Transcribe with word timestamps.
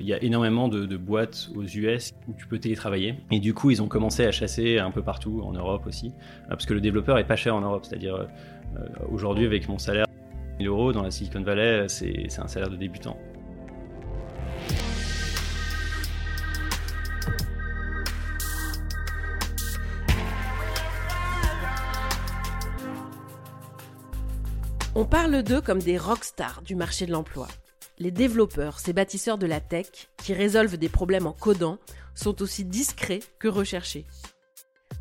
Il 0.00 0.06
y 0.06 0.14
a 0.14 0.22
énormément 0.22 0.68
de, 0.68 0.86
de 0.86 0.96
boîtes 0.96 1.50
aux 1.54 1.62
US 1.62 2.14
où 2.26 2.32
tu 2.32 2.46
peux 2.46 2.58
télétravailler. 2.58 3.16
Et 3.30 3.38
du 3.38 3.52
coup, 3.52 3.70
ils 3.70 3.82
ont 3.82 3.88
commencé 3.88 4.24
à 4.24 4.32
chasser 4.32 4.78
un 4.78 4.90
peu 4.90 5.02
partout, 5.02 5.42
en 5.44 5.52
Europe 5.52 5.86
aussi, 5.86 6.08
euh, 6.08 6.48
parce 6.50 6.64
que 6.64 6.72
le 6.72 6.80
développeur 6.80 7.18
est 7.18 7.26
pas 7.26 7.36
cher 7.36 7.54
en 7.54 7.60
Europe. 7.60 7.84
C'est-à-dire, 7.84 8.14
euh, 8.14 8.26
aujourd'hui, 9.10 9.44
avec 9.44 9.68
mon 9.68 9.78
salaire, 9.78 10.06
1000 10.58 10.68
euros 10.68 10.92
dans 10.92 11.02
la 11.02 11.10
Silicon 11.10 11.42
Valley, 11.42 11.86
c'est 11.88 12.26
un 12.38 12.48
salaire 12.48 12.70
de 12.70 12.76
débutant. 12.76 13.16
On 24.94 25.04
parle 25.04 25.42
d'eux 25.42 25.60
comme 25.60 25.78
des 25.78 25.98
rockstars 25.98 26.62
du 26.62 26.74
marché 26.74 27.06
de 27.06 27.12
l'emploi. 27.12 27.48
Les 28.00 28.10
développeurs, 28.10 28.80
ces 28.80 28.94
bâtisseurs 28.94 29.36
de 29.36 29.46
la 29.46 29.60
tech, 29.60 30.08
qui 30.16 30.32
résolvent 30.32 30.78
des 30.78 30.88
problèmes 30.88 31.26
en 31.26 31.34
codant, 31.34 31.76
sont 32.14 32.40
aussi 32.40 32.64
discrets 32.64 33.20
que 33.38 33.46
recherchés. 33.46 34.06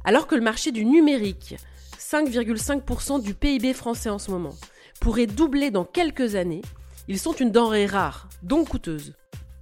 Alors 0.03 0.27
que 0.27 0.35
le 0.35 0.41
marché 0.41 0.73
du 0.73 0.83
numérique, 0.83 1.55
5,5% 1.97 3.21
du 3.21 3.33
PIB 3.33 3.73
français 3.73 4.09
en 4.09 4.19
ce 4.19 4.31
moment, 4.31 4.55
pourrait 4.99 5.27
doubler 5.27 5.71
dans 5.71 5.85
quelques 5.85 6.35
années, 6.35 6.61
ils 7.07 7.19
sont 7.19 7.31
une 7.31 7.51
denrée 7.51 7.85
rare, 7.85 8.27
donc 8.43 8.67
coûteuse. 8.67 9.13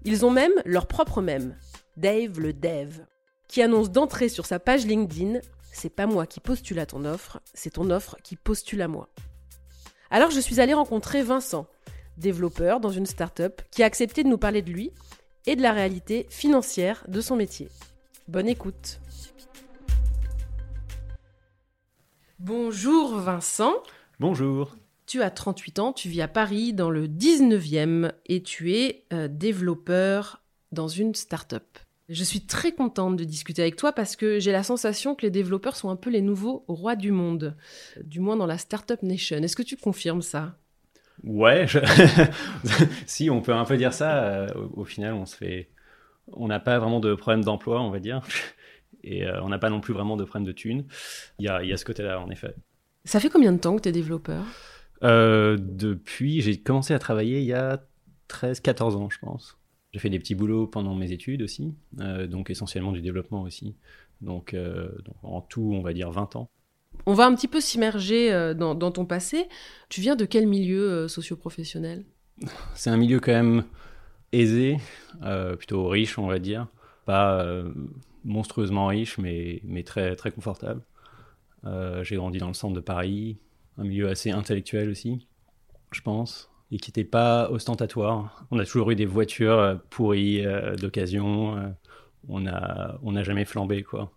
Ils 0.04 0.26
ont 0.26 0.32
même 0.32 0.54
leur 0.66 0.88
propre 0.88 1.22
mème, 1.22 1.56
Dave 1.96 2.40
le 2.40 2.54
Dev, 2.54 3.02
qui 3.48 3.62
annonce 3.62 3.92
d'entrée 3.92 4.30
sur 4.30 4.48
sa 4.48 4.58
page 4.58 4.88
LinkedIn 4.88 5.42
C'est 5.72 5.94
pas 5.94 6.08
moi 6.08 6.26
qui 6.26 6.40
postule 6.40 6.80
à 6.80 6.88
ton 6.88 7.06
offre, 7.06 7.40
c'est 7.54 7.74
ton 7.74 7.92
offre 7.92 8.18
qui 8.24 8.36
postule 8.36 8.82
à 8.82 8.88
moi. 8.88 9.10
Alors 10.10 10.32
je 10.32 10.40
suis 10.40 10.60
allée 10.60 10.74
rencontrer 10.74 11.22
Vincent, 11.22 11.68
développeur 12.18 12.80
dans 12.80 12.90
une 12.90 13.06
start-up, 13.06 13.62
qui 13.72 13.84
a 13.84 13.86
accepté 13.86 14.24
de 14.24 14.30
nous 14.30 14.38
parler 14.38 14.62
de 14.62 14.72
lui 14.72 14.92
et 15.46 15.56
de 15.56 15.62
la 15.62 15.72
réalité 15.72 16.28
financière 16.30 17.04
de 17.08 17.22
son 17.22 17.36
métier. 17.36 17.70
Bonne 18.28 18.48
écoute. 18.48 19.00
Bonjour 22.40 23.18
Vincent, 23.18 23.74
Bonjour. 24.20 24.76
tu 25.08 25.22
as 25.22 25.32
38 25.32 25.80
ans, 25.80 25.94
tu 25.94 26.08
vis 26.10 26.22
à 26.22 26.28
Paris 26.28 26.74
dans 26.74 26.90
le 26.92 27.08
19e 27.08 28.12
et 28.28 28.44
tu 28.44 28.74
es 28.74 29.06
euh, 29.12 29.28
développeur 29.28 30.44
dans 30.72 30.88
une 30.88 31.16
start-up. 31.16 31.66
Je 32.10 32.24
suis 32.24 32.42
très 32.42 32.72
contente 32.72 33.18
de 33.18 33.24
discuter 33.24 33.62
avec 33.62 33.76
toi 33.76 33.92
parce 33.92 34.16
que 34.16 34.40
j'ai 34.40 34.52
la 34.52 34.64
sensation 34.64 35.14
que 35.16 35.24
les 35.24 35.32
développeurs 35.32 35.76
sont 35.76 35.90
un 35.90 35.96
peu 35.98 36.10
les 36.10 36.22
nouveaux 36.22 36.64
rois 36.68 36.96
du 36.96 37.12
monde, 37.12 37.58
du 38.02 38.20
moins 38.22 38.38
dans 38.38 38.46
la 38.46 38.58
Startup 38.58 39.02
Nation. 39.04 39.38
Est-ce 39.38 39.56
que 39.58 39.64
tu 39.64 39.76
confirmes 39.76 40.22
ça? 40.22 40.58
Ouais, 41.24 41.68
je- 41.68 41.80
si 43.08 43.30
on 43.30 43.42
peut 43.42 43.54
un 43.54 43.66
peu 43.66 43.78
dire 43.78 43.94
ça. 43.94 44.24
euh, 44.26 44.48
au, 44.56 44.82
au 44.82 44.86
final, 44.86 45.14
on 45.14 45.26
se 45.26 45.36
fait, 45.36 45.70
on 46.34 46.48
n'a 46.48 46.60
pas 46.60 46.80
vraiment 46.80 47.00
de 47.00 47.16
problème 47.16 47.44
d'emploi, 47.44 47.82
on 47.82 47.92
va 47.92 48.00
dire, 48.00 48.22
et 49.04 49.26
euh, 49.26 49.42
on 49.44 49.50
n'a 49.50 49.60
pas 49.60 49.70
non 49.70 49.82
plus 49.82 49.94
vraiment 49.94 50.18
de 50.18 50.26
problème 50.26 50.48
de 50.48 50.52
thunes. 50.54 50.86
Il 51.40 51.46
y 51.46 51.50
a, 51.50 51.64
y 51.64 51.74
a 51.74 51.78
ce 51.78 51.86
côté-là, 51.86 52.22
en 52.22 52.30
effet. 52.30 52.56
Ça 53.06 53.20
fait 53.20 53.30
combien 53.30 53.54
de 53.54 53.58
temps 53.60 53.76
que 53.76 53.82
tu 53.82 53.90
es 53.90 53.92
développeur? 53.92 54.44
Euh, 55.04 55.58
depuis, 55.60 56.42
j'ai 56.42 56.58
commencé 56.60 56.94
à 56.94 57.00
travailler 57.00 57.40
il 57.40 57.46
y 57.46 57.54
a 57.54 57.84
13-14 58.28 58.96
ans, 58.96 59.10
je 59.10 59.20
pense. 59.20 59.58
J'ai 59.94 60.00
fait 60.00 60.10
des 60.10 60.20
petits 60.20 60.36
boulots 60.36 60.68
pendant 60.68 60.96
mes 60.96 61.12
études 61.12 61.42
aussi, 61.42 61.74
euh, 62.00 62.28
donc 62.28 62.50
essentiellement 62.50 62.92
du 62.92 63.02
développement 63.02 63.44
aussi. 63.44 63.76
Donc, 64.22 64.54
donc 64.56 65.16
en 65.24 65.42
tout, 65.42 65.72
on 65.74 65.82
va 65.82 65.94
dire 65.94 66.12
20 66.12 66.36
ans. 66.36 66.50
On 67.06 67.14
va 67.14 67.26
un 67.26 67.36
petit 67.36 67.48
peu 67.48 67.62
s'immerger 67.62 68.34
euh, 68.34 68.54
dans, 68.54 68.92
ton 68.92 69.06
passé. 69.06 69.48
Tu 69.90 70.02
viens 70.02 70.16
de 70.16 70.26
quel 70.26 70.48
milieu 70.48 70.90
euh, 70.90 71.08
socio-professionnel? 71.08 72.06
C'est 72.76 72.90
un 72.90 72.98
milieu 72.98 73.20
quand 73.20 73.32
même 73.32 73.64
aisé, 74.32 74.78
euh, 75.24 75.56
plutôt 75.56 75.88
riche, 75.88 76.18
on 76.18 76.28
va 76.28 76.40
dire. 76.40 76.68
Pas 77.06 77.46
monstrueusement 78.26 78.88
riche, 78.88 79.18
mais, 79.18 79.62
très, 79.86 80.16
très 80.18 80.32
confortable. 80.32 80.82
J'ai 82.02 82.18
grandi 82.18 82.38
dans 82.38 82.50
le 82.50 82.54
centre 82.54 82.74
de 82.74 82.82
Paris, 82.82 83.38
un 83.78 83.84
milieu 83.84 84.10
assez 84.10 84.30
intellectuel 84.32 84.90
aussi, 84.90 85.26
je 85.92 86.02
pense, 86.02 86.52
et 86.70 86.78
qui 86.78 86.90
n'était 86.90 87.06
pas 87.06 87.50
ostentatoire. 87.50 88.46
On 88.52 88.60
a 88.60 88.66
toujours 88.66 88.92
eu 88.92 88.96
des 88.96 89.06
voitures 89.06 89.80
pourries 89.90 90.44
d'occasion. 90.82 91.74
on 92.28 92.42
n'a 92.42 93.24
jamais 93.24 93.46
flambé, 93.46 93.84
quoi. 93.84 94.12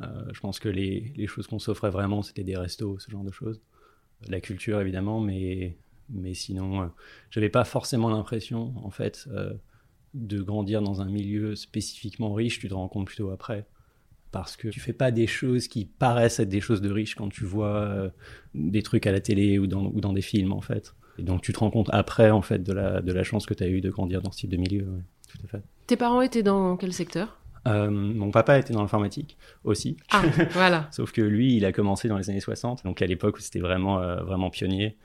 Euh, 0.00 0.28
je 0.32 0.40
pense 0.40 0.58
que 0.58 0.68
les, 0.68 1.26
choses 1.26 1.46
qu'on 1.46 1.58
s'offrait 1.58 1.90
vraiment, 1.90 2.22
c'était 2.22 2.44
des 2.44 2.56
restos, 2.56 2.98
ce 2.98 3.10
genre 3.10 3.24
de 3.24 3.32
choses. 3.32 3.60
La 4.28 4.40
culture, 4.40 4.80
évidemment, 4.80 5.20
mais, 5.20 5.76
mais 6.10 6.34
sinon, 6.34 6.82
euh, 6.82 6.86
j'avais 7.30 7.48
pas 7.48 7.64
forcément 7.64 8.10
l'impression, 8.10 8.74
en 8.84 8.90
fait, 8.90 9.26
euh, 9.30 9.52
de 10.14 10.42
grandir 10.42 10.82
dans 10.82 11.00
un 11.02 11.06
milieu 11.08 11.54
spécifiquement 11.56 12.32
riche. 12.32 12.58
Tu 12.58 12.68
te 12.68 12.74
rends 12.74 12.88
compte 12.88 13.06
plutôt 13.06 13.30
après. 13.30 13.66
Parce 14.32 14.56
que 14.56 14.68
tu 14.68 14.80
fais 14.80 14.92
pas 14.92 15.10
des 15.10 15.26
choses 15.26 15.68
qui 15.68 15.84
paraissent 15.84 16.40
être 16.40 16.48
des 16.48 16.60
choses 16.60 16.80
de 16.80 16.90
riches 16.90 17.14
quand 17.14 17.28
tu 17.28 17.44
vois 17.44 17.76
euh, 17.76 18.10
des 18.54 18.82
trucs 18.82 19.06
à 19.06 19.12
la 19.12 19.20
télé 19.20 19.58
ou 19.58 19.66
dans, 19.66 20.12
des 20.12 20.22
films, 20.22 20.52
en 20.52 20.60
fait. 20.60 20.94
Et 21.18 21.22
donc, 21.22 21.42
tu 21.42 21.52
te 21.52 21.58
rends 21.58 21.70
compte 21.70 21.88
après, 21.92 22.30
en 22.30 22.42
fait, 22.42 22.62
de 22.62 22.72
la, 22.72 23.22
chance 23.24 23.46
que 23.46 23.54
tu 23.54 23.62
as 23.62 23.68
eu 23.68 23.80
de 23.80 23.90
grandir 23.90 24.20
dans 24.20 24.32
ce 24.32 24.40
type 24.40 24.50
de 24.50 24.56
milieu. 24.56 24.86
Tes 25.86 25.96
parents 25.96 26.20
étaient 26.20 26.42
dans 26.42 26.76
quel 26.76 26.92
secteur? 26.92 27.38
Euh, 27.66 27.90
mon 27.90 28.30
papa 28.30 28.58
était 28.58 28.72
dans 28.72 28.82
l'informatique 28.82 29.36
aussi. 29.64 29.96
Ah, 30.10 30.22
voilà. 30.52 30.88
Sauf 30.92 31.12
que 31.12 31.22
lui, 31.22 31.56
il 31.56 31.64
a 31.64 31.72
commencé 31.72 32.08
dans 32.08 32.16
les 32.16 32.30
années 32.30 32.40
60, 32.40 32.84
donc 32.84 33.02
à 33.02 33.06
l'époque 33.06 33.36
où 33.36 33.40
c'était 33.40 33.60
vraiment, 33.60 34.00
euh, 34.00 34.22
vraiment 34.22 34.50
pionnier. 34.50 34.96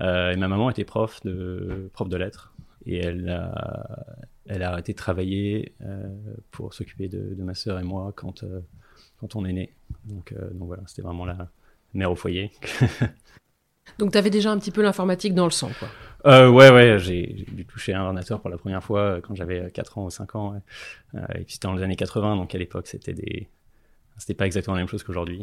Euh, 0.00 0.32
et 0.32 0.36
ma 0.36 0.48
maman 0.48 0.70
était 0.70 0.84
prof 0.84 1.20
de, 1.22 1.90
prof 1.92 2.08
de 2.08 2.16
lettres. 2.16 2.54
Et 2.86 2.98
elle 2.98 3.28
a, 3.28 4.06
elle 4.46 4.62
a 4.62 4.72
arrêté 4.72 4.92
de 4.92 4.96
travailler 4.96 5.74
pour 6.50 6.72
s'occuper 6.72 7.08
de, 7.08 7.34
de 7.34 7.42
ma 7.42 7.54
sœur 7.54 7.78
et 7.78 7.82
moi 7.82 8.12
quand, 8.16 8.42
quand 9.18 9.36
on 9.36 9.44
est 9.44 9.52
né. 9.52 9.74
Donc, 10.06 10.32
donc 10.54 10.66
voilà, 10.66 10.82
c'était 10.86 11.02
vraiment 11.02 11.26
la 11.26 11.50
mère 11.92 12.10
au 12.10 12.16
foyer. 12.16 12.50
Donc 13.98 14.12
tu 14.12 14.18
avais 14.18 14.30
déjà 14.30 14.50
un 14.50 14.58
petit 14.58 14.70
peu 14.70 14.82
l'informatique 14.82 15.34
dans 15.34 15.44
le 15.44 15.50
sang, 15.50 15.70
quoi. 15.78 15.88
Euh, 16.26 16.50
ouais, 16.50 16.70
ouais, 16.70 16.98
j'ai 16.98 17.46
dû 17.50 17.64
toucher 17.64 17.94
un 17.94 18.02
ordinateur 18.02 18.40
pour 18.40 18.50
la 18.50 18.58
première 18.58 18.84
fois 18.84 19.00
euh, 19.00 19.20
quand 19.22 19.34
j'avais 19.34 19.70
4 19.70 19.98
ans 19.98 20.04
ou 20.04 20.10
5 20.10 20.34
ans. 20.34 20.52
ouais. 20.52 20.58
Euh, 21.14 21.24
et 21.34 21.44
puis 21.44 21.54
c'était 21.54 21.66
dans 21.66 21.74
les 21.74 21.82
années 21.82 21.96
80, 21.96 22.36
donc 22.36 22.54
à 22.54 22.58
l'époque 22.58 22.86
c'était 22.86 23.14
des, 23.14 23.48
c'était 24.20 24.34
pas 24.34 24.46
exactement 24.46 24.74
la 24.74 24.82
même 24.82 24.88
chose 24.88 25.02
qu'aujourd'hui. 25.02 25.40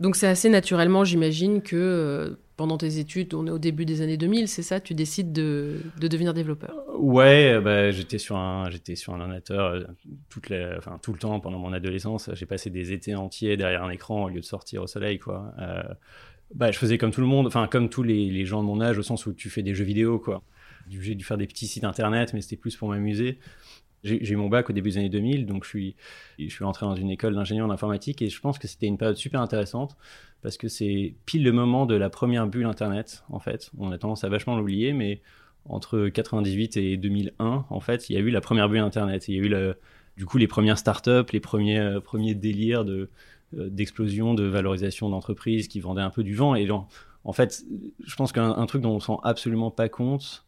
Donc 0.00 0.16
c'est 0.16 0.26
assez 0.26 0.48
naturellement, 0.48 1.04
j'imagine, 1.04 1.62
que 1.62 1.76
euh, 1.76 2.36
pendant 2.56 2.76
tes 2.76 2.98
études, 2.98 3.34
on 3.34 3.46
est 3.46 3.50
au 3.50 3.58
début 3.58 3.84
des 3.84 4.02
années 4.02 4.16
2000, 4.16 4.48
c'est 4.48 4.62
ça? 4.62 4.80
Tu 4.80 4.94
décides 4.94 5.32
de, 5.32 5.76
de, 6.00 6.08
devenir 6.08 6.34
développeur? 6.34 6.74
Ouais, 6.98 7.52
euh, 7.52 7.60
bah, 7.60 7.90
j'étais 7.92 8.18
sur 8.18 8.36
un, 8.36 8.68
j'étais 8.70 8.96
sur 8.96 9.14
un 9.14 9.20
ordinateur 9.20 9.66
euh, 9.66 9.84
toute 10.28 10.48
la, 10.48 10.76
enfin, 10.76 10.98
tout 11.00 11.12
le 11.12 11.18
temps 11.18 11.38
pendant 11.38 11.58
mon 11.58 11.72
adolescence. 11.72 12.28
J'ai 12.34 12.46
passé 12.46 12.68
des 12.68 12.92
étés 12.92 13.14
entiers 13.14 13.56
derrière 13.56 13.84
un 13.84 13.90
écran 13.90 14.24
au 14.24 14.28
lieu 14.28 14.40
de 14.40 14.44
sortir 14.44 14.82
au 14.82 14.86
soleil, 14.86 15.18
quoi. 15.18 15.54
Bah, 16.54 16.70
je 16.70 16.78
faisais 16.78 16.98
comme 16.98 17.10
tout 17.10 17.20
le 17.20 17.26
monde, 17.26 17.46
enfin 17.46 17.66
comme 17.66 17.88
tous 17.88 18.02
les, 18.02 18.30
les, 18.30 18.44
gens 18.44 18.62
de 18.62 18.66
mon 18.66 18.80
âge, 18.80 18.98
au 18.98 19.02
sens 19.02 19.26
où 19.26 19.32
tu 19.32 19.50
fais 19.50 19.62
des 19.62 19.74
jeux 19.74 19.84
vidéo, 19.84 20.18
quoi. 20.18 20.42
J'ai 20.88 21.14
dû 21.14 21.24
faire 21.24 21.36
des 21.36 21.46
petits 21.46 21.66
sites 21.66 21.84
internet, 21.84 22.32
mais 22.32 22.40
c'était 22.40 22.56
plus 22.56 22.76
pour 22.76 22.88
m'amuser. 22.88 23.38
J'ai 24.04 24.32
eu 24.32 24.36
mon 24.36 24.48
bac 24.48 24.70
au 24.70 24.72
début 24.72 24.90
des 24.90 24.98
années 24.98 25.08
2000, 25.08 25.46
donc 25.46 25.64
je 25.64 25.68
suis, 25.68 25.96
je 26.38 26.48
suis 26.48 26.64
entré 26.64 26.86
dans 26.86 26.94
une 26.94 27.10
école 27.10 27.34
d'ingénieur 27.34 27.66
d'informatique 27.66 28.22
et 28.22 28.28
je 28.28 28.40
pense 28.40 28.56
que 28.58 28.68
c'était 28.68 28.86
une 28.86 28.98
période 28.98 29.16
super 29.16 29.40
intéressante 29.40 29.96
parce 30.42 30.56
que 30.56 30.68
c'est 30.68 31.14
pile 31.24 31.42
le 31.42 31.50
moment 31.50 31.86
de 31.86 31.96
la 31.96 32.08
première 32.08 32.46
bulle 32.46 32.66
Internet, 32.66 33.24
en 33.30 33.40
fait. 33.40 33.72
On 33.78 33.90
a 33.90 33.98
tendance 33.98 34.22
à 34.22 34.28
vachement 34.28 34.56
l'oublier, 34.56 34.92
mais 34.92 35.22
entre 35.64 36.08
98 36.08 36.76
et 36.76 36.96
2001, 36.96 37.66
en 37.68 37.80
fait, 37.80 38.08
il 38.08 38.12
y 38.12 38.16
a 38.16 38.20
eu 38.20 38.30
la 38.30 38.40
première 38.40 38.68
bulle 38.68 38.78
Internet. 38.78 39.26
Il 39.26 39.34
y 39.34 39.38
a 39.38 39.42
eu 39.42 39.48
le, 39.48 39.76
du 40.16 40.24
coup 40.24 40.38
les 40.38 40.46
premières 40.46 40.78
startups, 40.78 41.32
les 41.32 41.40
premiers, 41.40 41.80
euh, 41.80 42.00
premiers 42.00 42.36
délires 42.36 42.84
de, 42.84 43.10
d'explosion, 43.52 44.34
de 44.34 44.44
valorisation 44.44 45.08
d'entreprises 45.08 45.68
qui 45.68 45.80
vendaient 45.80 46.02
un 46.02 46.10
peu 46.10 46.22
du 46.22 46.34
vent. 46.34 46.54
Et 46.54 46.68
en 46.70 47.32
fait, 47.32 47.64
je 48.04 48.16
pense 48.16 48.32
qu'un 48.32 48.66
truc 48.66 48.82
dont 48.82 48.92
on 48.92 48.96
ne 48.96 49.00
se 49.00 49.06
rend 49.06 49.20
absolument 49.22 49.70
pas 49.70 49.88
compte, 49.88 50.46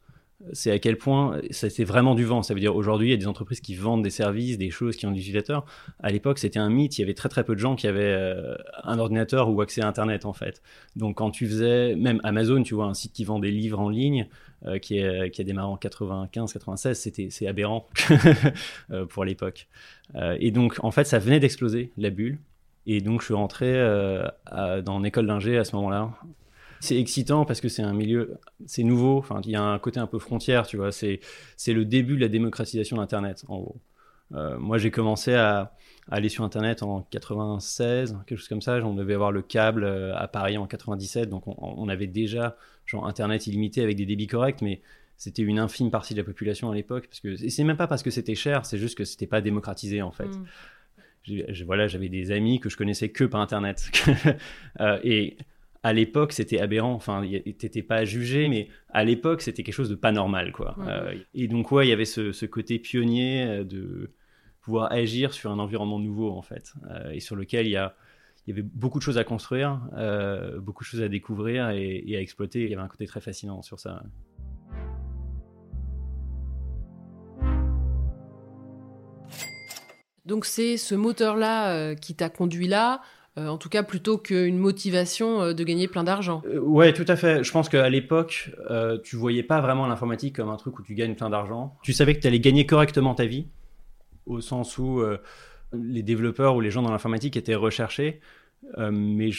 c'est 0.53 0.71
à 0.71 0.79
quel 0.79 0.97
point 0.97 1.41
c'était 1.51 1.85
vraiment 1.85 2.15
du 2.15 2.25
vent. 2.25 2.43
Ça 2.43 2.55
veut 2.55 2.61
dire 2.61 2.77
aujourd'hui, 2.77 3.09
il 3.09 3.11
y 3.11 3.15
a 3.15 3.17
des 3.17 3.27
entreprises 3.27 3.61
qui 3.61 3.75
vendent 3.75 4.05
des 4.05 4.11
services, 4.11 4.57
des 4.57 4.71
choses 4.71 4.97
qui 4.97 5.05
ont 5.07 5.11
des 5.11 5.19
utilisateurs. 5.19 5.65
À 5.99 6.11
l'époque, 6.11 6.39
c'était 6.39 6.61
un 6.61 6.71
mythe. 6.71 6.97
Il 6.97 7.01
y 7.01 7.05
avait 7.05 7.15
très 7.15 7.29
très 7.29 7.43
peu 7.43 7.55
de 7.55 7.61
gens 7.61 7.75
qui 7.75 7.89
avaient 7.89 8.03
euh, 8.03 8.55
un 8.85 8.99
ordinateur 9.01 9.51
ou 9.51 9.61
accès 9.61 9.83
à 9.83 9.89
Internet 9.89 10.25
en 10.27 10.33
fait. 10.33 10.63
Donc 10.95 11.17
quand 11.17 11.33
tu 11.33 11.47
faisais, 11.47 11.97
même 11.97 12.21
Amazon, 12.23 12.63
tu 12.63 12.75
vois, 12.75 12.87
un 12.87 12.95
site 12.95 13.13
qui 13.13 13.25
vend 13.25 13.41
des 13.41 13.51
livres 13.51 13.81
en 13.81 13.89
ligne, 13.89 14.29
euh, 14.65 14.79
qui, 14.79 15.01
a 15.01 15.29
démarré 15.45 15.69
en 15.69 15.77
95, 15.77 16.53
96, 16.53 16.99
c'était 16.99 17.29
c'est 17.31 17.49
aberrant 17.49 17.89
euh, 18.91 19.07
pour 19.07 19.25
l'époque. 19.25 19.69
et 20.39 20.51
donc 20.53 20.77
en 20.83 20.93
fait, 20.93 21.05
ça 21.05 21.19
venait 21.19 21.41
d'exploser 21.41 21.93
la 21.97 22.11
bulle. 22.11 22.39
Et 22.89 23.01
donc 23.01 23.21
je 23.21 23.27
suis 23.27 23.35
rentré 23.35 23.73
dans 24.51 24.99
une 24.99 25.07
école 25.07 25.27
d'ingé 25.27 25.59
à 25.59 25.65
ce 25.65 25.77
moment-là 25.77 26.11
c'est 26.81 26.99
excitant 26.99 27.45
parce 27.45 27.61
que 27.61 27.69
c'est 27.69 27.83
un 27.83 27.93
milieu, 27.93 28.39
c'est 28.67 28.83
nouveau. 28.83 29.19
Enfin, 29.19 29.41
il 29.45 29.51
y 29.51 29.57
a 29.57 29.63
un 29.63 29.79
côté 29.79 30.01
un 30.01 30.07
peu 30.07 30.19
frontière, 30.19 30.67
tu 30.67 30.77
vois. 30.77 30.93
C'est, 30.93 31.21
le 31.67 31.85
début 31.85 32.17
de 32.17 32.21
la 32.21 32.29
démocratisation 32.29 32.97
d'Internet, 32.97 33.45
en 33.49 33.59
gros. 33.59 33.81
Euh, 34.35 34.59
moi, 34.59 34.79
j'ai 34.79 34.91
commencé 34.91 35.35
à, 35.35 35.73
aller 36.11 36.29
sur 36.29 36.45
Internet 36.45 36.83
en 36.83 37.03
96, 37.11 38.19
quelque 38.27 38.39
chose 38.39 38.49
comme 38.49 38.63
ça. 38.63 38.77
On 38.77 38.95
devait 38.95 39.15
avoir 39.15 39.33
le 39.33 39.43
câble 39.43 39.85
euh, 39.85 40.17
à 40.17 40.29
Paris 40.29 40.57
en 40.57 40.67
97, 40.67 41.29
donc 41.29 41.45
on, 41.47 41.89
avait 41.89 42.07
déjà 42.07 42.57
genre 42.87 43.07
Internet 43.07 43.47
illimité 43.47 43.83
avec 43.83 43.97
des 43.97 44.07
débits 44.07 44.27
corrects, 44.27 44.63
mais 44.63 44.81
c'était 45.19 45.43
une 45.43 45.59
infime 45.59 45.91
partie 45.91 46.15
de 46.15 46.21
la 46.21 46.25
population 46.25 46.71
à 46.71 46.75
l'époque. 46.75 47.09
Parce 47.09 47.21
que 47.21 47.37
c'est 47.37 47.65
même 47.65 47.77
pas 47.77 47.87
parce 47.87 48.03
que 48.03 48.11
c'était 48.11 48.35
cher, 48.35 48.65
c'est 48.65 48.79
juste 48.79 48.97
que 48.97 49.05
c'était 49.05 49.27
pas 49.27 49.43
démocratisé 49.43 50.01
en 50.01 50.13
fait. 50.13 50.31
Mm. 51.27 51.65
voilà, 51.65 51.89
j'avais 51.89 52.09
des 52.09 52.31
amis 52.31 52.61
que 52.61 52.69
je 52.69 52.77
connaissais 52.77 53.11
que 53.11 53.25
par 53.25 53.41
Internet. 53.41 53.91
euh, 54.81 54.99
et 55.03 55.37
à 55.83 55.93
l'époque, 55.93 56.33
c'était 56.33 56.61
aberrant. 56.61 56.93
Enfin, 56.93 57.23
t'étais 57.59 57.83
pas 57.83 58.05
jugé, 58.05 58.49
mais 58.49 58.69
à 58.91 59.05
l'époque, 59.05 59.43
c'était 59.43 59.63
quelque 59.63 59.75
chose 59.75 59.91
de 59.91 59.95
pas 59.95 60.13
normal, 60.13 60.53
quoi. 60.53 60.77
Euh, 60.81 61.15
et 61.35 61.49
donc, 61.49 61.71
ouais, 61.73 61.87
il 61.87 61.91
y 61.91 61.93
avait 61.93 62.05
ce, 62.05 62.47
côté 62.47 62.79
pionnier 62.79 63.45
euh, 63.45 63.65
de 63.65 64.13
pouvoir 64.61 64.93
agir 64.93 65.33
sur 65.33 65.51
un 65.51 65.59
environnement 65.59 65.99
nouveau, 65.99 66.31
en 66.31 66.43
fait, 66.43 66.75
euh, 66.91 67.11
et 67.11 67.21
sur 67.21 67.37
lequel 67.37 67.67
il 67.67 67.73
y 67.73 67.77
a 67.77 67.95
il 68.47 68.53
y 68.53 68.59
avait 68.59 68.63
beaucoup 68.63 68.99
de 68.99 69.03
choses 69.03 69.19
à 69.19 69.25
construire, 69.25 69.79
beaucoup 70.63 70.83
de 70.83 70.89
choses 70.89 71.03
à 71.03 71.09
découvrir 71.11 71.69
et, 71.69 72.03
et, 72.07 72.17
à 72.17 72.21
exploiter. 72.23 72.63
Il 72.63 72.71
y 72.71 72.73
avait 72.73 72.83
un 72.83 72.89
côté 72.89 73.07
très 73.07 73.21
fascinant 73.21 73.61
sur 73.61 73.79
ça. 73.79 74.03
Donc 80.29 80.45
c'est 80.45 80.77
ce 80.77 80.95
moteur-là 80.95 81.97
qui 81.97 82.15
t'a 82.15 82.29
conduit 82.29 82.69
là. 82.69 83.01
Euh, 83.39 83.49
en 83.49 83.59
tout 83.59 83.69
cas, 83.69 83.83
plutôt 83.83 84.19
qu'une 84.19 84.59
motivation 84.59 85.43
euh, 85.43 85.55
de 85.55 85.63
gagner 85.63 85.87
plein 85.87 86.03
d'argent. 86.03 86.43
Euh, 86.47 86.59
ouais, 86.59 86.93
tout 86.93 87.05
à 87.07 87.15
fait. 87.15 87.45
Je 87.45 87.53
pense 87.53 87.69
qu'à 87.69 87.89
l'époque, 87.89 88.51
tu 89.05 89.17
voyais 89.17 89.43
pas 89.43 89.61
vraiment 89.61 89.87
l'informatique 89.87 90.37
comme 90.37 90.49
un 90.49 90.57
truc 90.57 90.79
où 90.79 90.83
tu 90.83 90.95
gagnes 90.95 91.15
plein 91.15 91.31
d'argent. 91.31 91.77
Tu 91.83 91.93
savais 91.93 92.15
que 92.15 92.21
tu 92.21 92.27
allais 92.27 92.41
gagner 92.41 92.67
correctement 92.67 93.15
ta 93.15 93.27
vie, 93.27 93.47
au 94.27 94.41
sens 94.41 94.79
où 94.79 95.03
les 95.73 96.03
développeurs 96.03 96.57
ou 96.57 96.61
les 96.61 96.71
gens 96.71 96.83
dans 96.83 96.91
l'informatique 96.91 97.37
étaient 97.37 97.55
recherchés. 97.55 98.21
Euh, 98.77 98.91
mais 98.93 99.31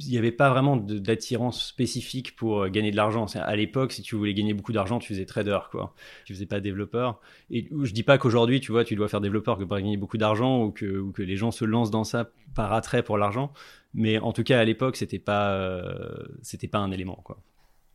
il 0.00 0.08
n'y 0.08 0.18
avait 0.18 0.32
pas 0.32 0.50
vraiment 0.50 0.76
d'attirance 0.76 1.66
spécifique 1.66 2.34
pour 2.36 2.62
euh, 2.62 2.68
gagner 2.68 2.90
de 2.90 2.96
l'argent. 2.96 3.26
À 3.34 3.54
l'époque, 3.54 3.92
si 3.92 4.02
tu 4.02 4.16
voulais 4.16 4.34
gagner 4.34 4.54
beaucoup 4.54 4.72
d'argent, 4.72 4.98
tu 4.98 5.08
faisais 5.12 5.26
trader, 5.26 5.58
quoi. 5.70 5.94
Tu 6.24 6.34
faisais 6.34 6.46
pas 6.46 6.60
développeur. 6.60 7.20
Et 7.50 7.68
je 7.82 7.92
dis 7.92 8.02
pas 8.02 8.18
qu'aujourd'hui, 8.18 8.60
tu 8.60 8.72
vois, 8.72 8.84
tu 8.84 8.96
dois 8.96 9.08
faire 9.08 9.20
développeur 9.20 9.58
pour 9.58 9.66
gagner 9.66 9.96
beaucoup 9.96 10.18
d'argent 10.18 10.64
ou 10.64 10.70
que, 10.70 10.98
ou 10.98 11.12
que 11.12 11.22
les 11.22 11.36
gens 11.36 11.50
se 11.50 11.64
lancent 11.64 11.90
dans 11.90 12.04
ça 12.04 12.30
par 12.54 12.72
attrait 12.72 13.02
pour 13.02 13.18
l'argent. 13.18 13.52
Mais 13.94 14.18
en 14.18 14.32
tout 14.32 14.42
cas, 14.42 14.58
à 14.58 14.64
l'époque, 14.64 14.96
c'était 14.96 15.18
pas, 15.18 15.52
euh, 15.52 16.14
c'était 16.42 16.68
pas 16.68 16.78
un 16.78 16.90
élément, 16.90 17.20
quoi. 17.24 17.38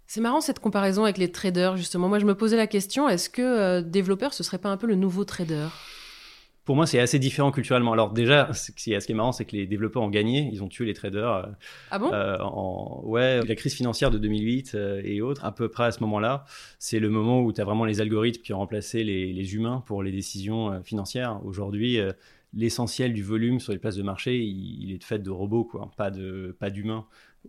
C'est 0.09 0.21
marrant 0.21 0.39
cette 0.39 0.59
comparaison 0.59 1.03
avec 1.03 1.17
les 1.17 1.31
traders, 1.31 1.75
justement. 1.75 2.07
Moi, 2.07 2.19
je 2.19 2.25
me 2.25 2.33
posais 2.33 2.55
la 2.55 2.67
question 2.67 3.09
est-ce 3.09 3.29
que 3.29 3.81
développeur, 3.81 4.33
ce 4.33 4.41
serait 4.41 4.57
pas 4.57 4.69
un 4.69 4.77
peu 4.77 4.87
le 4.87 4.95
nouveau 4.95 5.25
trader? 5.25 5.67
Pour 6.67 6.75
moi, 6.75 6.85
c'est 6.85 6.99
assez 6.99 7.17
différent 7.17 7.49
culturellement. 7.49 7.93
Alors 7.93 8.11
déjà, 8.11 8.51
ce 8.51 8.73
qui 8.73 8.91
est 8.91 9.13
marrant, 9.13 9.31
c'est 9.31 9.45
que 9.45 9.55
les 9.55 9.67
développeurs 9.67 10.03
ont 10.03 10.09
gagné, 10.09 10.49
ils 10.51 10.61
ont 10.65 10.67
tué 10.67 10.85
les 10.85 10.93
traders. 10.93 11.31
Euh, 11.31 11.43
ah 11.91 11.97
bon? 11.97 12.11
euh, 12.11 12.37
en, 12.41 12.99
Ouais, 13.05 13.41
la 13.41 13.55
crise 13.55 13.73
financière 13.73 14.11
de 14.11 14.17
2008 14.17 14.73
euh, 14.75 15.01
et 15.01 15.21
autres, 15.21 15.45
à 15.45 15.53
peu 15.53 15.69
près 15.69 15.85
à 15.85 15.91
ce 15.93 16.01
moment-là, 16.01 16.43
c'est 16.77 16.99
le 16.99 17.09
moment 17.09 17.41
où 17.41 17.53
tu 17.53 17.61
as 17.61 17.63
vraiment 17.63 17.85
les 17.85 18.01
algorithmes 18.01 18.41
qui 18.41 18.51
ont 18.51 18.57
remplacé 18.57 19.05
les, 19.05 19.55
humains 19.55 19.81
pour 19.85 20.03
les 20.03 20.11
décisions 20.11 20.83
financières. 20.83 21.39
Aujourd'hui, 21.45 21.99
l'essentiel 22.53 23.13
du 23.13 23.23
volume 23.23 23.61
sur 23.61 23.71
les 23.71 23.79
places 23.79 23.95
de 23.95 24.03
marché, 24.03 24.37
il, 24.37 24.91
est 24.91 25.01
fait 25.01 25.19
de 25.19 25.29
robots, 25.29 25.63
quoi, 25.63 25.89
pas 25.95 26.11
de 26.11 26.53
pas 26.59 26.69
d'humains 26.69 27.05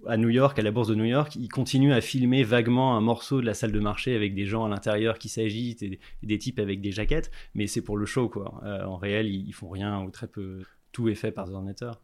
à 0.07 0.17
New 0.17 0.29
York, 0.29 0.59
à 0.59 0.63
la 0.63 0.71
bourse 0.71 0.89
de 0.89 0.95
New 0.95 1.05
York, 1.05 1.37
ils 1.37 1.49
continuent 1.49 1.93
à 1.93 2.01
filmer 2.01 2.45
vaguement 2.45 2.97
un 2.97 3.01
morceau 3.01 3.41
de 3.41 3.47
la 3.47 3.55
salle 3.55 3.73
de 3.73 3.81
marché 3.81 4.15
avec 4.15 4.35
des 4.35 4.47
gens 4.47 4.65
à 4.65 4.69
l'intérieur 4.69 5.19
qui 5.19 5.29
s'agitent 5.29 5.83
et, 5.83 6.01
des 6.23 6.39
types 6.39 6.59
avec 6.59 6.81
des 6.81 6.93
jaquettes, 6.93 7.31
mais 7.55 7.67
c'est 7.67 7.83
pour 7.83 7.97
le 7.97 8.07
show, 8.07 8.29
quoi. 8.29 8.61
Euh, 8.65 8.85
en 8.85 8.97
réel, 8.97 9.27
ils, 9.27 9.53
font 9.53 9.69
rien 9.69 10.01
ou 10.03 10.11
très 10.11 10.27
peu. 10.27 10.63
Tout 10.93 11.09
est 11.09 11.15
fait 11.15 11.33
par 11.33 11.47
des 11.47 11.55
ordinateurs. 11.55 12.01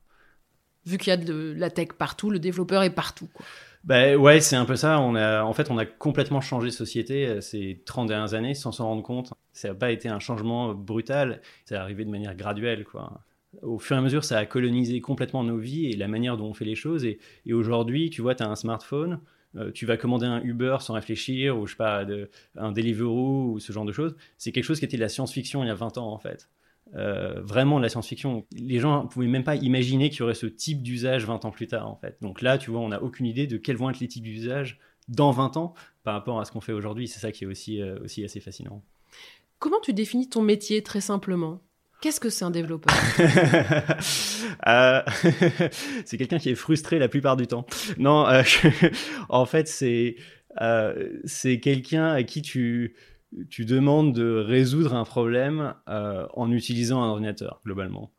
Vu 0.87 0.99
qu'il 0.99 1.11
y 1.11 1.13
a 1.13 1.17
de 1.17 1.55
la 1.57 1.71
tech 1.71 1.89
partout, 1.99 2.31
le 2.31 2.39
développeur 2.39 2.83
est 2.83 2.95
partout, 2.95 3.29
quoi. 3.33 3.47
Ben 3.85 4.17
ouais, 4.17 4.41
c'est 4.41 4.57
un 4.57 4.65
peu 4.65 4.77
ça. 4.77 4.99
On 5.01 5.15
a, 5.15 5.43
en 5.43 5.53
fait, 5.53 5.71
on 5.71 5.77
a 5.77 5.85
complètement 5.85 6.41
changé 6.41 6.69
de 6.69 6.73
société 6.73 7.27
euh, 7.27 7.41
ces 7.43 7.83
30 7.85 8.09
dernières 8.09 8.33
années 8.33 8.55
sans 8.55 8.73
s'en 8.73 8.87
rendre 8.87 9.03
compte. 9.03 9.33
Ça 9.53 9.69
n'a 9.69 9.75
pas 9.75 9.91
été 9.91 10.09
un 10.09 10.19
changement 10.19 10.73
brutal, 10.75 11.43
c'est 11.67 11.75
arrivé 11.75 12.05
de 12.05 12.11
manière 12.11 12.35
graduelle, 12.35 12.85
quoi 12.85 13.25
au 13.63 13.79
fur 13.79 13.97
et 13.97 13.99
à 13.99 14.03
mesure, 14.03 14.25
ça 14.25 14.39
a 14.39 14.47
colonisé 14.47 15.01
complètement 15.01 15.45
nos 15.45 15.59
vies 15.59 15.87
et 15.87 15.97
la 15.97 16.09
manière 16.09 16.37
dont 16.37 16.47
on 16.47 16.55
fait 16.55 16.65
les 16.65 16.75
choses. 16.75 17.05
Et, 17.05 17.19
aujourd'hui, 17.53 18.11
tu 18.11 18.23
vois, 18.23 18.35
tu 18.35 18.43
as 18.43 18.49
un 18.49 18.57
smartphone, 18.57 19.21
euh, 19.57 19.71
tu 19.73 19.87
vas 19.87 19.97
commander 19.97 20.27
un 20.27 20.43
Uber 20.43 20.79
sans 20.81 20.95
réfléchir, 20.95 21.59
ou 21.59 21.67
je 21.67 21.73
sais 21.73 21.77
pas, 21.77 22.05
un 22.57 22.73
Deliveroo, 22.73 23.53
ou 23.53 23.61
ce 23.61 23.73
genre 23.73 23.85
de 23.85 23.93
choses. 23.93 24.17
C'est 24.39 24.53
quelque 24.53 24.65
chose 24.65 24.79
qui 24.79 24.85
était 24.85 24.97
de 24.97 25.03
la 25.03 25.09
science-fiction 25.09 25.63
il 25.65 25.69
y 25.69 25.71
a 25.71 25.75
20 25.75 25.99
ans, 25.99 26.13
en 26.13 26.19
fait. 26.19 26.49
Euh, 26.97 27.41
vraiment 27.41 27.79
de 27.79 27.83
la 27.83 27.89
science-fiction. 27.89 28.47
Les 28.53 28.79
gens 28.79 29.05
ne 29.05 29.09
pouvaient 29.09 29.27
même 29.27 29.43
pas 29.43 29.57
imaginer 29.57 30.11
qu'il 30.11 30.21
y 30.21 30.23
aurait 30.23 30.35
ce 30.35 30.47
type 30.47 30.83
d'usage 30.83 31.25
20 31.25 31.45
ans 31.45 31.51
plus 31.51 31.67
tard, 31.67 31.89
en 31.89 31.97
fait. 31.97 32.19
Donc 32.21 32.43
là, 32.43 32.59
tu 32.59 32.71
vois, 32.71 32.81
on 32.81 32.89
n'a 32.89 33.03
aucune 33.03 33.27
idée 33.27 33.47
de 33.47 33.57
quels 33.57 33.77
vont 33.77 33.91
être 33.91 34.01
les 34.01 34.09
types 34.09 34.23
d'usage 34.23 34.79
dans 35.09 35.31
20 35.31 35.57
ans 35.57 35.75
par 36.03 36.15
rapport 36.15 36.41
à 36.41 36.45
ce 36.45 36.53
qu'on 36.53 36.61
fait 36.61 36.73
aujourd'hui. 36.73 37.09
C'est 37.09 37.21
ça 37.21 37.33
qui 37.33 37.45
est 37.45 37.47
aussi, 37.47 37.81
euh, 37.81 37.99
aussi 38.05 38.25
assez 38.25 38.41
fascinant. 38.41 38.83
Comment 39.59 39.81
tu 39.81 39.93
définis 39.93 40.29
ton 40.29 40.43
métier 40.43 40.83
très 40.83 41.01
simplement? 41.01 41.63
Qu'est-ce 42.05 42.21
que 42.21 42.29
c'est 42.29 42.45
un 42.45 42.51
développeur? 42.51 42.95
Euh, 44.69 45.03
C'est 46.05 46.17
quelqu'un 46.17 46.39
qui 46.39 46.49
est 46.51 46.55
frustré 46.55 46.99
la 46.99 47.09
plupart 47.09 47.37
du 47.37 47.47
temps. 47.47 47.67
Non, 47.99 48.27
euh, 48.29 48.43
en 49.29 49.47
fait, 49.47 49.69
c'est 49.69 50.17
euh, 50.61 51.09
c'est 51.25 51.61
quelqu'un 51.61 52.13
à 52.13 52.23
qui 52.23 52.41
tu 52.41 52.95
tu 53.51 53.65
demandes 53.65 54.15
de 54.15 54.37
résoudre 54.37 54.95
un 54.95 55.05
problème 55.05 55.75
en 55.87 56.51
utilisant 56.53 57.03
un 57.03 57.09
ordinateur 57.09 57.61
globalement. 57.65 58.13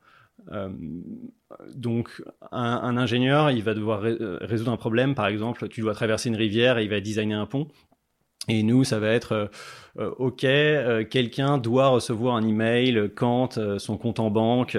donc, 1.74 2.22
un, 2.52 2.98
ingénieur, 2.98 3.50
il 3.50 3.64
va 3.64 3.74
devoir 3.74 4.02
résoudre 4.42 4.72
un 4.72 4.78
problème. 4.78 5.16
Par 5.16 5.28
exemple, 5.28 5.68
tu 5.70 5.82
dois 5.82 5.94
traverser 5.94 6.30
une 6.30 6.36
rivière 6.36 6.78
et 6.78 6.84
il 6.84 6.90
va 6.90 7.00
designer 7.00 7.40
un 7.40 7.46
pont. 7.46 7.68
Et 8.48 8.64
nous, 8.64 8.84
ça 8.84 9.00
va 9.00 9.10
être 9.10 9.32
euh, 9.32 9.48
euh, 10.00 10.12
OK, 10.18 10.44
euh, 10.44 11.04
quelqu'un 11.04 11.58
doit 11.58 11.88
recevoir 11.88 12.36
un 12.36 12.48
email 12.48 13.10
quand 13.16 13.60
son 13.80 13.98
compte 13.98 14.20
en 14.20 14.30
banque 14.30 14.78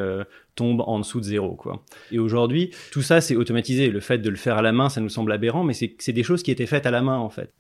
tombe 0.55 0.83
en 0.87 1.01
dessous 1.01 1.21
de 1.21 1.25
zéro, 1.25 1.55
quoi. 1.55 1.83
Et 2.11 2.19
aujourd'hui, 2.19 2.71
tout 2.93 3.03
ça, 3.03 3.21
c'est 3.21 3.37
automatisé. 3.37 3.91
Le 3.91 4.01
fait 4.01 4.19
de 4.19 4.31
le 4.31 4.37
faire 4.37 4.57
à 4.57 4.63
la 4.63 4.73
main, 4.73 4.89
ça 4.89 5.01
nous 5.01 5.09
semble 5.09 5.33
aberrant, 5.33 5.65
mais 5.65 5.75
c'est 5.75 6.13
des 6.13 6.23
choses 6.23 6.43
qui 6.43 6.51
étaient 6.51 6.67
faites 6.67 6.87
à 6.87 6.91
la 6.91 7.03
main, 7.03 7.19
en 7.19 7.29
fait. 7.29 7.53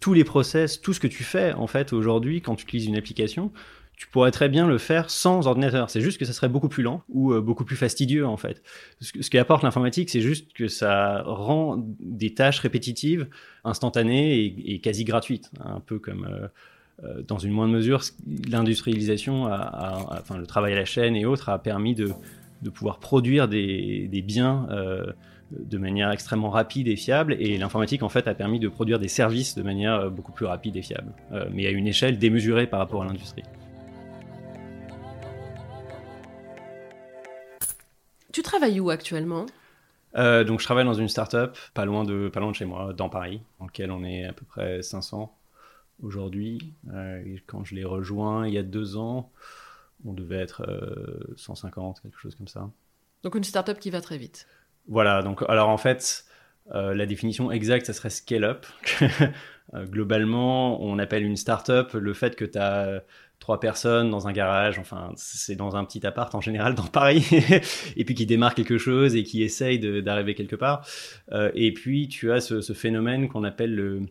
Tous 0.00 0.14
les 0.14 0.24
process, 0.24 0.80
tout 0.80 0.92
ce 0.92 1.00
que 1.00 1.06
tu 1.06 1.22
fais, 1.22 1.52
en 1.52 1.66
fait, 1.66 1.92
aujourd'hui, 1.92 2.40
quand 2.40 2.56
tu 2.56 2.64
utilises 2.64 2.86
une 2.86 2.96
application, 2.96 3.52
tu 4.02 4.08
pourrais 4.08 4.32
très 4.32 4.48
bien 4.48 4.66
le 4.66 4.78
faire 4.78 5.10
sans 5.10 5.46
ordinateur. 5.46 5.88
C'est 5.88 6.00
juste 6.00 6.18
que 6.18 6.24
ça 6.24 6.32
serait 6.32 6.48
beaucoup 6.48 6.68
plus 6.68 6.82
lent 6.82 7.04
ou 7.08 7.40
beaucoup 7.40 7.64
plus 7.64 7.76
fastidieux 7.76 8.26
en 8.26 8.36
fait. 8.36 8.60
Ce, 9.00 9.12
qui 9.12 9.38
apporte 9.38 9.62
l'informatique, 9.62 10.10
c'est 10.10 10.20
juste 10.20 10.52
que 10.54 10.66
ça 10.66 11.22
rend 11.24 11.76
des 12.00 12.34
tâches 12.34 12.58
répétitives, 12.58 13.28
instantanées 13.62 14.42
et, 14.44 14.80
quasi 14.80 15.04
gratuites, 15.04 15.52
un 15.64 15.78
peu 15.78 16.00
comme 16.00 16.26
euh, 17.04 17.22
dans 17.28 17.38
une 17.38 17.52
moindre 17.52 17.72
mesure, 17.74 18.02
l'industrialisation, 18.48 19.44
enfin 19.44 20.36
le 20.36 20.46
travail 20.48 20.72
à 20.72 20.76
la 20.76 20.84
chaîne 20.84 21.14
et 21.14 21.24
autres, 21.24 21.48
a 21.48 21.60
permis 21.60 21.94
de, 21.94 22.10
pouvoir 22.74 22.98
produire 22.98 23.46
des, 23.46 24.24
biens 24.26 24.66
euh, 24.72 25.12
de 25.52 25.78
manière 25.78 26.10
extrêmement 26.10 26.50
rapide 26.50 26.88
et 26.88 26.96
fiable, 26.96 27.36
et 27.38 27.56
l'informatique 27.56 28.02
en 28.02 28.08
fait 28.08 28.26
a 28.26 28.34
permis 28.34 28.58
de 28.58 28.66
produire 28.66 28.98
des 28.98 29.06
services 29.06 29.54
de 29.54 29.62
manière 29.62 29.94
euh, 29.94 30.10
beaucoup 30.10 30.32
plus 30.32 30.46
rapide 30.46 30.76
et 30.76 30.82
fiable, 30.82 31.12
mais 31.52 31.68
à 31.68 31.70
une 31.70 31.86
échelle 31.86 32.18
démesurée 32.18 32.66
par 32.66 32.80
rapport 32.80 33.02
à 33.02 33.04
l'industrie. 33.04 33.44
Tu 38.32 38.42
travailles 38.42 38.80
où 38.80 38.90
actuellement? 38.90 39.46
Donc 40.14 40.60
je 40.60 40.64
travaille 40.64 40.84
dans 40.84 40.92
une 40.94 41.08
start-up 41.08 41.56
pas 41.72 41.86
loin 41.86 42.04
de 42.04 42.28
pas 42.28 42.40
loin 42.40 42.50
de 42.50 42.56
chez 42.56 42.66
moi, 42.66 42.92
dans 42.92 43.08
Paris, 43.08 43.40
dans 43.58 43.66
lequel 43.66 43.90
on 43.90 44.04
est 44.04 44.24
à 44.24 44.32
peu 44.32 44.44
près 44.44 44.82
500 44.82 45.34
aujourd'hui. 46.02 46.74
Euh, 46.92 47.22
quand 47.46 47.64
je 47.64 47.74
l'ai 47.74 47.84
rejoint 47.84 48.46
il 48.46 48.54
y 48.54 48.58
a 48.58 48.62
deux 48.62 48.96
ans, 48.96 49.30
on 50.04 50.12
devait 50.12 50.40
être 50.40 50.66
150, 51.36 51.98
euh, 51.98 52.02
quelque 52.02 52.18
chose 52.18 52.34
comme 52.34 52.48
ça. 52.48 52.70
Donc 53.22 53.34
une 53.34 53.44
startup 53.44 53.78
qui 53.78 53.90
va 53.90 54.00
très 54.00 54.18
vite. 54.18 54.46
Voilà, 54.88 55.22
donc 55.22 55.42
alors 55.48 55.68
en 55.68 55.78
fait, 55.78 56.24
euh, 56.74 56.94
la 56.94 57.06
définition 57.06 57.50
exacte, 57.52 57.86
ça 57.86 57.92
serait 57.92 58.10
scale-up. 58.10 58.66
globalement, 59.74 60.82
on 60.82 60.98
appelle 60.98 61.22
une 61.22 61.36
startup 61.36 61.92
le 61.94 62.12
fait 62.14 62.36
que 62.36 62.44
tu 62.44 62.58
as 62.58 63.02
trois 63.42 63.60
personnes 63.60 64.08
dans 64.08 64.28
un 64.28 64.32
garage, 64.32 64.78
enfin 64.78 65.12
c'est 65.16 65.56
dans 65.56 65.76
un 65.76 65.84
petit 65.84 66.06
appart 66.06 66.32
en 66.34 66.40
général 66.40 66.74
dans 66.74 66.86
Paris, 66.86 67.26
et 67.96 68.04
puis 68.04 68.14
qui 68.14 68.24
démarre 68.24 68.54
quelque 68.54 68.78
chose 68.78 69.16
et 69.16 69.24
qui 69.24 69.42
essaye 69.42 69.78
d'arriver 70.02 70.34
quelque 70.34 70.56
part. 70.56 70.86
et 71.54 71.74
puis 71.74 72.08
tu 72.08 72.32
as 72.32 72.40
ce, 72.40 72.72
phénomène 72.72 73.28
qu'on 73.28 73.44
appelle 73.44 73.74
le, 73.74 74.02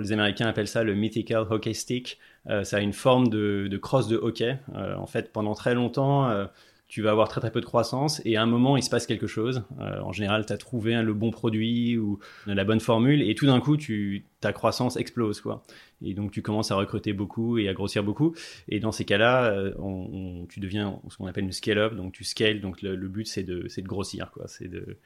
les 0.00 0.12
Américains 0.12 0.46
appellent 0.46 0.68
ça 0.68 0.84
le 0.84 0.94
mythical 0.94 1.46
hockey 1.48 1.74
stick. 1.74 2.18
Euh, 2.48 2.64
ça 2.64 2.78
a 2.78 2.80
une 2.80 2.92
forme 2.92 3.28
de, 3.28 3.78
crosse 3.80 4.08
de 4.08 4.16
hockey. 4.16 4.58
Euh, 4.74 4.94
en 4.96 5.06
fait, 5.06 5.32
pendant 5.32 5.54
très 5.54 5.74
longtemps, 5.74 6.28
euh, 6.28 6.46
tu 6.88 7.02
vas 7.02 7.10
avoir 7.10 7.28
très 7.28 7.40
très 7.40 7.52
peu 7.52 7.60
de 7.60 7.66
croissance 7.66 8.22
et 8.24 8.36
à 8.36 8.42
un 8.42 8.46
moment, 8.46 8.76
il 8.76 8.82
se 8.82 8.90
passe 8.90 9.06
quelque 9.06 9.26
chose. 9.26 9.62
en 9.78 10.12
général, 10.12 10.46
tu 10.46 10.52
as 10.52 10.56
trouvé 10.56 11.00
le 11.02 11.12
bon 11.14 11.30
produit 11.30 11.98
ou 11.98 12.18
la 12.46 12.64
bonne 12.64 12.80
formule 12.80 13.22
et 13.22 13.34
tout 13.34 13.46
d'un 13.46 13.60
coup, 13.60 13.76
tu, 13.76 14.24
ta 14.40 14.52
croissance 14.52 14.96
explose. 14.96 15.40
quoi. 15.40 15.62
Et 16.02 16.14
donc, 16.14 16.32
tu 16.32 16.42
commences 16.42 16.70
à 16.70 16.76
recruter 16.76 17.12
beaucoup 17.12 17.58
et 17.58 17.68
à 17.68 17.74
grossir 17.74 18.02
beaucoup. 18.02 18.34
Et 18.68 18.80
dans 18.80 18.92
ces 18.92 19.04
cas-là, 19.04 19.54
tu 20.48 20.60
deviens 20.60 21.00
ce 21.10 21.16
qu'on 21.16 21.26
appelle 21.26 21.44
une 21.44 21.52
scale-up. 21.52 21.94
Donc, 21.94 22.12
tu 22.12 22.24
scales. 22.24 22.60
Donc, 22.60 22.80
le, 22.82 22.96
but, 22.96 23.26
c'est 23.26 23.42
de, 23.42 23.68
de 23.68 23.86
grossir. 23.86 24.30
quoi. 24.32 24.48
C'est 24.48 24.68
de, 24.68 24.96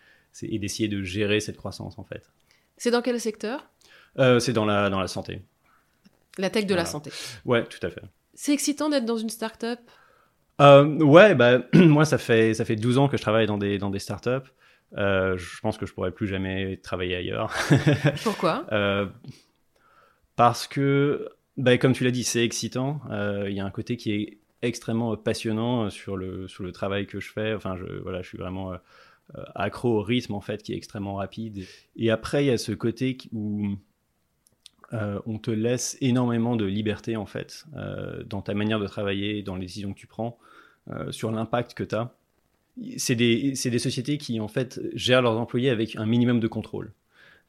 et 0.42 0.58
d'essayer 0.58 0.88
de 0.88 1.02
gérer 1.02 1.40
cette 1.40 1.56
croissance, 1.56 1.98
en 1.98 2.04
fait. 2.04 2.30
C'est 2.76 2.90
dans 2.90 3.02
quel 3.02 3.20
secteur? 3.20 3.70
Euh, 4.18 4.38
c'est 4.38 4.52
dans 4.52 4.64
la, 4.64 4.90
dans 4.90 5.00
la 5.00 5.08
santé. 5.08 5.42
La 6.38 6.50
tech 6.50 6.66
de 6.66 6.74
la 6.74 6.84
santé. 6.84 7.10
Ouais, 7.44 7.64
tout 7.64 7.84
à 7.86 7.90
fait. 7.90 8.02
C'est 8.34 8.52
excitant 8.52 8.88
d'être 8.88 9.04
dans 9.04 9.18
une 9.18 9.28
start-up? 9.28 9.80
Euh, 10.62 10.84
Ouais, 11.04 11.34
bah, 11.34 11.60
moi, 11.74 12.04
ça 12.04 12.18
fait, 12.18 12.54
ça 12.54 12.64
fait 12.64 12.76
12 12.76 12.98
ans 12.98 13.08
que 13.08 13.16
je 13.16 13.22
travaille 13.22 13.46
dans 13.46 13.58
des, 13.58 13.78
dans 13.78 13.90
des 13.90 13.98
start-up. 13.98 14.48
Euh, 14.96 15.36
je 15.38 15.60
pense 15.60 15.78
que 15.78 15.86
je 15.86 15.94
pourrais 15.94 16.10
plus 16.10 16.26
jamais 16.26 16.76
travailler 16.78 17.16
ailleurs. 17.16 17.54
Pourquoi? 18.22 18.66
Euh, 18.72 19.06
Parce 20.36 20.66
que, 20.66 21.28
bah, 21.56 21.76
comme 21.78 21.92
tu 21.92 22.04
l'as 22.04 22.10
dit, 22.10 22.24
c'est 22.24 22.44
excitant. 22.44 23.00
Il 23.10 23.52
y 23.52 23.60
a 23.60 23.64
un 23.64 23.70
côté 23.70 23.96
qui 23.96 24.12
est 24.12 24.38
extrêmement 24.62 25.16
passionnant 25.16 25.90
sur 25.90 26.16
le, 26.16 26.46
sur 26.48 26.62
le 26.62 26.72
travail 26.72 27.06
que 27.06 27.20
je 27.20 27.30
fais. 27.30 27.54
Enfin, 27.54 27.76
je, 27.76 28.00
voilà, 28.00 28.22
je 28.22 28.28
suis 28.28 28.38
vraiment 28.38 28.72
accro 29.54 29.98
au 29.98 30.02
rythme, 30.02 30.34
en 30.34 30.40
fait, 30.40 30.62
qui 30.62 30.72
est 30.72 30.76
extrêmement 30.76 31.14
rapide. 31.14 31.66
Et 31.96 32.10
après, 32.10 32.44
il 32.44 32.48
y 32.48 32.50
a 32.50 32.58
ce 32.58 32.72
côté 32.72 33.16
où 33.32 33.76
euh, 34.94 35.18
on 35.26 35.38
te 35.38 35.50
laisse 35.50 35.96
énormément 36.00 36.54
de 36.56 36.66
liberté 36.66 37.16
en 37.16 37.24
fait 37.24 37.64
euh, 37.76 38.22
dans 38.24 38.42
ta 38.42 38.52
manière 38.52 38.78
de 38.78 38.86
travailler, 38.86 39.42
dans 39.42 39.54
les 39.54 39.62
décisions 39.62 39.92
que 39.92 39.98
tu 39.98 40.06
prends, 40.06 40.38
sur 41.10 41.30
l'impact 41.30 41.74
que 41.74 41.84
tu 41.84 41.94
as. 41.94 42.14
C'est 42.96 43.14
des, 43.14 43.52
des, 43.52 43.78
sociétés 43.78 44.16
qui 44.18 44.40
en 44.40 44.48
fait 44.48 44.80
gèrent 44.94 45.22
leurs 45.22 45.38
employés 45.38 45.70
avec 45.70 45.96
un 45.96 46.06
minimum 46.06 46.40
de 46.40 46.48
contrôle. 46.48 46.92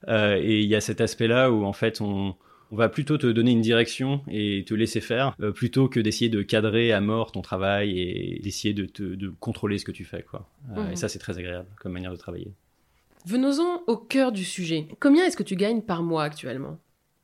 et 0.08 0.62
il 0.62 0.68
y 0.68 0.76
a 0.76 0.82
cet 0.82 1.02
aspect-là 1.02 1.50
où 1.52 1.64
en 1.64 1.74
fait 1.74 2.02
on, 2.02 2.36
va 2.72 2.90
plutôt 2.90 3.18
te 3.20 3.28
donner 3.28 3.52
une 3.52 3.62
direction 3.62 4.22
et 4.28 4.66
te 4.68 4.74
laisser 4.74 5.00
faire 5.00 5.36
plutôt 5.56 5.88
que 5.88 6.00
d'essayer 6.00 6.30
de 6.30 6.42
cadrer 6.42 6.92
à 6.92 7.02
mort 7.02 7.32
ton 7.32 7.42
travail 7.42 8.00
et 8.00 8.40
d'essayer 8.44 8.74
de, 8.74 8.88
de, 8.98 9.30
contrôler 9.40 9.78
ce 9.78 9.86
que 9.86 9.92
tu 9.92 10.06
fais. 10.06 10.24
Quoi. 10.24 10.50
Et 10.76 10.80
mhm. 10.80 10.96
ça 10.96 11.08
c'est 11.08 11.20
très 11.20 11.38
agréable 11.38 11.70
comme 11.80 11.94
manière 11.94 12.12
de 12.12 12.18
travailler. 12.18 12.52
Venons-en 13.26 13.84
au 13.88 13.96
cœur 13.96 14.32
du 14.32 14.44
sujet. 14.44 14.88
Combien 15.00 15.26
est-ce 15.26 15.38
que 15.38 15.44
tu 15.44 15.56
gagnes 15.56 15.82
par 15.82 16.04
mois 16.04 16.24
actuellement? 16.24 16.78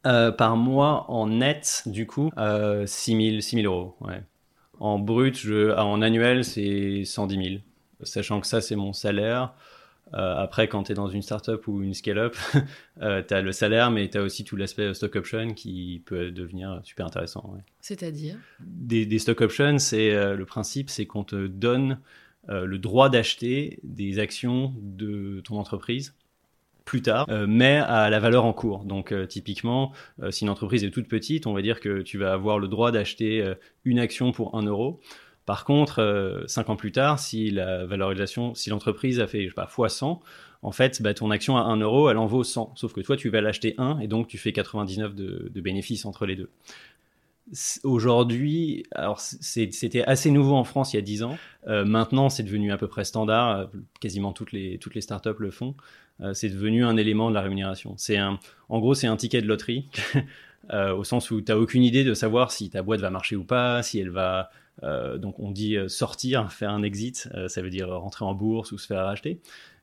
Euh, 0.08 0.32
par 0.32 0.56
mois 0.56 1.12
en 1.12 1.28
net, 1.28 1.84
du 1.86 2.08
coup, 2.08 2.32
euh, 2.38 2.86
6 2.86 3.42
000, 3.42 3.66
euros. 3.66 3.96
Ouais. 4.00 4.22
En 4.80 4.98
brut, 4.98 5.38
je, 5.38 5.72
ah, 5.72 5.86
en 5.86 6.02
annuel, 6.02 6.44
c'est 6.44 7.04
110 7.06 7.36
000. 7.36 7.62
Sachant 8.04 8.40
que 8.40 8.48
ça, 8.48 8.62
c'est 8.62 8.76
mon 8.76 8.94
salaire. 8.94 9.54
Euh, 10.14 10.36
après, 10.38 10.68
quand 10.68 10.84
tu 10.84 10.94
es 10.94 10.96
dans 10.96 11.10
une 11.10 11.22
startup 11.22 11.68
ou 11.68 11.84
une 11.84 11.94
scale-up, 11.94 12.36
euh, 13.02 13.22
tu 13.28 13.34
as 13.34 13.42
le 13.42 13.52
salaire, 13.52 13.92
mais 13.92 14.10
tu 14.10 14.18
as 14.18 14.24
aussi 14.24 14.44
tout 14.44 14.56
l'aspect 14.56 14.94
stock 14.94 15.16
option 15.16 15.54
qui 15.54 16.02
peut 16.06 16.32
devenir 16.32 16.80
super 16.84 17.06
intéressant. 17.06 17.56
C'est-à-dire? 17.82 18.38
Des, 18.60 19.06
des, 19.06 19.20
stock 19.20 19.42
options, 19.42 19.78
c'est 19.78 20.12
euh, 20.12 20.36
le 20.36 20.46
principe, 20.46 20.90
c'est 20.90 21.06
qu'on 21.06 21.24
te 21.24 21.48
donne 21.48 22.00
le 22.48 22.80
droit 22.80 23.10
d'acheter 23.10 23.80
des 23.84 24.18
actions 24.18 24.74
de 24.82 25.40
ton 25.42 25.60
entreprise 25.60 26.16
plus 26.90 27.04
tard, 27.04 27.28
euh, 27.30 27.46
mais 27.48 27.78
à 27.78 28.10
la 28.10 28.20
valeur 28.20 28.46
en 28.46 28.54
cours. 28.54 28.84
Donc 28.84 29.12
euh, 29.12 29.28
typiquement, 29.28 29.92
euh, 30.24 30.32
si 30.32 30.44
une 30.44 30.50
entreprise 30.50 30.84
est 30.84 30.90
toute 30.90 31.08
petite, 31.08 31.46
on 31.46 31.54
va 31.54 31.62
dire 31.62 31.82
que 31.82 32.02
tu 32.02 32.18
vas 32.18 32.34
avoir 32.34 32.58
le 32.58 32.68
droit 32.68 32.92
d'acheter 32.92 33.46
une 33.86 34.00
action 34.00 34.32
pour 34.32 34.56
1 34.58 34.64
euro. 34.64 35.00
Par 35.46 35.66
contre, 35.66 36.44
5 36.48 36.70
ans 36.70 36.76
plus 36.76 36.92
tard, 36.92 37.20
si 37.20 37.52
la 37.52 37.86
valorisation, 37.86 38.56
si 38.56 38.72
l'entreprise 38.72 39.20
a 39.20 39.28
fait, 39.28 39.44
je 39.44 39.50
sais 39.50 39.54
pas, 39.54 39.68
fois 39.68 39.88
100, 39.88 40.20
en 40.64 40.72
fait, 40.72 41.00
bah, 41.04 41.14
ton 41.14 41.30
action 41.30 41.58
à 41.58 41.62
1 41.62 41.78
euro, 41.78 42.10
elle 42.10 42.18
en 42.18 42.26
vaut 42.26 42.44
100. 42.44 42.74
Sauf 42.76 42.92
que 42.92 43.02
toi, 43.02 43.16
tu 43.16 43.30
vas 43.30 43.42
l'acheter 43.42 43.76
1 43.78 44.00
et 44.00 44.08
donc 44.08 44.28
tu 44.28 44.40
fais 44.40 44.52
99 44.52 45.14
de, 45.14 45.52
de 45.54 45.62
bénéfices 45.62 46.06
entre 46.06 46.26
les 46.26 46.36
deux. 46.36 46.50
Aujourd'hui, 47.84 48.84
alors 48.92 49.20
c'était 49.20 50.04
assez 50.04 50.32
nouveau 50.32 50.56
en 50.56 50.64
France 50.64 50.94
il 50.94 50.98
y 50.98 51.00
a 51.00 51.04
10 51.04 51.24
ans. 51.24 51.38
maintenant, 51.68 52.30
c'est 52.30 52.44
devenu 52.44 52.72
à 52.72 52.78
peu 52.78 52.88
près 52.88 53.04
standard. 53.04 53.70
Quasiment 54.00 54.34
toutes 54.34 54.54
les, 54.54 54.80
toutes 54.80 54.96
les 54.96 55.02
startups 55.02 55.40
le 55.40 55.52
font. 55.52 55.76
Euh, 56.22 56.34
c'est 56.34 56.50
devenu 56.50 56.84
un 56.86 56.98
élément 56.98 57.30
de 57.30 57.36
la 57.36 57.42
rémunération. 57.42 57.94
C'est 57.98 58.18
un, 58.18 58.40
en 58.70 58.80
gros, 58.80 58.94
c'est 58.94 59.08
un 59.08 59.16
ticket 59.16 59.42
de 59.42 59.48
loterie, 59.48 59.86
euh, 60.74 60.94
au 60.96 61.04
sens 61.04 61.32
où 61.32 61.42
tu 61.42 61.52
n'as 61.52 61.58
aucune 61.58 61.84
idée 61.84 62.04
de 62.04 62.14
savoir 62.14 62.52
si 62.52 62.70
ta 62.70 62.82
boîte 62.82 63.02
va 63.02 63.10
marcher 63.10 63.36
ou 63.36 63.44
pas, 63.44 63.82
si 63.84 64.00
elle 64.00 64.10
va, 64.10 64.50
euh, 64.84 65.18
donc 65.18 65.40
on 65.40 65.52
dit 65.52 65.78
sortir, 65.88 66.52
faire 66.52 66.72
un 66.72 66.84
exit, 66.84 67.30
ça 67.48 67.62
veut 67.62 67.70
dire 67.70 67.90
rentrer 67.90 68.26
en 68.26 68.34
bourse 68.34 68.72
ou 68.72 68.78
se 68.78 68.88
faire 68.88 69.06
racheter. 69.06 69.40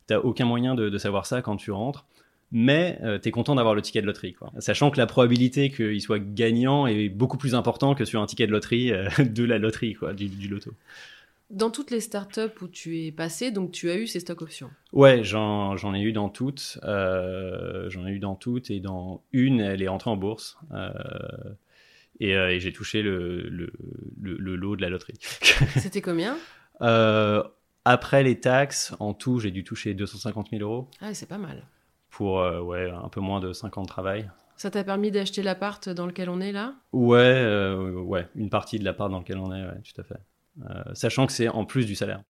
Tu 0.08 0.14
n'as 0.14 0.20
aucun 0.20 0.44
moyen 0.44 0.74
de, 0.74 0.96
savoir 0.98 1.26
ça 1.26 1.42
quand 1.42 1.56
tu 1.56 1.70
rentres 1.70 2.06
mais 2.52 3.00
tu 3.22 3.28
es 3.28 3.32
content 3.32 3.56
d'avoir 3.56 3.74
le 3.74 3.82
ticket 3.82 4.00
de 4.00 4.06
loterie. 4.06 4.36
Sachant 4.60 4.92
que 4.92 4.98
la 4.98 5.06
probabilité 5.06 5.68
qu'il 5.68 6.00
soit 6.00 6.20
gagnant 6.20 6.86
est 6.86 7.08
beaucoup 7.08 7.38
plus 7.38 7.56
importante 7.56 7.98
que 7.98 8.04
sur 8.04 8.22
un 8.22 8.26
ticket 8.26 8.46
de 8.46 8.52
loterie 8.52 8.92
de 9.18 9.44
la 9.44 9.58
loterie, 9.58 9.94
quoi, 9.94 10.12
du 10.12 10.46
loto. 10.46 10.70
Dans 11.50 11.70
toutes 11.70 11.92
les 11.92 12.00
startups 12.00 12.60
où 12.60 12.66
tu 12.66 13.04
es 13.04 13.12
passé, 13.12 13.52
donc 13.52 13.70
tu 13.70 13.88
as 13.88 13.96
eu 13.96 14.08
ces 14.08 14.18
stock 14.18 14.42
options 14.42 14.70
Ouais, 14.92 15.22
j'en 15.22 15.94
ai 15.94 16.00
eu 16.00 16.12
dans 16.12 16.28
toutes. 16.28 16.80
Euh, 16.82 17.88
j'en 17.88 18.04
ai 18.04 18.10
eu 18.10 18.18
dans 18.18 18.34
toutes 18.34 18.70
et 18.70 18.80
dans 18.80 19.22
une, 19.30 19.60
elle 19.60 19.80
est 19.80 19.88
entrée 19.88 20.10
en 20.10 20.16
bourse. 20.16 20.58
Euh, 20.72 20.90
euh, 22.22 22.48
et, 22.48 22.58
j'ai 22.58 22.72
touché 22.72 23.00
le, 23.02 23.48
le, 23.48 23.72
le, 24.20 24.56
lot 24.56 24.74
de 24.74 24.82
la 24.82 24.88
loterie. 24.88 25.18
C'était 25.76 26.02
combien? 26.02 26.36
Après 27.84 28.24
les 28.24 28.40
taxes, 28.40 28.96
en 28.98 29.14
tout, 29.14 29.38
j'ai 29.38 29.52
dû 29.52 29.62
toucher 29.62 29.94
250 29.94 30.48
000 30.50 30.62
euros. 30.62 30.90
Ah, 31.00 31.14
c'est 31.14 31.28
pas 31.28 31.38
mal. 31.38 31.62
Pour 32.10 32.38
ouais, 32.38 32.90
un 32.90 33.08
peu 33.08 33.20
moins 33.20 33.38
de 33.38 33.52
5 33.52 33.78
ans 33.78 33.82
de 33.82 33.88
travail. 33.88 34.28
Ça 34.56 34.72
t'a 34.72 34.82
permis 34.82 35.12
d'acheter 35.12 35.44
l'appart 35.44 35.88
dans 35.90 36.06
lequel 36.06 36.28
on 36.28 36.40
est 36.40 36.50
là? 36.50 36.74
Ouais, 36.92 37.72
ouais, 37.94 38.26
une 38.34 38.50
partie 38.50 38.80
de 38.80 38.84
l'appart 38.84 39.12
dans 39.12 39.20
lequel 39.20 39.38
on 39.38 39.54
est, 39.54 39.62
ouais, 39.62 39.80
tout 39.84 40.00
à 40.00 40.04
fait. 40.04 40.18
Euh, 40.64 40.94
sachant 40.94 41.26
que 41.26 41.32
c'est 41.32 41.48
en 41.48 41.64
plus 41.64 41.84
du 41.86 41.94
salaire. 41.94 42.22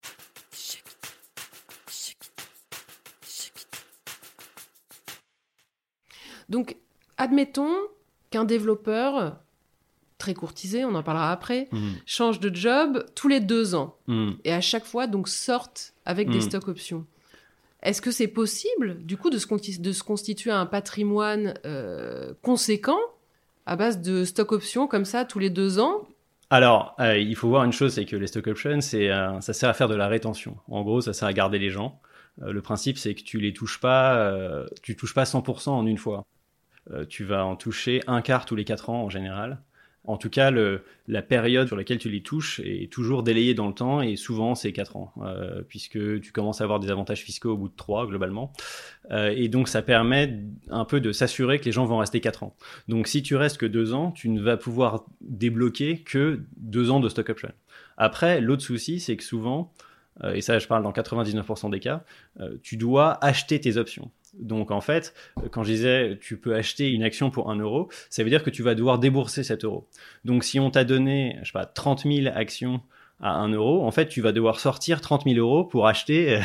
Donc, 6.48 6.76
admettons 7.16 7.74
qu'un 8.30 8.44
développeur 8.44 9.38
très 10.18 10.34
courtisé, 10.34 10.84
on 10.84 10.94
en 10.94 11.02
parlera 11.02 11.30
après, 11.30 11.68
mhm. 11.72 11.94
change 12.06 12.40
de 12.40 12.54
job 12.54 13.04
tous 13.14 13.28
les 13.28 13.40
deux 13.40 13.74
ans 13.74 13.96
mhm. 14.06 14.36
et 14.44 14.52
à 14.52 14.60
chaque 14.60 14.84
fois 14.84 15.06
donc 15.06 15.28
sorte 15.28 15.94
avec 16.04 16.28
des 16.30 16.36
mhm. 16.36 16.42
stocks 16.42 16.68
options. 16.68 17.06
Est-ce 17.82 18.00
que 18.00 18.10
c'est 18.10 18.28
possible, 18.28 19.04
du 19.04 19.16
coup, 19.16 19.30
de 19.30 19.38
se, 19.38 19.80
de 19.80 19.92
se 19.92 20.02
constituer 20.02 20.50
un 20.50 20.66
patrimoine 20.66 21.54
euh, 21.64 22.32
conséquent 22.42 22.98
à 23.66 23.76
base 23.76 24.00
de 24.00 24.24
stock 24.24 24.52
options 24.52 24.86
comme 24.86 25.04
ça 25.04 25.24
tous 25.24 25.38
les 25.38 25.50
deux 25.50 25.78
ans 25.78 26.08
alors, 26.50 26.94
euh, 27.00 27.18
il 27.18 27.34
faut 27.34 27.48
voir 27.48 27.64
une 27.64 27.72
chose, 27.72 27.94
c'est 27.94 28.04
que 28.04 28.14
les 28.16 28.28
stock 28.28 28.46
options, 28.46 28.78
euh, 28.94 29.40
ça 29.40 29.52
sert 29.52 29.68
à 29.68 29.74
faire 29.74 29.88
de 29.88 29.96
la 29.96 30.06
rétention. 30.06 30.56
En 30.68 30.82
gros, 30.82 31.00
ça 31.00 31.12
sert 31.12 31.26
à 31.26 31.32
garder 31.32 31.58
les 31.58 31.70
gens. 31.70 32.00
Euh, 32.42 32.52
le 32.52 32.62
principe, 32.62 32.98
c'est 32.98 33.14
que 33.14 33.22
tu 33.22 33.40
les 33.40 33.52
touches 33.52 33.80
pas, 33.80 34.64
tu 34.82 34.96
touches 34.96 35.14
pas 35.14 35.24
100% 35.24 35.70
en 35.70 35.86
une 35.86 35.98
fois. 35.98 36.24
tu 37.08 37.24
vas 37.24 37.44
en 37.44 37.56
toucher 37.56 38.02
un 38.06 38.22
quart 38.22 38.46
tous 38.46 38.56
les 38.56 38.64
quatre 38.64 38.90
ans 38.90 39.02
en 39.04 39.10
général. 39.10 39.60
En 40.06 40.16
tout 40.16 40.30
cas, 40.30 40.52
la 41.08 41.22
période 41.22 41.66
sur 41.66 41.76
laquelle 41.76 41.98
tu 41.98 42.08
les 42.08 42.22
touches 42.22 42.60
est 42.60 42.90
toujours 42.92 43.22
délayée 43.22 43.54
dans 43.54 43.66
le 43.66 43.74
temps 43.74 44.00
et 44.00 44.16
souvent 44.16 44.54
c'est 44.54 44.72
4 44.72 44.96
ans, 44.96 45.12
euh, 45.22 45.62
puisque 45.68 46.20
tu 46.20 46.32
commences 46.32 46.60
à 46.60 46.64
avoir 46.64 46.80
des 46.80 46.90
avantages 46.90 47.22
fiscaux 47.22 47.50
au 47.50 47.56
bout 47.56 47.68
de 47.68 47.76
3 47.76 48.06
globalement. 48.06 48.52
Euh, 49.10 49.32
et 49.34 49.48
donc 49.48 49.68
ça 49.68 49.82
permet 49.82 50.38
un 50.70 50.84
peu 50.84 51.00
de 51.00 51.12
s'assurer 51.12 51.58
que 51.58 51.64
les 51.64 51.72
gens 51.72 51.84
vont 51.86 51.98
rester 51.98 52.20
4 52.20 52.44
ans. 52.44 52.56
Donc 52.88 53.08
si 53.08 53.22
tu 53.22 53.36
restes 53.36 53.58
que 53.58 53.66
2 53.66 53.94
ans, 53.94 54.12
tu 54.12 54.28
ne 54.28 54.40
vas 54.40 54.56
pouvoir 54.56 55.04
débloquer 55.20 55.98
que 55.98 56.40
2 56.58 56.90
ans 56.90 57.00
de 57.00 57.08
stock 57.08 57.28
option. 57.28 57.52
Après, 57.96 58.40
l'autre 58.40 58.62
souci, 58.62 59.00
c'est 59.00 59.16
que 59.16 59.24
souvent, 59.24 59.72
et 60.24 60.40
ça 60.40 60.58
je 60.58 60.66
parle 60.66 60.82
dans 60.82 60.92
99% 60.92 61.70
des 61.70 61.80
cas, 61.80 62.04
euh, 62.40 62.56
tu 62.62 62.76
dois 62.76 63.22
acheter 63.24 63.60
tes 63.60 63.76
options. 63.76 64.10
Donc 64.38 64.70
en 64.70 64.80
fait, 64.80 65.14
quand 65.50 65.62
je 65.62 65.72
disais 65.72 66.18
tu 66.20 66.36
peux 66.36 66.54
acheter 66.54 66.90
une 66.90 67.02
action 67.02 67.30
pour 67.30 67.50
1 67.50 67.56
euro, 67.56 67.88
ça 68.10 68.22
veut 68.22 68.30
dire 68.30 68.42
que 68.42 68.50
tu 68.50 68.62
vas 68.62 68.74
devoir 68.74 68.98
débourser 68.98 69.44
cet 69.44 69.64
euro. 69.64 69.88
Donc 70.24 70.44
si 70.44 70.60
on 70.60 70.70
t'a 70.70 70.84
donné, 70.84 71.38
je 71.42 71.46
sais 71.46 71.52
pas, 71.52 71.66
30 71.66 72.02
000 72.02 72.34
actions 72.34 72.80
à 73.18 73.32
1 73.32 73.48
euro, 73.48 73.82
en 73.86 73.90
fait, 73.90 74.08
tu 74.08 74.20
vas 74.20 74.32
devoir 74.32 74.60
sortir 74.60 75.00
30 75.00 75.24
000 75.24 75.38
euros 75.38 75.64
pour 75.64 75.86
acheter 75.86 76.38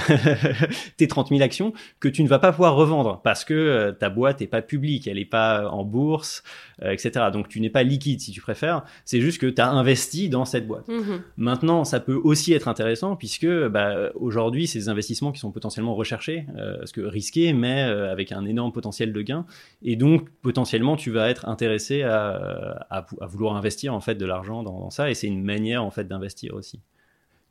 tes 0.97 1.07
30 1.07 1.27
000 1.27 1.41
actions 1.41 1.73
que 1.99 2.07
tu 2.07 2.23
ne 2.23 2.29
vas 2.29 2.39
pas 2.39 2.53
pouvoir 2.53 2.75
revendre 2.75 3.19
parce 3.23 3.43
que 3.43 3.53
euh, 3.53 3.91
ta 3.91 4.09
boîte 4.09 4.39
n'est 4.39 4.47
pas 4.47 4.61
publique, 4.61 5.05
elle 5.05 5.17
n'est 5.17 5.25
pas 5.25 5.67
en 5.69 5.83
bourse, 5.83 6.43
euh, 6.81 6.91
etc. 6.91 7.25
Donc 7.33 7.49
tu 7.49 7.59
n'es 7.59 7.69
pas 7.69 7.83
liquide 7.83 8.21
si 8.21 8.31
tu 8.31 8.39
préfères. 8.39 8.85
C'est 9.03 9.19
juste 9.19 9.41
que 9.41 9.47
tu 9.47 9.61
as 9.61 9.69
investi 9.69 10.29
dans 10.29 10.45
cette 10.45 10.65
boîte. 10.65 10.87
Mhm. 10.87 11.21
Maintenant, 11.35 11.83
ça 11.83 11.99
peut 11.99 12.19
aussi 12.23 12.53
être 12.53 12.69
intéressant 12.69 13.17
puisque 13.17 13.47
bah, 13.67 14.09
aujourd'hui, 14.15 14.65
ces 14.65 14.87
investissements 14.87 15.33
qui 15.33 15.39
sont 15.39 15.51
potentiellement 15.51 15.95
recherchés, 15.95 16.45
euh, 16.55 16.77
parce 16.77 16.93
que 16.93 17.01
risqués, 17.01 17.51
mais 17.51 17.81
avec 17.81 18.31
un 18.31 18.45
énorme 18.45 18.71
potentiel 18.71 19.11
de 19.11 19.21
gain, 19.21 19.45
et 19.83 19.97
donc 19.97 20.29
potentiellement 20.41 20.95
tu 20.95 21.11
vas 21.11 21.29
être 21.29 21.49
intéressé 21.49 22.03
à, 22.03 22.85
à, 22.89 23.05
à 23.19 23.25
vouloir 23.25 23.55
investir 23.57 23.93
en 23.93 23.99
fait 23.99 24.15
de 24.15 24.25
l'argent 24.25 24.63
dans, 24.63 24.79
dans 24.79 24.89
ça, 24.89 25.09
et 25.09 25.15
c'est 25.15 25.27
une 25.27 25.43
manière 25.43 25.83
en 25.83 25.91
fait 25.91 26.07
d'investir 26.07 26.60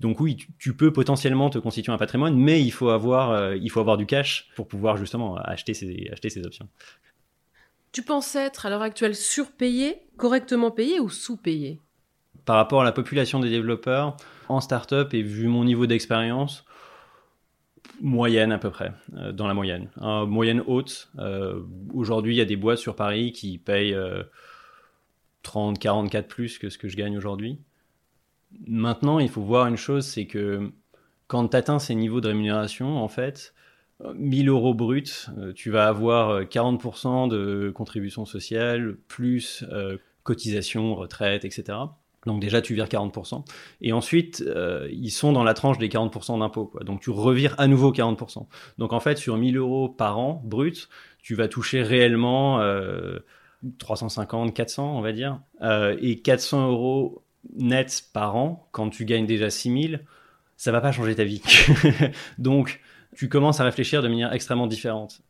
donc 0.01 0.19
oui, 0.19 0.39
tu, 0.59 0.75
peux 0.75 0.93
potentiellement 0.93 1.51
te 1.51 1.59
constituer 1.59 1.93
un 1.93 1.99
patrimoine, 1.99 2.35
mais 2.35 2.63
il 2.63 2.71
faut 2.71 2.89
avoir, 2.89 3.33
euh, 3.33 3.57
il 3.57 3.71
faut 3.71 3.81
avoir 3.81 3.99
du 3.99 4.07
cash 4.07 4.49
pour 4.57 4.67
pouvoir 4.67 4.97
justement 4.97 5.37
acheter 5.37 5.75
ces, 5.75 6.09
acheter 6.11 6.31
ces 6.31 6.45
options. 6.47 6.69
Tu 7.93 8.03
penses 8.03 8.35
être 8.35 8.65
à 8.65 8.71
l'heure 8.71 8.83
actuelle 8.83 9.15
surpayé, 9.15 10.01
correctement 10.17 10.71
payé 10.71 11.01
ou 11.01 11.11
sous-payé? 11.11 11.81
Par 12.47 12.57
rapport 12.57 12.81
à 12.81 12.85
la 12.85 12.93
population 12.93 13.41
des 13.41 13.51
développeurs, 13.51 14.17
en 14.49 14.63
startup 14.63 15.13
et 15.13 15.23
vu 15.23 15.49
mon 15.49 15.65
niveau 15.65 15.87
d'expérience, 15.87 16.65
moyenne 18.01 18.53
à 18.53 18.59
peu 18.59 18.71
près, 18.71 18.93
euh, 19.17 19.33
dans 19.33 19.49
la 19.49 19.55
moyenne. 19.55 19.91
moyenne 19.99 20.63
haute. 20.67 21.11
Euh, 21.19 21.61
aujourd'hui, 21.93 22.35
il 22.35 22.39
y 22.39 22.41
a 22.41 22.47
des 22.47 22.57
boîtes 22.57 22.79
sur 22.79 22.97
Paris 22.97 23.33
qui 23.33 23.59
payent 23.59 23.99
30, 25.43 25.79
44 25.79 26.27
plus 26.27 26.59
que 26.59 26.71
ce 26.71 26.79
que 26.79 26.89
je 26.89 26.97
gagne 26.97 27.19
aujourd'hui. 27.19 27.59
Maintenant, 28.67 29.19
il 29.19 29.29
faut 29.29 29.43
voir 29.43 29.67
une 29.67 29.77
chose, 29.77 30.07
c'est 30.07 30.27
que 30.27 30.73
quand 31.27 31.49
tu 31.49 31.57
atteins 31.57 31.79
ces 31.79 31.95
niveaux 31.95 32.21
de 32.21 32.29
rémunération, 32.29 32.99
en 32.99 33.09
fait, 33.09 33.55
1000 34.15 34.49
euros 34.49 34.75
bruts, 34.75 35.29
euh, 35.39 35.53
tu 35.53 35.71
vas 35.71 35.87
avoir 35.87 36.43
40% 36.43 37.29
de 37.29 37.71
contribution 37.75 38.25
sociale, 38.25 38.97
plus 39.09 39.65
euh, 39.71 39.99
cotisation, 40.23 40.95
retraite, 40.95 41.45
etc. 41.45 41.79
Donc 42.27 42.41
déjà, 42.41 42.61
tu 42.61 42.75
vires 42.75 42.87
40%. 42.87 43.45
Et 43.81 43.93
ensuite, 43.93 44.43
euh, 44.47 44.89
ils 44.91 45.11
sont 45.11 45.33
dans 45.33 45.45
la 45.45 45.55
tranche 45.55 45.79
des 45.79 45.89
40% 45.89 46.39
d'impôts. 46.39 46.73
Donc 46.83 47.01
tu 47.01 47.11
revires 47.11 47.55
à 47.59 47.67
nouveau 47.67 47.93
40%. 47.93 48.47
Donc 48.79 48.93
en 48.93 49.01
fait, 49.01 49.17
sur 49.17 49.37
1000 49.37 49.57
euros 49.57 49.89
par 49.89 50.19
an 50.19 50.43
brut, 50.45 50.89
tu 51.23 51.35
vas 51.35 51.49
toucher 51.49 51.83
réellement 51.83 52.61
350, 53.79 54.55
400, 54.55 54.97
on 54.97 55.01
va 55.01 55.13
dire. 55.13 55.41
et 56.01 56.21
400 56.21 56.71
euros 56.71 57.23
net 57.57 58.05
par 58.13 58.37
an, 58.37 58.69
quand 58.73 58.91
tu 58.91 59.05
gagnes 59.05 59.27
déjà 59.27 59.51
6000, 59.51 60.05
ça 60.57 60.73
va 60.73 60.81
pas 60.81 60.93
changer 60.93 61.15
ta 61.15 61.25
vie. 61.25 61.43
Donc, 62.39 62.81
tu 63.17 63.29
commences 63.29 63.61
à 63.61 63.65
réfléchir 63.65 64.03
de 64.03 64.09
manière 64.09 64.33
extrêmement 64.33 64.67
différente. 64.67 65.23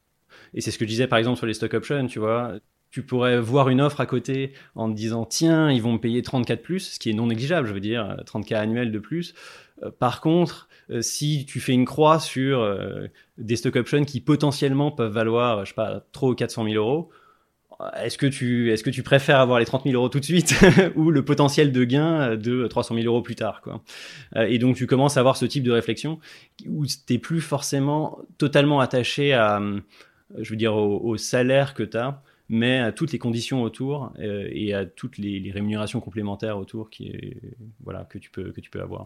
Et 0.55 0.61
c'est 0.61 0.71
ce 0.71 0.79
que 0.79 0.85
je 0.85 0.91
disais 0.91 1.07
par 1.07 1.19
exemple 1.19 1.39
sur 1.39 1.47
les 1.47 1.55
stock 1.55 1.75
options, 1.75 2.07
tu 2.07 2.19
vois. 2.19 2.55
Tu 2.91 3.05
pourrais 3.05 3.39
voir 3.39 3.69
une 3.69 3.81
offre 3.81 4.01
à 4.01 4.07
côté 4.07 4.53
en 4.75 4.91
te 4.91 4.97
disant 4.97 5.25
tiens, 5.25 5.71
ils 5.71 5.81
vont 5.81 5.93
me 5.93 5.99
payer 5.99 6.23
34 6.23 6.61
plus, 6.61 6.81
ce 6.81 6.99
qui 6.99 7.11
est 7.11 7.13
non 7.13 7.29
négligeable, 7.29 7.69
je 7.69 7.73
veux 7.73 7.81
dire, 7.81 8.17
30K 8.27 8.57
annuels 8.57 8.91
de 8.91 8.99
plus. 8.99 9.35
Euh, 9.83 9.91
par 9.97 10.21
contre, 10.21 10.69
euh, 10.91 11.03
si 11.03 11.47
tu 11.47 11.61
fais 11.61 11.73
une 11.73 11.85
croix 11.85 12.19
sur 12.19 12.61
euh, 12.61 13.07
des 13.39 13.57
stock 13.57 13.77
options 13.77 14.05
qui 14.05 14.21
potentiellement 14.21 14.91
peuvent 14.91 15.13
valoir, 15.13 15.65
je 15.65 15.71
sais 15.71 15.75
pas, 15.75 16.05
trop 16.13 16.35
400 16.35 16.65
000 16.65 16.75
euros, 16.75 17.11
est-ce 17.97 18.19
que 18.19 18.27
tu 18.27 18.73
est-ce 18.73 18.83
que 18.83 18.91
tu 18.91 19.03
préfères 19.03 19.41
avoir 19.41 19.59
les 19.59 19.65
30 19.65 19.85
000 19.85 19.95
euros 19.95 20.09
tout 20.09 20.21
de 20.21 20.25
suite 20.25 20.55
ou 20.97 21.11
le 21.11 21.25
potentiel 21.25 21.73
de 21.73 21.85
gain 21.85 22.37
de 22.37 22.67
300 22.67 22.95
000 22.95 23.07
euros 23.07 23.23
plus 23.23 23.35
tard 23.35 23.61
quoi? 23.63 23.83
Euh, 24.37 24.43
et 24.43 24.59
donc 24.59 24.77
tu 24.77 24.87
commences 24.87 25.17
à 25.17 25.21
avoir 25.21 25.37
ce 25.37 25.45
type 25.47 25.63
de 25.63 25.73
réflexion 25.73 26.19
où 26.67 26.85
t'es 27.07 27.19
plus 27.19 27.41
forcément 27.41 28.19
totalement 28.39 28.81
attaché 28.81 29.33
à 29.33 29.61
je 30.39 30.51
veux 30.51 30.57
dire 30.57 30.75
au, 30.75 31.17
salaire 31.17 31.75
que 31.75 31.83
tu 31.83 31.97
as 31.97 32.23
mais 32.49 32.79
à 32.79 32.93
toutes 32.93 33.13
les 33.13 33.19
conditions 33.19 33.63
autour 33.63 34.13
euh, 34.19 34.49
et 34.51 34.75
à 34.75 34.85
toutes 34.85 35.19
les, 35.19 35.51
rémunérations 35.53 36.01
complémentaires 36.01 36.59
autour 36.59 36.91
qui 36.91 37.09
est, 37.09 37.37
voilà 37.83 38.05
que 38.05 38.19
tu 38.19 38.31
peux 38.31 38.53
que 38.53 38.61
tu 38.61 38.71
peux 38.71 38.81
avoir. 38.81 39.05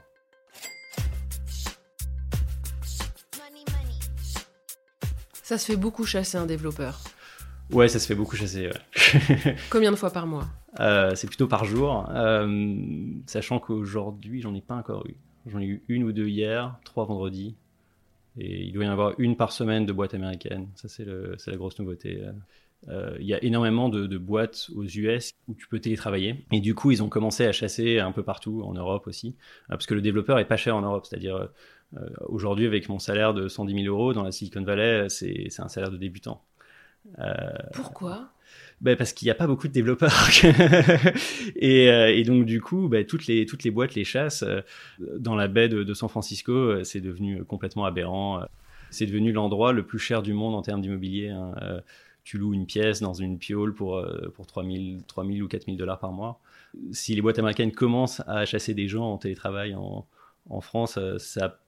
Ça 5.43 5.59
se 5.59 5.67
fait 5.67 5.77
beaucoup 5.77 6.07
chasser 6.07 6.39
un 6.39 6.47
développeur 6.47 7.03
Ouais, 7.71 7.89
ça 7.89 7.99
se 7.99 8.07
fait 8.07 8.15
beaucoup 8.15 8.37
chasser. 8.37 8.71
Combien 9.71 9.91
de 9.91 9.97
fois 9.97 10.11
par 10.11 10.27
mois? 10.27 10.47
Euh, 10.81 11.15
C'est 11.15 11.27
plutôt 11.27 11.47
par 11.47 11.65
jour, 11.65 12.07
euh, 12.11 12.87
sachant 13.27 13.59
qu'aujourd'hui, 13.59 14.41
j'en 14.41 14.55
ai 14.55 14.61
pas 14.61 14.75
encore 14.75 15.07
eu. 15.07 15.17
J'en 15.47 15.61
ai 15.61 15.67
eu 15.67 15.83
une 15.89 16.05
ou 16.05 16.13
deux 16.13 16.29
hier, 16.29 16.79
trois 16.85 17.05
vendredis, 17.05 17.55
et 18.39 18.65
il 18.65 18.73
doit 18.73 18.85
y 18.85 18.89
en 18.89 18.93
avoir 18.93 19.15
une 19.19 19.37
par 19.37 19.53
semaine 19.53 19.87
de 19.87 19.93
boîtes 19.93 20.15
américaines. 20.15 20.69
Ça, 20.75 20.89
c'est 20.89 21.05
la 21.07 21.57
grosse 21.57 21.79
nouveauté. 21.79 22.23
Euh, 22.89 23.17
il 23.19 23.27
y 23.27 23.35
a 23.35 23.43
énormément 23.43 23.89
de, 23.89 24.07
de, 24.07 24.19
boîtes 24.19 24.69
aux 24.75 24.85
US 24.85 25.33
où 25.49 25.55
tu 25.55 25.67
peux 25.69 25.81
télétravailler. 25.81 26.45
Et 26.53 26.61
du 26.61 26.75
coup, 26.75 26.91
ils 26.91 27.03
ont 27.03 27.09
commencé 27.09 27.47
à 27.47 27.53
chasser 27.53 27.99
un 27.99 28.13
peu 28.13 28.23
partout, 28.23 28.63
en 28.63 28.75
Europe 28.75 29.07
aussi, 29.07 29.37
parce 29.69 29.87
que 29.87 29.95
le 29.95 30.03
développeur 30.03 30.39
est 30.39 30.45
pas 30.45 30.57
cher 30.57 30.77
en 30.77 30.83
Europe. 30.83 31.07
C'est-à-dire, 31.07 31.49
aujourd'hui, 32.27 32.67
avec 32.67 32.89
mon 32.89 32.99
salaire 32.99 33.33
de 33.33 33.49
110 33.49 33.85
000 33.85 33.87
euros 33.87 34.13
dans 34.13 34.23
la 34.23 34.33
Silicon 34.33 34.63
Valley, 34.63 35.09
c'est 35.09 35.61
un 35.61 35.69
salaire 35.69 35.91
de 35.91 35.97
débutant. 35.97 36.43
Euh, 37.19 37.33
Pourquoi? 37.73 38.31
ben 38.81 38.97
parce 38.97 39.13
qu'il 39.13 39.27
n'y 39.27 39.31
a 39.31 39.35
pas 39.35 39.47
beaucoup 39.47 39.69
de 39.69 39.73
développeurs. 39.73 40.29
et, 41.57 41.89
euh, 41.91 42.15
et, 42.15 42.23
donc, 42.23 42.45
du 42.45 42.61
coup, 42.61 42.89
ben, 42.89 43.07
toutes, 43.07 43.27
les, 43.27 43.47
toutes 43.47 43.63
les 43.65 43.71
boîtes 43.71 43.95
les 43.95 44.05
chassent. 44.05 44.43
Euh, 44.43 44.61
dans 45.19 45.35
la 45.37 45.49
baie 45.49 45.69
de, 45.69 45.95
San 45.95 46.09
Francisco, 46.09 46.83
c'est 46.85 47.01
devenu 47.01 47.45
complètement 47.45 47.87
aberrant. 47.87 48.43
C'est 48.91 49.07
devenu 49.07 49.33
l'endroit 49.33 49.73
le 49.73 49.87
plus 49.87 49.99
cher 49.99 50.23
du 50.23 50.35
monde 50.35 50.55
en 50.55 50.63
termes 50.63 50.83
d'immobilier. 50.83 51.31
Hein. 51.31 51.55
Tu 52.25 52.39
loues 52.39 52.53
une 52.55 52.67
pièce 52.67 53.01
dans 53.01 53.15
une 53.15 53.39
piole 53.39 53.75
pour, 53.75 54.05
pour 54.35 54.47
3000, 54.47 55.03
3000 55.07 55.43
ou 55.43 55.49
4000 55.49 55.77
dollars 55.77 55.99
par 55.99 56.13
mois. 56.13 56.41
Si 56.93 57.15
les 57.15 57.23
boîtes 57.23 57.39
américaines 57.39 57.73
commencent 57.73 58.23
à 58.27 58.45
chasser 58.45 58.75
des 58.75 58.89
gens 58.89 59.05
en 59.05 59.19
télétravail, 59.19 59.75
en, 59.75 60.07
en 60.51 60.61
France, 60.61 60.99
euh, 60.99 61.19
ça, 61.19 61.59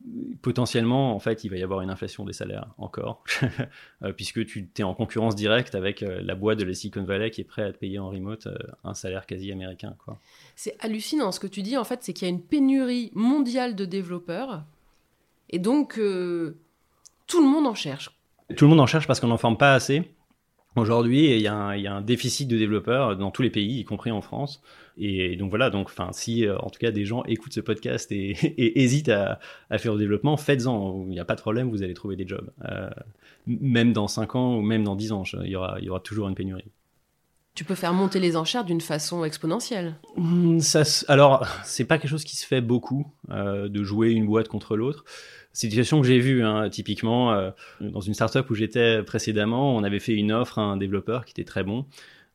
potentiellement, 0.42 1.14
en 1.14 1.18
fait, 1.18 1.44
il 1.44 1.48
va 1.48 1.56
y 1.56 1.62
avoir 1.62 1.80
une 1.80 1.88
inflation 1.88 2.24
des 2.24 2.34
salaires 2.34 2.68
encore, 2.76 3.24
euh, 4.02 4.12
puisque 4.12 4.44
tu 4.44 4.68
es 4.76 4.82
en 4.82 4.94
concurrence 4.94 5.34
directe 5.34 5.74
avec 5.74 6.02
euh, 6.02 6.20
la 6.22 6.34
boîte 6.34 6.58
de 6.58 6.64
la 6.64 6.74
Silicon 6.74 7.02
Valley 7.02 7.30
qui 7.30 7.40
est 7.40 7.44
prêt 7.44 7.62
à 7.62 7.72
te 7.72 7.78
payer 7.78 7.98
en 7.98 8.10
remote 8.10 8.48
un 8.84 8.92
salaire 8.92 9.26
quasi 9.26 9.50
américain. 9.50 9.96
Quoi. 10.04 10.18
C'est 10.56 10.76
hallucinant. 10.80 11.32
Ce 11.32 11.40
que 11.40 11.46
tu 11.46 11.62
dis, 11.62 11.76
en 11.76 11.84
fait, 11.84 12.02
c'est 12.02 12.12
qu'il 12.12 12.28
y 12.28 12.30
a 12.30 12.34
une 12.34 12.42
pénurie 12.42 13.10
mondiale 13.14 13.74
de 13.74 13.86
développeurs, 13.86 14.64
et 15.48 15.58
donc 15.58 15.94
tout 15.94 17.40
le 17.40 17.48
monde 17.48 17.66
en 17.66 17.74
cherche. 17.74 18.10
Tout 18.56 18.66
le 18.66 18.70
monde 18.70 18.80
en 18.80 18.86
cherche 18.86 19.06
parce 19.06 19.20
qu'on 19.20 19.28
n'en 19.28 19.38
forme 19.38 19.56
pas 19.56 19.74
assez. 19.74 20.10
Aujourd'hui, 20.76 21.30
il 21.30 21.40
y, 21.40 21.48
a 21.48 21.54
un 21.56 22.00
déficit 22.02 22.48
de 22.48 22.58
développeurs 22.58 23.16
dans 23.16 23.30
tous 23.30 23.40
les 23.40 23.48
pays, 23.48 23.80
y 23.80 23.84
compris 23.84 24.10
en 24.10 24.20
France. 24.20 24.60
Et 24.98 25.36
donc 25.36 25.48
voilà, 25.48 25.70
donc 25.70 25.86
enfin, 25.86 26.10
si 26.12 26.46
euh, 26.46 26.58
en 26.58 26.68
tout 26.68 26.78
cas 26.78 26.90
des 26.90 27.06
gens 27.06 27.22
écoutent 27.24 27.54
ce 27.54 27.60
podcast 27.60 28.12
et, 28.12 28.36
hésitent 28.80 29.08
à, 29.08 29.38
faire 29.78 29.94
le 29.94 29.98
développement, 29.98 30.36
faites-en. 30.36 31.04
Il 31.06 31.10
n'y 31.10 31.20
a 31.20 31.24
pas 31.24 31.34
de 31.34 31.40
problème, 31.40 31.70
vous 31.70 31.82
allez 31.82 31.94
trouver 31.94 32.16
des 32.16 32.26
jobs. 32.26 32.50
Euh, 32.66 32.90
même 33.46 33.94
dans 33.94 34.06
5 34.06 34.36
ans 34.36 34.56
ou 34.56 34.62
même 34.62 34.84
dans 34.84 34.96
10 34.96 35.12
ans, 35.12 35.22
il 35.42 35.50
y 35.50 35.56
aura, 35.56 35.76
il 35.80 35.86
y 35.86 35.88
aura 35.88 36.00
toujours 36.00 36.28
une 36.28 36.34
pénurie. 36.34 36.70
Tu 37.54 37.64
peux 37.64 37.74
faire 37.74 37.94
monter 37.94 38.20
les 38.20 38.36
enchères 38.36 38.66
d'une 38.66 38.82
façon 38.82 39.24
exponentielle. 39.24 39.94
Mmh, 40.18 40.60
ça, 40.60 40.82
alors, 41.08 41.46
c'est 41.64 41.86
pas 41.86 41.96
quelque 41.96 42.10
chose 42.10 42.24
qui 42.24 42.36
se 42.36 42.46
fait 42.46 42.60
beaucoup, 42.60 43.06
euh, 43.30 43.70
de 43.70 43.82
jouer 43.82 44.10
une 44.10 44.26
boîte 44.26 44.48
contre 44.48 44.76
l'autre. 44.76 45.04
C'est 45.56 45.68
une 45.68 45.70
situation 45.70 46.02
que 46.02 46.06
j'ai 46.06 46.18
vue, 46.18 46.44
hein, 46.44 46.68
typiquement, 46.68 47.32
euh, 47.32 47.50
dans 47.80 48.02
une 48.02 48.12
startup 48.12 48.50
où 48.50 48.54
j'étais 48.54 49.02
précédemment, 49.02 49.74
on 49.74 49.84
avait 49.84 50.00
fait 50.00 50.12
une 50.12 50.30
offre 50.30 50.58
à 50.58 50.62
un 50.62 50.76
développeur 50.76 51.24
qui 51.24 51.30
était 51.30 51.44
très 51.44 51.64
bon. 51.64 51.86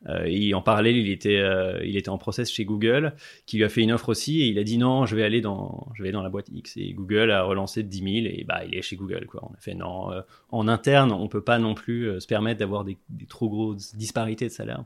Euh, 0.10 0.24
et 0.26 0.56
en 0.56 0.62
parallèle, 0.64 0.98
il 0.98 1.08
était, 1.10 1.38
euh, 1.38 1.80
il 1.86 1.96
était 1.98 2.10
en 2.10 2.18
process 2.18 2.52
chez 2.52 2.66
Google, 2.66 3.14
qui 3.46 3.58
lui 3.58 3.64
a 3.64 3.70
fait 3.70 3.82
une 3.82 3.92
offre 3.92 4.10
aussi, 4.10 4.42
et 4.42 4.48
il 4.48 4.58
a 4.58 4.64
dit 4.64 4.80
non, 4.80 5.06
je 5.06 5.16
vais 5.16 5.24
aller 5.24 5.40
dans, 5.40 5.88
je 5.94 6.02
vais 6.02 6.12
dans 6.12 6.24
la 6.24 6.30
boîte 6.30 6.50
X. 6.50 6.78
Et 6.78 6.94
Google 6.94 7.30
a 7.30 7.44
relancé 7.44 7.84
de 7.84 7.90
10 7.90 7.98
000, 8.00 8.10
et 8.26 8.44
bah, 8.44 8.66
il 8.66 8.74
est 8.76 8.82
chez 8.82 8.96
Google. 8.96 9.28
Quoi. 9.28 9.48
On 9.48 9.54
a 9.54 9.60
fait 9.60 9.76
non, 9.76 10.12
euh, 10.12 10.22
en 10.50 10.68
interne, 10.68 11.12
on 11.12 11.28
peut 11.28 11.44
pas 11.44 11.60
non 11.60 11.76
plus 11.76 12.20
se 12.20 12.26
permettre 12.26 12.60
d'avoir 12.60 12.84
des, 12.84 12.98
trop 13.30 13.50
grosses 13.50 13.96
disparités 13.96 14.48
de 14.48 14.52
salaire. 14.52 14.84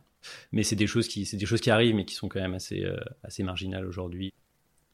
Mais 0.52 0.64
c'est 0.64 0.76
des 0.76 0.88
choses 0.88 1.08
qui, 1.08 1.24
des 1.38 1.46
choses 1.46 1.62
qui 1.62 1.70
arrivent, 1.70 1.96
mais 1.96 2.04
qui 2.04 2.16
sont 2.16 2.28
quand 2.28 2.42
même 2.42 2.56
assez, 2.56 2.86
assez 3.24 3.44
marginales 3.44 3.86
aujourd'hui. 3.86 4.34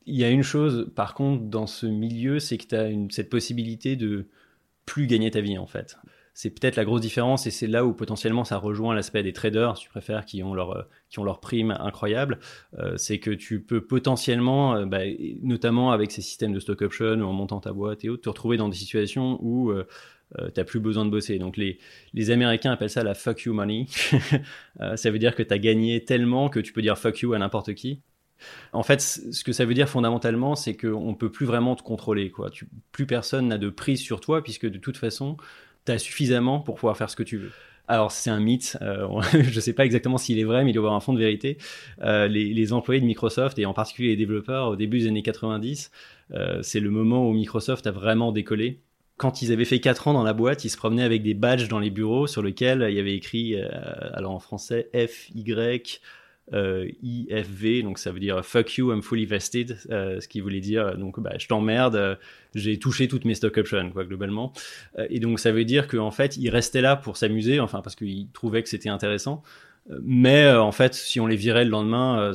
Il 0.06 0.16
y 0.16 0.24
a 0.24 0.30
une 0.30 0.44
chose, 0.44 0.92
par 0.96 1.14
contre, 1.14 1.44
dans 1.46 1.68
ce 1.68 1.86
milieu, 1.86 2.40
c'est 2.40 2.58
que 2.58 2.68
tu 2.68 2.76
as 2.76 2.90
cette 3.10 3.30
possibilité 3.30 3.96
de 3.96 4.28
plus 4.86 5.08
gagner 5.08 5.32
ta 5.32 5.42
vie, 5.42 5.58
en 5.58 5.68
fait 5.68 5.98
c'est 6.34 6.50
peut-être 6.50 6.76
la 6.76 6.86
grosse 6.86 7.02
différence 7.02 7.46
et 7.46 7.52
c'est 7.52 7.68
là 7.68 7.86
où 7.86 7.94
potentiellement 7.94 8.44
ça 8.44 8.58
rejoint 8.58 8.96
l'aspect 8.96 9.24
des 9.24 9.34
traders, 9.34 9.78
si 9.78 9.84
tu 9.84 9.90
préfères, 9.90 10.26
qui 10.26 10.44
ont 10.44 10.54
leur, 10.54 10.88
qui 11.10 11.20
ont 11.20 11.36
prime 11.36 11.72
incroyable. 11.72 12.40
Euh, 12.80 12.96
c'est 12.98 13.20
que 13.20 13.32
tu 13.32 13.62
peux 13.62 13.82
potentiellement, 13.82 14.76
euh, 14.76 14.86
bah, 14.86 15.02
notamment 15.42 15.92
avec 15.92 16.12
ces 16.12 16.22
systèmes 16.22 16.54
de 16.54 16.60
stock 16.60 16.82
option 16.82 17.16
ou 17.16 17.24
en 17.24 17.34
montant 17.34 17.60
ta 17.60 17.74
boîte 17.74 18.06
et 18.06 18.10
autres, 18.10 18.24
te 18.24 18.30
retrouver 18.30 18.58
dans 18.58 18.70
des 18.70 18.78
situations 18.78 19.38
où 19.42 19.72
euh, 19.72 19.86
tu 20.38 20.52
n'as 20.58 20.64
plus 20.64 20.80
besoin 20.80 21.06
de 21.06 21.10
bosser. 21.10 21.38
Donc 21.38 21.58
les, 21.58 21.78
les 22.14 22.32
Américains 22.32 22.72
appellent 22.72 22.90
ça 22.90 23.04
la 23.04 23.14
fuck 23.14 23.44
you 23.44 23.54
money. 23.54 23.86
ça 24.96 25.12
veut 25.12 25.20
dire 25.20 25.36
que 25.36 25.44
tu 25.44 25.54
as 25.54 25.60
gagné 25.60 26.06
tellement 26.06 26.48
que 26.48 26.62
tu 26.62 26.72
peux 26.72 26.82
dire 26.82 26.98
fuck 26.98 27.20
you 27.20 27.34
à 27.34 27.40
n'importe 27.40 27.74
qui. 27.74 28.02
En 28.74 28.84
fait, 28.84 29.02
ce 29.02 29.44
que 29.44 29.52
ça 29.52 29.66
veut 29.66 29.74
dire 29.74 29.90
fondamentalement, 29.90 30.56
c'est 30.56 30.76
qu'on 30.76 31.16
peut 31.16 31.32
plus 31.32 31.46
vraiment 31.46 31.76
te 31.76 31.84
contrôler. 31.84 32.32
Plus 32.92 33.06
personne 33.06 33.48
n'a 33.48 33.58
de 33.58 33.70
prise 33.70 34.02
sur 34.02 34.20
toi, 34.20 34.44
puisque 34.44 34.66
de 34.66 34.78
toute 34.78 34.98
façon, 34.98 35.38
tu 35.86 35.92
as 35.92 36.00
suffisamment 36.00 36.60
pour 36.60 36.76
pouvoir 36.76 36.98
faire 36.98 37.10
ce 37.10 37.16
que 37.16 37.24
tu 37.24 37.38
veux. 37.38 37.52
Alors 37.88 38.12
c'est 38.12 38.30
un 38.30 38.40
mythe, 38.40 38.78
euh, 38.82 39.22
je 39.34 39.56
ne 39.56 39.60
sais 39.60 39.74
pas 39.74 39.84
exactement 39.86 40.18
s'il 40.18 40.40
est 40.40 40.44
vrai, 40.44 40.64
mais 40.64 40.72
il 40.72 40.74
doit 40.74 40.82
y 40.82 40.86
avoir 40.86 40.96
un 40.96 41.02
fond 41.02 41.14
de 41.14 41.20
vérité. 41.20 41.58
Euh, 42.02 42.28
les, 42.28 42.74
employés 42.74 43.02
de 43.02 43.06
Microsoft, 43.06 43.60
et 43.60 43.66
en 43.66 43.74
particulier 43.74 44.10
les 44.10 44.16
développeurs, 44.16 44.70
au 44.70 44.76
début 44.78 45.00
des 45.00 45.08
années 45.08 45.24
90, 45.24 45.92
euh, 46.34 46.60
c'est 46.62 46.80
le 46.80 46.90
moment 46.90 47.28
où 47.28 47.34
Microsoft 47.34 47.88
a 47.88 47.92
vraiment 47.92 48.32
décollé. 48.32 48.80
Quand 49.18 49.42
ils 49.42 49.52
avaient 49.52 49.66
fait 49.66 49.80
4 49.80 50.08
ans 50.08 50.14
dans 50.14 50.24
la 50.24 50.32
boîte, 50.32 50.64
ils 50.64 50.70
se 50.70 50.78
promenaient 50.78 51.04
avec 51.04 51.22
des 51.22 51.34
badges 51.34 51.68
dans 51.68 51.80
les 51.80 51.90
bureaux 51.90 52.28
sur 52.28 52.42
lesquels 52.42 52.86
il 52.90 52.96
y 52.96 53.00
avait 53.00 53.14
écrit, 53.14 53.56
alors 54.14 54.32
en 54.32 54.40
français, 54.40 54.90
F, 54.96 55.30
Y, 55.36 56.02
euh, 56.54 56.90
IFV, 57.02 57.82
donc 57.82 57.98
ça 57.98 58.12
veut 58.12 58.20
dire 58.20 58.44
fuck 58.44 58.76
you, 58.76 58.92
I'm 58.92 59.02
fully 59.02 59.26
vested, 59.26 59.78
euh, 59.90 60.20
ce 60.20 60.28
qui 60.28 60.42
voulait 60.42 60.60
dire 60.60 60.98
donc 60.98 61.18
bah, 61.20 61.32
je 61.38 61.48
t'emmerde, 61.48 61.96
euh, 61.96 62.16
j'ai 62.56 62.78
touché 62.78 63.08
toutes 63.08 63.24
mes 63.24 63.36
stock 63.36 63.58
options 63.58 63.90
quoi 63.92 64.04
globalement. 64.04 64.52
et 65.10 65.20
donc 65.22 65.40
ça 65.40 65.54
veut 65.54 65.64
dire 65.64 65.88
qu'en 65.88 66.12
fait 66.12 66.36
il 66.36 66.50
restait 66.50 66.82
là 66.82 66.98
pour 66.98 67.16
s'amuser, 67.16 67.62
enfin 67.62 67.82
parce 67.82 67.96
qu'il 67.96 68.28
trouvait 68.32 68.64
que 68.64 68.70
c'était 68.70 68.90
intéressant, 68.90 69.44
mais 70.04 70.52
en 70.52 70.74
fait 70.74 70.94
si 70.94 71.22
on 71.22 71.28
les 71.28 71.38
virait 71.38 71.64
le 71.64 71.72
lendemain, 71.72 72.34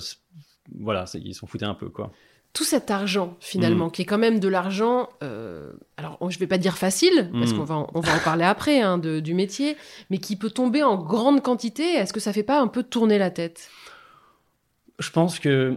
voilà, 0.78 1.04
ils 1.22 1.34
s'en 1.34 1.46
foutaient 1.46 1.66
un 1.66 1.74
peu 1.74 1.88
quoi 1.90 2.10
tout 2.54 2.64
cet 2.64 2.90
argent 2.90 3.36
finalement, 3.38 3.88
mm. 3.88 3.90
qui 3.90 4.00
est 4.00 4.06
quand 4.06 4.16
même 4.16 4.40
de 4.40 4.48
l'argent, 4.48 5.10
alors 5.98 6.30
je 6.30 6.38
vais 6.38 6.46
pas 6.46 6.56
dire 6.56 6.78
facile, 6.78 7.30
parce 7.34 7.52
mm. 7.52 7.58
qu'on 7.58 7.64
va, 7.64 7.86
on 7.92 8.00
va 8.00 8.16
en 8.16 8.18
parler 8.20 8.44
après 8.44 8.80
hein, 8.80 8.96
de, 8.96 9.20
du 9.20 9.34
métier, 9.34 9.76
mais 10.08 10.16
qui 10.16 10.36
peut 10.36 10.48
tomber 10.48 10.82
en 10.82 10.96
grande 10.96 11.42
quantité, 11.42 11.82
est-ce 11.82 12.14
que 12.14 12.20
ça 12.20 12.32
fait 12.32 12.42
pas 12.42 12.58
un 12.62 12.68
peu 12.68 12.82
tourner 12.82 13.18
la 13.18 13.30
tête? 13.30 13.68
Je 14.98 15.10
pense 15.10 15.38
que 15.38 15.76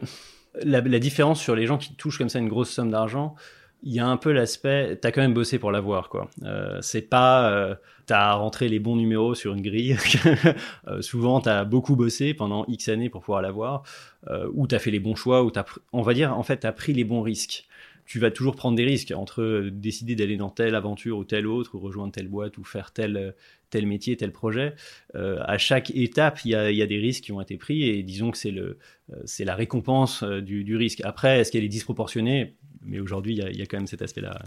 la, 0.64 0.82
différence 1.00 1.42
sur 1.42 1.56
les 1.56 1.66
gens 1.66 1.78
qui 1.78 1.94
touchent 1.96 2.18
comme 2.18 2.30
ça 2.30 2.40
une 2.40 2.50
grosse 2.50 2.70
somme 2.70 2.92
d'argent, 2.92 3.36
il 3.84 3.94
y 3.94 4.00
a 4.00 4.08
un 4.08 4.18
peu 4.18 4.32
l'aspect, 4.32 4.98
t'as 5.02 5.12
quand 5.12 5.22
même 5.22 5.34
bossé 5.34 5.58
pour 5.58 5.72
l'avoir, 5.72 6.10
quoi. 6.10 6.30
Euh, 6.44 6.80
c'est 6.82 7.02
pas, 7.02 7.50
euh, 7.52 7.76
t'as 8.06 8.34
rentré 8.34 8.68
les 8.68 8.80
bons 8.80 8.98
numéros 8.98 9.36
sur 9.36 9.54
une 9.54 9.62
grille. 9.62 9.96
euh, 10.88 11.02
souvent, 11.02 11.40
t'as 11.40 11.64
beaucoup 11.64 11.96
bossé 11.96 12.34
pendant 12.34 12.66
X 12.68 12.90
années 12.90 13.10
pour 13.10 13.22
pouvoir 13.22 13.42
l'avoir, 13.42 13.84
euh, 14.30 14.50
ou 14.54 14.68
t'as 14.68 14.80
fait 14.80 14.92
les 14.92 15.00
bons 15.00 15.16
choix, 15.16 15.44
ou 15.44 15.52
t'as, 15.52 15.64
on 15.94 16.02
va 16.02 16.14
dire, 16.14 16.38
en 16.38 16.44
fait, 16.44 16.58
t'as 16.58 16.74
pris 16.74 16.94
les 16.94 17.06
bons 17.06 17.22
risques. 17.22 17.68
Tu 18.06 18.20
vas 18.20 18.32
toujours 18.32 18.56
prendre 18.56 18.76
des 18.76 18.86
risques 18.86 19.14
entre 19.16 19.70
décider 19.72 20.16
d'aller 20.16 20.36
dans 20.36 20.50
telle 20.50 20.76
aventure 20.76 21.18
ou 21.18 21.24
telle 21.24 21.48
autre, 21.48 21.76
ou 21.76 21.80
rejoindre 21.80 22.12
telle 22.12 22.28
boîte, 22.28 22.58
ou 22.58 22.64
faire 22.64 22.92
tel 22.92 23.36
tel 23.70 23.86
métier, 23.86 24.18
tel 24.18 24.32
projet. 24.32 24.76
Euh, 25.16 25.40
à 25.46 25.58
chaque 25.58 25.92
étape, 25.92 26.44
il 26.46 26.52
y, 26.52 26.56
a, 26.56 26.86
des 26.88 26.98
risques 26.98 27.24
qui 27.24 27.32
ont 27.32 27.42
été 27.42 27.58
pris 27.58 27.84
et 27.84 28.04
disons 28.04 28.32
que 28.32 28.38
c'est 28.38 28.52
le, 28.52 28.78
euh, 29.12 29.16
c'est 29.26 29.46
la 29.46 29.56
récompense 29.56 30.24
euh, 30.24 30.42
du, 30.42 30.76
risque. 30.76 31.02
Après, 31.04 31.40
est-ce 31.40 31.52
qu'elle 31.52 31.64
est 31.64 31.70
disproportionnée? 31.70 32.56
Mais 32.82 33.00
aujourd'hui, 33.00 33.34
il, 33.34 33.58
y, 33.58 33.62
a, 33.62 33.66
quand 33.66 33.78
même 33.78 33.88
cet 33.88 34.02
aspect-là. 34.02 34.42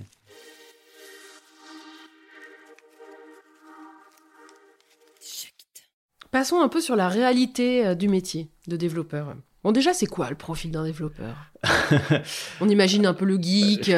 Passons 6.30 6.60
un 6.60 6.68
peu 6.68 6.80
sur 6.80 6.96
la 6.96 7.08
réalité 7.08 7.94
du 7.94 8.08
métier 8.08 8.48
de 8.66 8.76
développeur. 8.76 9.36
Bon, 9.62 9.70
déjà, 9.70 9.92
c'est 9.92 10.06
quoi 10.06 10.30
le 10.30 10.36
profil 10.36 10.70
d'un 10.70 10.84
développeur? 10.84 11.52
On 12.62 12.68
imagine 12.70 13.04
un 13.04 13.12
peu 13.12 13.26
le 13.26 13.36
geek 13.36 13.90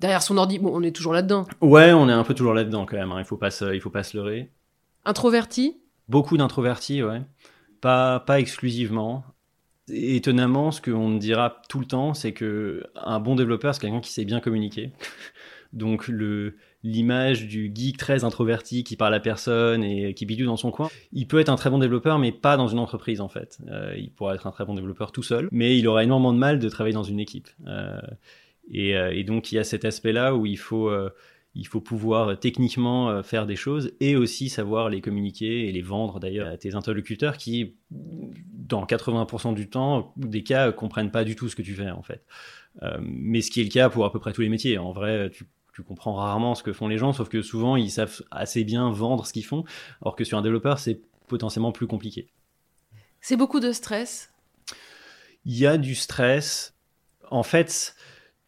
derrière 0.00 0.22
son 0.22 0.36
ordi. 0.36 0.58
Bon, 0.58 0.72
on 0.74 0.82
est 0.82 0.94
toujours 0.94 1.12
là-dedans. 1.12 1.46
Ouais, 1.60 1.92
on 1.92 2.08
est 2.08 2.12
un 2.12 2.24
peu 2.24 2.34
toujours 2.34 2.54
là-dedans 2.54 2.86
quand 2.86 2.96
même. 2.96 3.12
Hein. 3.12 3.20
Il 3.20 3.24
faut 3.24 3.36
pas 3.36 3.50
se, 3.50 3.74
il 3.74 3.80
faut 3.80 3.90
pas 3.90 4.02
se 4.02 4.16
leurrer. 4.16 4.50
Introverti? 5.04 5.76
Beaucoup 6.08 6.36
d'introvertis, 6.36 7.02
ouais. 7.02 7.22
Pas, 7.80 8.20
pas 8.20 8.40
exclusivement. 8.40 9.24
Étonnamment, 9.88 10.70
ce 10.70 10.80
qu'on 10.80 11.16
dira 11.16 11.62
tout 11.68 11.80
le 11.80 11.86
temps, 11.86 12.14
c'est 12.14 12.32
que 12.32 12.84
un 12.96 13.20
bon 13.20 13.34
développeur, 13.34 13.74
c'est 13.74 13.80
quelqu'un 13.80 14.00
qui 14.00 14.10
sait 14.10 14.24
bien 14.24 14.40
communiquer. 14.40 14.92
Donc 15.72 16.08
le 16.08 16.56
l'image 16.82 17.46
du 17.46 17.70
geek 17.74 17.98
très 17.98 18.24
introverti 18.24 18.84
qui 18.84 18.96
parle 18.96 19.14
à 19.14 19.20
personne 19.20 19.84
et 19.84 20.14
qui 20.14 20.24
bidouille 20.24 20.46
dans 20.46 20.56
son 20.56 20.70
coin, 20.70 20.88
il 21.12 21.26
peut 21.26 21.38
être 21.38 21.50
un 21.50 21.56
très 21.56 21.68
bon 21.68 21.78
développeur, 21.78 22.18
mais 22.18 22.32
pas 22.32 22.56
dans 22.56 22.68
une 22.68 22.78
entreprise 22.78 23.20
en 23.20 23.28
fait. 23.28 23.58
Euh, 23.68 23.94
il 23.98 24.10
pourrait 24.10 24.34
être 24.34 24.46
un 24.46 24.50
très 24.50 24.64
bon 24.64 24.74
développeur 24.74 25.12
tout 25.12 25.22
seul, 25.22 25.48
mais 25.52 25.78
il 25.78 25.86
aura 25.86 26.04
énormément 26.04 26.32
de 26.32 26.38
mal 26.38 26.58
de 26.58 26.68
travailler 26.68 26.94
dans 26.94 27.02
une 27.02 27.20
équipe. 27.20 27.48
Euh, 27.66 28.00
euh, 28.74 29.10
et, 29.10 29.24
donc 29.24 29.52
il 29.52 29.56
y 29.56 29.58
a 29.58 29.64
cet 29.64 29.84
aspect-là 29.84 30.34
où 30.34 30.46
il 30.46 30.58
faut, 30.58 30.88
euh, 30.88 31.10
il 31.54 31.66
faut 31.66 31.80
pouvoir 31.80 32.28
euh, 32.28 32.34
techniquement 32.34 33.22
faire 33.22 33.46
des 33.46 33.56
choses 33.56 33.92
et 34.00 34.16
aussi 34.16 34.48
savoir 34.48 34.88
les 34.88 35.00
communiquer 35.00 35.68
et 35.68 35.72
les 35.72 35.82
vendre 35.82 36.20
d'ailleurs 36.20 36.48
à 36.48 36.56
tes 36.56 36.74
interlocuteurs 36.74 37.36
qui, 37.36 37.74
dans 37.90 38.84
80% 38.84 39.54
du 39.54 39.68
temps, 39.68 40.12
des 40.16 40.42
cas, 40.42 40.72
comprennent 40.72 41.10
pas 41.10 41.24
du 41.24 41.36
tout 41.36 41.48
ce 41.48 41.56
que 41.56 41.62
tu 41.62 41.74
fais 41.74 41.90
en 41.90 42.02
fait. 42.02 42.24
mais 43.00 43.40
ce 43.40 43.50
qui 43.50 43.60
est 43.60 43.64
le 43.64 43.70
cas 43.70 43.90
pour 43.90 44.04
à 44.04 44.12
peu 44.12 44.18
près 44.18 44.32
tous 44.32 44.42
les 44.42 44.48
métiers. 44.48 44.78
En 44.78 44.92
vrai, 44.92 45.30
tu, 45.30 45.44
tu 45.74 45.82
comprends 45.82 46.14
rarement 46.14 46.54
ce 46.54 46.62
que 46.62 46.72
font 46.72 46.88
les 46.88 46.98
gens, 46.98 47.12
sauf 47.12 47.28
que 47.28 47.42
souvent 47.42 47.76
ils 47.76 47.90
savent 47.90 48.22
assez 48.30 48.64
bien 48.64 48.90
vendre 48.90 49.26
ce 49.26 49.32
qu'ils 49.32 49.44
font, 49.44 49.64
alors 50.02 50.14
que 50.14 50.24
sur 50.24 50.38
un 50.38 50.42
développeur 50.42 50.78
c'est 50.78 51.00
potentiellement 51.26 51.72
plus 51.72 51.86
compliqué. 51.86 52.28
C'est 53.20 53.36
beaucoup 53.36 53.60
de 53.60 53.72
stress? 53.72 54.30
Il 55.44 55.56
y 55.56 55.66
a 55.66 55.78
du 55.78 55.94
stress. 55.94 56.74
En 57.30 57.42
fait, 57.42 57.94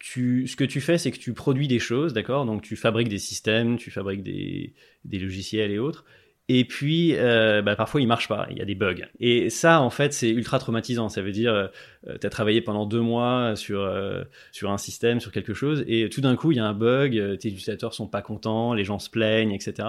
ce 0.03 0.55
que 0.55 0.65
tu 0.65 0.81
fais, 0.81 0.97
c'est 0.97 1.11
que 1.11 1.17
tu 1.17 1.33
produis 1.33 1.67
des 1.67 1.79
choses, 1.79 2.13
d'accord? 2.13 2.45
Donc 2.45 2.61
tu 2.61 2.75
fabriques 2.75 3.07
des 3.07 3.19
systèmes, 3.19 3.77
tu 3.77 3.89
fabriques 3.89 4.23
des, 4.23 4.73
des 5.05 5.19
logiciels 5.19 5.71
et 5.71 5.79
autres. 5.79 6.03
Et 6.49 6.65
puis, 6.65 7.15
euh, 7.15 7.61
bah, 7.61 7.75
parfois, 7.75 8.01
il 8.01 8.07
marche 8.07 8.27
pas, 8.27 8.47
il 8.51 8.57
y 8.57 8.61
a 8.61 8.65
des 8.65 8.75
bugs. 8.75 9.05
Et 9.21 9.49
ça, 9.49 9.79
en 9.79 9.89
fait, 9.89 10.11
c'est 10.11 10.29
ultra 10.29 10.59
traumatisant. 10.59 11.07
Ça 11.07 11.21
veut 11.21 11.31
dire, 11.31 11.53
euh, 11.53 12.17
tu 12.19 12.27
as 12.27 12.29
travaillé 12.29 12.61
pendant 12.61 12.85
deux 12.85 12.99
mois 12.99 13.55
sur, 13.55 13.79
euh, 13.79 14.23
sur 14.51 14.71
un 14.71 14.77
système, 14.77 15.19
sur 15.19 15.31
quelque 15.31 15.53
chose, 15.53 15.83
et 15.87 16.09
tout 16.09 16.21
d'un 16.21 16.35
coup, 16.35 16.51
il 16.51 16.57
y 16.57 16.59
a 16.59 16.65
un 16.65 16.73
bug, 16.73 17.17
euh, 17.17 17.37
tes 17.37 17.47
utilisateurs 17.49 17.93
sont 17.93 18.07
pas 18.07 18.21
contents, 18.21 18.73
les 18.73 18.83
gens 18.83 18.99
se 18.99 19.09
plaignent, 19.09 19.51
etc. 19.51 19.87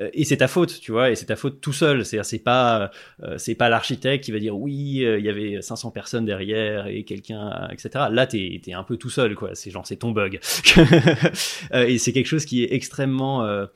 Euh, 0.00 0.10
et 0.12 0.24
c'est 0.24 0.38
ta 0.38 0.48
faute, 0.48 0.80
tu 0.80 0.92
vois, 0.92 1.10
et 1.10 1.14
c'est 1.14 1.26
ta 1.26 1.36
faute 1.36 1.60
tout 1.60 1.72
seul. 1.72 2.04
C'est-à-dire, 2.04 2.26
c'est 2.26 2.38
pas, 2.38 2.90
c'est 3.38 3.54
pas 3.54 3.68
l'architecte 3.68 4.24
qui 4.24 4.32
va 4.32 4.38
dire 4.38 4.56
oui, 4.56 4.74
il 4.74 5.24
y 5.24 5.28
avait 5.28 5.62
500 5.62 5.90
personnes 5.90 6.24
derrière 6.24 6.86
et 6.86 7.04
quelqu'un, 7.04 7.68
etc. 7.72 8.06
Là, 8.10 8.26
t'es 8.26 8.60
es 8.66 8.72
un 8.72 8.84
peu 8.84 8.96
tout 8.96 9.10
seul, 9.10 9.34
quoi. 9.34 9.54
C'est 9.54 9.70
genre, 9.70 9.86
c'est 9.86 9.96
ton 9.96 10.10
bug. 10.10 10.40
et 11.72 11.98
c'est 11.98 12.12
quelque 12.12 12.26
chose 12.26 12.44
qui 12.44 12.64
est 12.64 12.72
extrêmement 12.74 13.44
euh, 13.44 13.66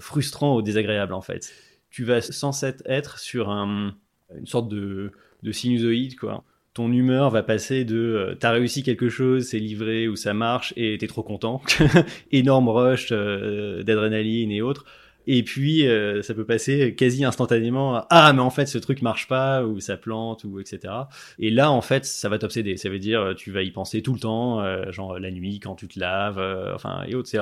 frustrant 0.00 0.56
ou 0.56 0.62
désagréable 0.62 1.14
en 1.14 1.20
fait. 1.20 1.52
Tu 1.90 2.04
vas 2.04 2.20
sans 2.20 2.64
être 2.86 3.18
sur 3.18 3.50
un, 3.50 3.94
une 4.36 4.46
sorte 4.46 4.68
de, 4.68 5.12
de 5.42 5.52
sinusoïde 5.52 6.16
quoi. 6.16 6.44
Ton 6.72 6.90
humeur 6.90 7.30
va 7.30 7.44
passer 7.44 7.84
de 7.84 7.96
euh, 7.96 8.34
t'as 8.34 8.50
réussi 8.50 8.82
quelque 8.82 9.08
chose, 9.08 9.44
c'est 9.44 9.60
livré 9.60 10.08
ou 10.08 10.16
ça 10.16 10.34
marche 10.34 10.74
et 10.76 10.98
t'es 10.98 11.06
trop 11.06 11.22
content, 11.22 11.62
énorme 12.32 12.68
rush 12.68 13.10
euh, 13.12 13.84
d'adrénaline 13.84 14.50
et 14.50 14.60
autres, 14.60 14.84
et 15.26 15.42
puis, 15.42 15.86
euh, 15.86 16.22
ça 16.22 16.34
peut 16.34 16.44
passer 16.44 16.94
quasi 16.94 17.24
instantanément 17.24 18.04
ah, 18.10 18.32
mais 18.32 18.40
en 18.40 18.50
fait, 18.50 18.66
ce 18.66 18.78
truc 18.78 19.02
marche 19.02 19.28
pas, 19.28 19.64
ou 19.64 19.80
ça 19.80 19.96
plante, 19.96 20.44
ou 20.44 20.60
etc. 20.60 20.92
Et 21.38 21.50
là, 21.50 21.70
en 21.70 21.80
fait, 21.80 22.04
ça 22.04 22.28
va 22.28 22.38
t'obséder. 22.38 22.76
Ça 22.76 22.88
veut 22.88 22.98
dire, 22.98 23.34
tu 23.36 23.50
vas 23.50 23.62
y 23.62 23.70
penser 23.70 24.02
tout 24.02 24.12
le 24.12 24.20
temps, 24.20 24.60
euh, 24.60 24.90
genre 24.92 25.18
la 25.18 25.30
nuit, 25.30 25.60
quand 25.60 25.74
tu 25.74 25.88
te 25.88 25.98
laves, 25.98 26.38
euh, 26.38 26.74
enfin, 26.74 27.04
et 27.08 27.14
autres. 27.14 27.28
C'est 27.28 27.38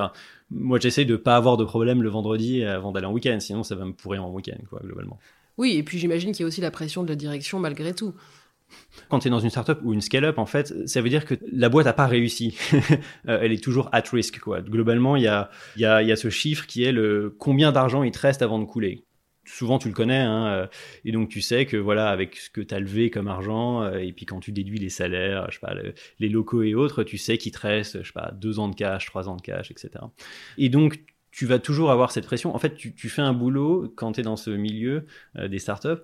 moi, 0.51 0.79
j'essaie 0.79 1.05
de 1.05 1.15
pas 1.15 1.35
avoir 1.35 1.57
de 1.57 1.63
problème 1.63 2.03
le 2.03 2.09
vendredi 2.09 2.63
avant 2.63 2.91
d'aller 2.91 3.07
en 3.07 3.13
week-end, 3.13 3.39
sinon 3.39 3.63
ça 3.63 3.75
va 3.75 3.85
me 3.85 3.93
pourrir 3.93 4.23
en 4.23 4.31
week-end, 4.31 4.59
quoi, 4.69 4.79
globalement. 4.83 5.19
Oui, 5.57 5.77
et 5.77 5.83
puis 5.83 5.99
j'imagine 5.99 6.31
qu'il 6.31 6.41
y 6.41 6.43
a 6.43 6.47
aussi 6.47 6.61
la 6.61 6.71
pression 6.71 7.03
de 7.03 7.09
la 7.09 7.15
direction 7.15 7.59
malgré 7.59 7.93
tout. 7.93 8.13
Quand 9.09 9.19
tu 9.19 9.27
es 9.27 9.31
dans 9.31 9.39
une 9.39 9.49
startup 9.49 9.79
ou 9.83 9.93
une 9.93 10.01
scale-up, 10.01 10.37
en 10.37 10.45
fait, 10.45 10.87
ça 10.87 11.01
veut 11.01 11.09
dire 11.09 11.25
que 11.25 11.35
la 11.51 11.69
boîte 11.69 11.85
n'a 11.85 11.93
pas 11.93 12.07
réussi. 12.07 12.57
Euh, 13.27 13.39
elle 13.41 13.51
est 13.51 13.63
toujours 13.63 13.89
at 13.91 14.03
risk. 14.11 14.39
Globalement, 14.43 15.15
il 15.15 15.23
y 15.23 15.27
a, 15.27 15.49
y, 15.77 15.85
a, 15.85 16.15
ce 16.15 16.29
chiffre 16.29 16.65
qui 16.65 16.83
est 16.83 16.91
le 16.91 17.33
combien 17.37 17.71
d'argent 17.71 18.03
il 18.03 18.11
te 18.11 18.19
reste 18.19 18.41
avant 18.41 18.59
de 18.59 18.65
couler. 18.65 19.03
souvent 19.45 19.77
tu 19.77 19.87
le 19.87 19.93
connais, 19.93 20.19
hein, 20.19 20.47
euh, 20.47 20.67
et 21.05 21.11
donc 21.11 21.29
tu 21.29 21.41
sais 21.41 21.65
que 21.65 21.77
voilà, 21.77 22.09
avec 22.09 22.35
ce 22.35 22.49
que 22.49 22.61
tu 22.61 22.73
as 22.73 22.79
levé 22.79 23.09
comme 23.09 23.27
argent, 23.27 23.83
euh, 23.83 23.97
et 23.97 24.11
puis 24.11 24.25
quand 24.25 24.39
tu 24.39 24.51
déduis 24.51 24.79
les 24.79 24.89
salaires, 24.89 25.47
je 25.49 25.55
sais 25.55 25.59
pas, 25.61 25.73
les 26.19 26.29
locaux 26.29 26.63
et 26.63 26.75
autres, 26.75 27.03
tu 27.03 27.17
sais 27.17 27.37
qu'il 27.37 27.51
te 27.51 27.59
reste, 27.59 28.01
je 28.01 28.07
sais 28.07 28.13
pas, 28.13 28.31
deux 28.33 28.59
ans 28.59 28.67
de 28.67 28.75
cash, 28.75 29.05
trois 29.05 29.29
ans 29.29 29.35
de 29.35 29.41
cash, 29.41 29.71
etc. 29.71 29.91
Et 30.57 30.69
donc 30.69 31.03
tu 31.31 31.45
vas 31.45 31.59
toujours 31.59 31.91
avoir 31.91 32.11
cette 32.11 32.25
pression. 32.25 32.53
En 32.53 32.59
fait, 32.59 32.75
tu, 32.75 33.09
fais 33.09 33.23
un 33.23 33.33
boulot 33.33 33.91
quand 33.95 34.13
tu 34.13 34.19
es 34.19 34.23
dans 34.23 34.37
ce 34.37 34.51
milieu 34.51 35.07
des 35.35 35.57
startups, 35.57 36.03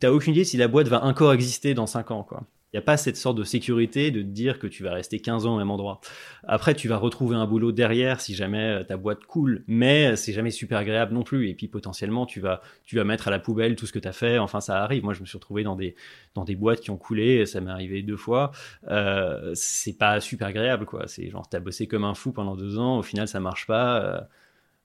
tu 0.00 0.06
aucune 0.06 0.32
idée 0.32 0.44
si 0.44 0.56
la 0.56 0.68
boîte 0.68 0.88
va 0.88 1.04
encore 1.04 1.32
exister 1.32 1.74
dans 1.74 1.86
cinq 1.86 2.10
ans, 2.10 2.22
quoi. 2.22 2.44
Il 2.72 2.76
n'y 2.76 2.78
a 2.78 2.82
pas 2.82 2.96
cette 2.96 3.18
sorte 3.18 3.36
de 3.36 3.44
sécurité 3.44 4.10
de 4.10 4.22
te 4.22 4.26
dire 4.26 4.58
que 4.58 4.66
tu 4.66 4.82
vas 4.82 4.94
rester 4.94 5.20
15 5.20 5.44
ans 5.44 5.56
au 5.56 5.58
même 5.58 5.70
endroit. 5.70 6.00
Après, 6.44 6.74
tu 6.74 6.88
vas 6.88 6.96
retrouver 6.96 7.36
un 7.36 7.46
boulot 7.46 7.70
derrière 7.70 8.22
si 8.22 8.34
jamais 8.34 8.80
euh, 8.80 8.82
ta 8.82 8.96
boîte 8.96 9.26
coule, 9.26 9.62
mais 9.66 10.16
c'est 10.16 10.32
jamais 10.32 10.50
super 10.50 10.78
agréable 10.78 11.12
non 11.12 11.22
plus. 11.22 11.50
Et 11.50 11.54
puis 11.54 11.68
potentiellement, 11.68 12.24
tu 12.24 12.40
vas, 12.40 12.62
tu 12.84 12.96
vas 12.96 13.04
mettre 13.04 13.28
à 13.28 13.30
la 13.30 13.38
poubelle 13.40 13.76
tout 13.76 13.86
ce 13.86 13.92
que 13.92 13.98
tu 13.98 14.08
as 14.08 14.12
fait. 14.12 14.38
Enfin, 14.38 14.62
ça 14.62 14.82
arrive. 14.82 15.04
Moi, 15.04 15.12
je 15.12 15.20
me 15.20 15.26
suis 15.26 15.36
retrouvé 15.36 15.64
dans 15.64 15.76
des, 15.76 15.94
dans 16.34 16.44
des 16.44 16.56
boîtes 16.56 16.80
qui 16.80 16.90
ont 16.90 16.96
coulé. 16.96 17.44
Ça 17.44 17.60
m'est 17.60 17.70
arrivé 17.70 18.02
deux 18.02 18.16
fois. 18.16 18.52
Euh, 18.88 19.52
c'est 19.54 19.98
pas 19.98 20.20
super 20.20 20.48
agréable, 20.48 20.86
quoi. 20.86 21.06
C'est 21.08 21.28
genre, 21.28 21.46
t'as 21.46 21.60
bossé 21.60 21.86
comme 21.86 22.04
un 22.04 22.14
fou 22.14 22.32
pendant 22.32 22.56
deux 22.56 22.78
ans. 22.78 22.98
Au 22.98 23.02
final, 23.02 23.28
ça 23.28 23.38
marche 23.38 23.66
pas. 23.66 24.02
Euh, 24.02 24.20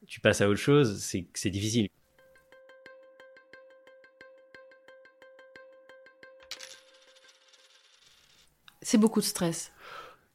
tu 0.07 0.19
passes 0.19 0.41
à 0.41 0.49
autre 0.49 0.59
chose. 0.59 0.97
C'est 1.33 1.49
difficile. 1.49 1.87
C'est 8.89 8.97
beaucoup 8.97 9.19
de 9.19 9.25
stress. 9.25 9.73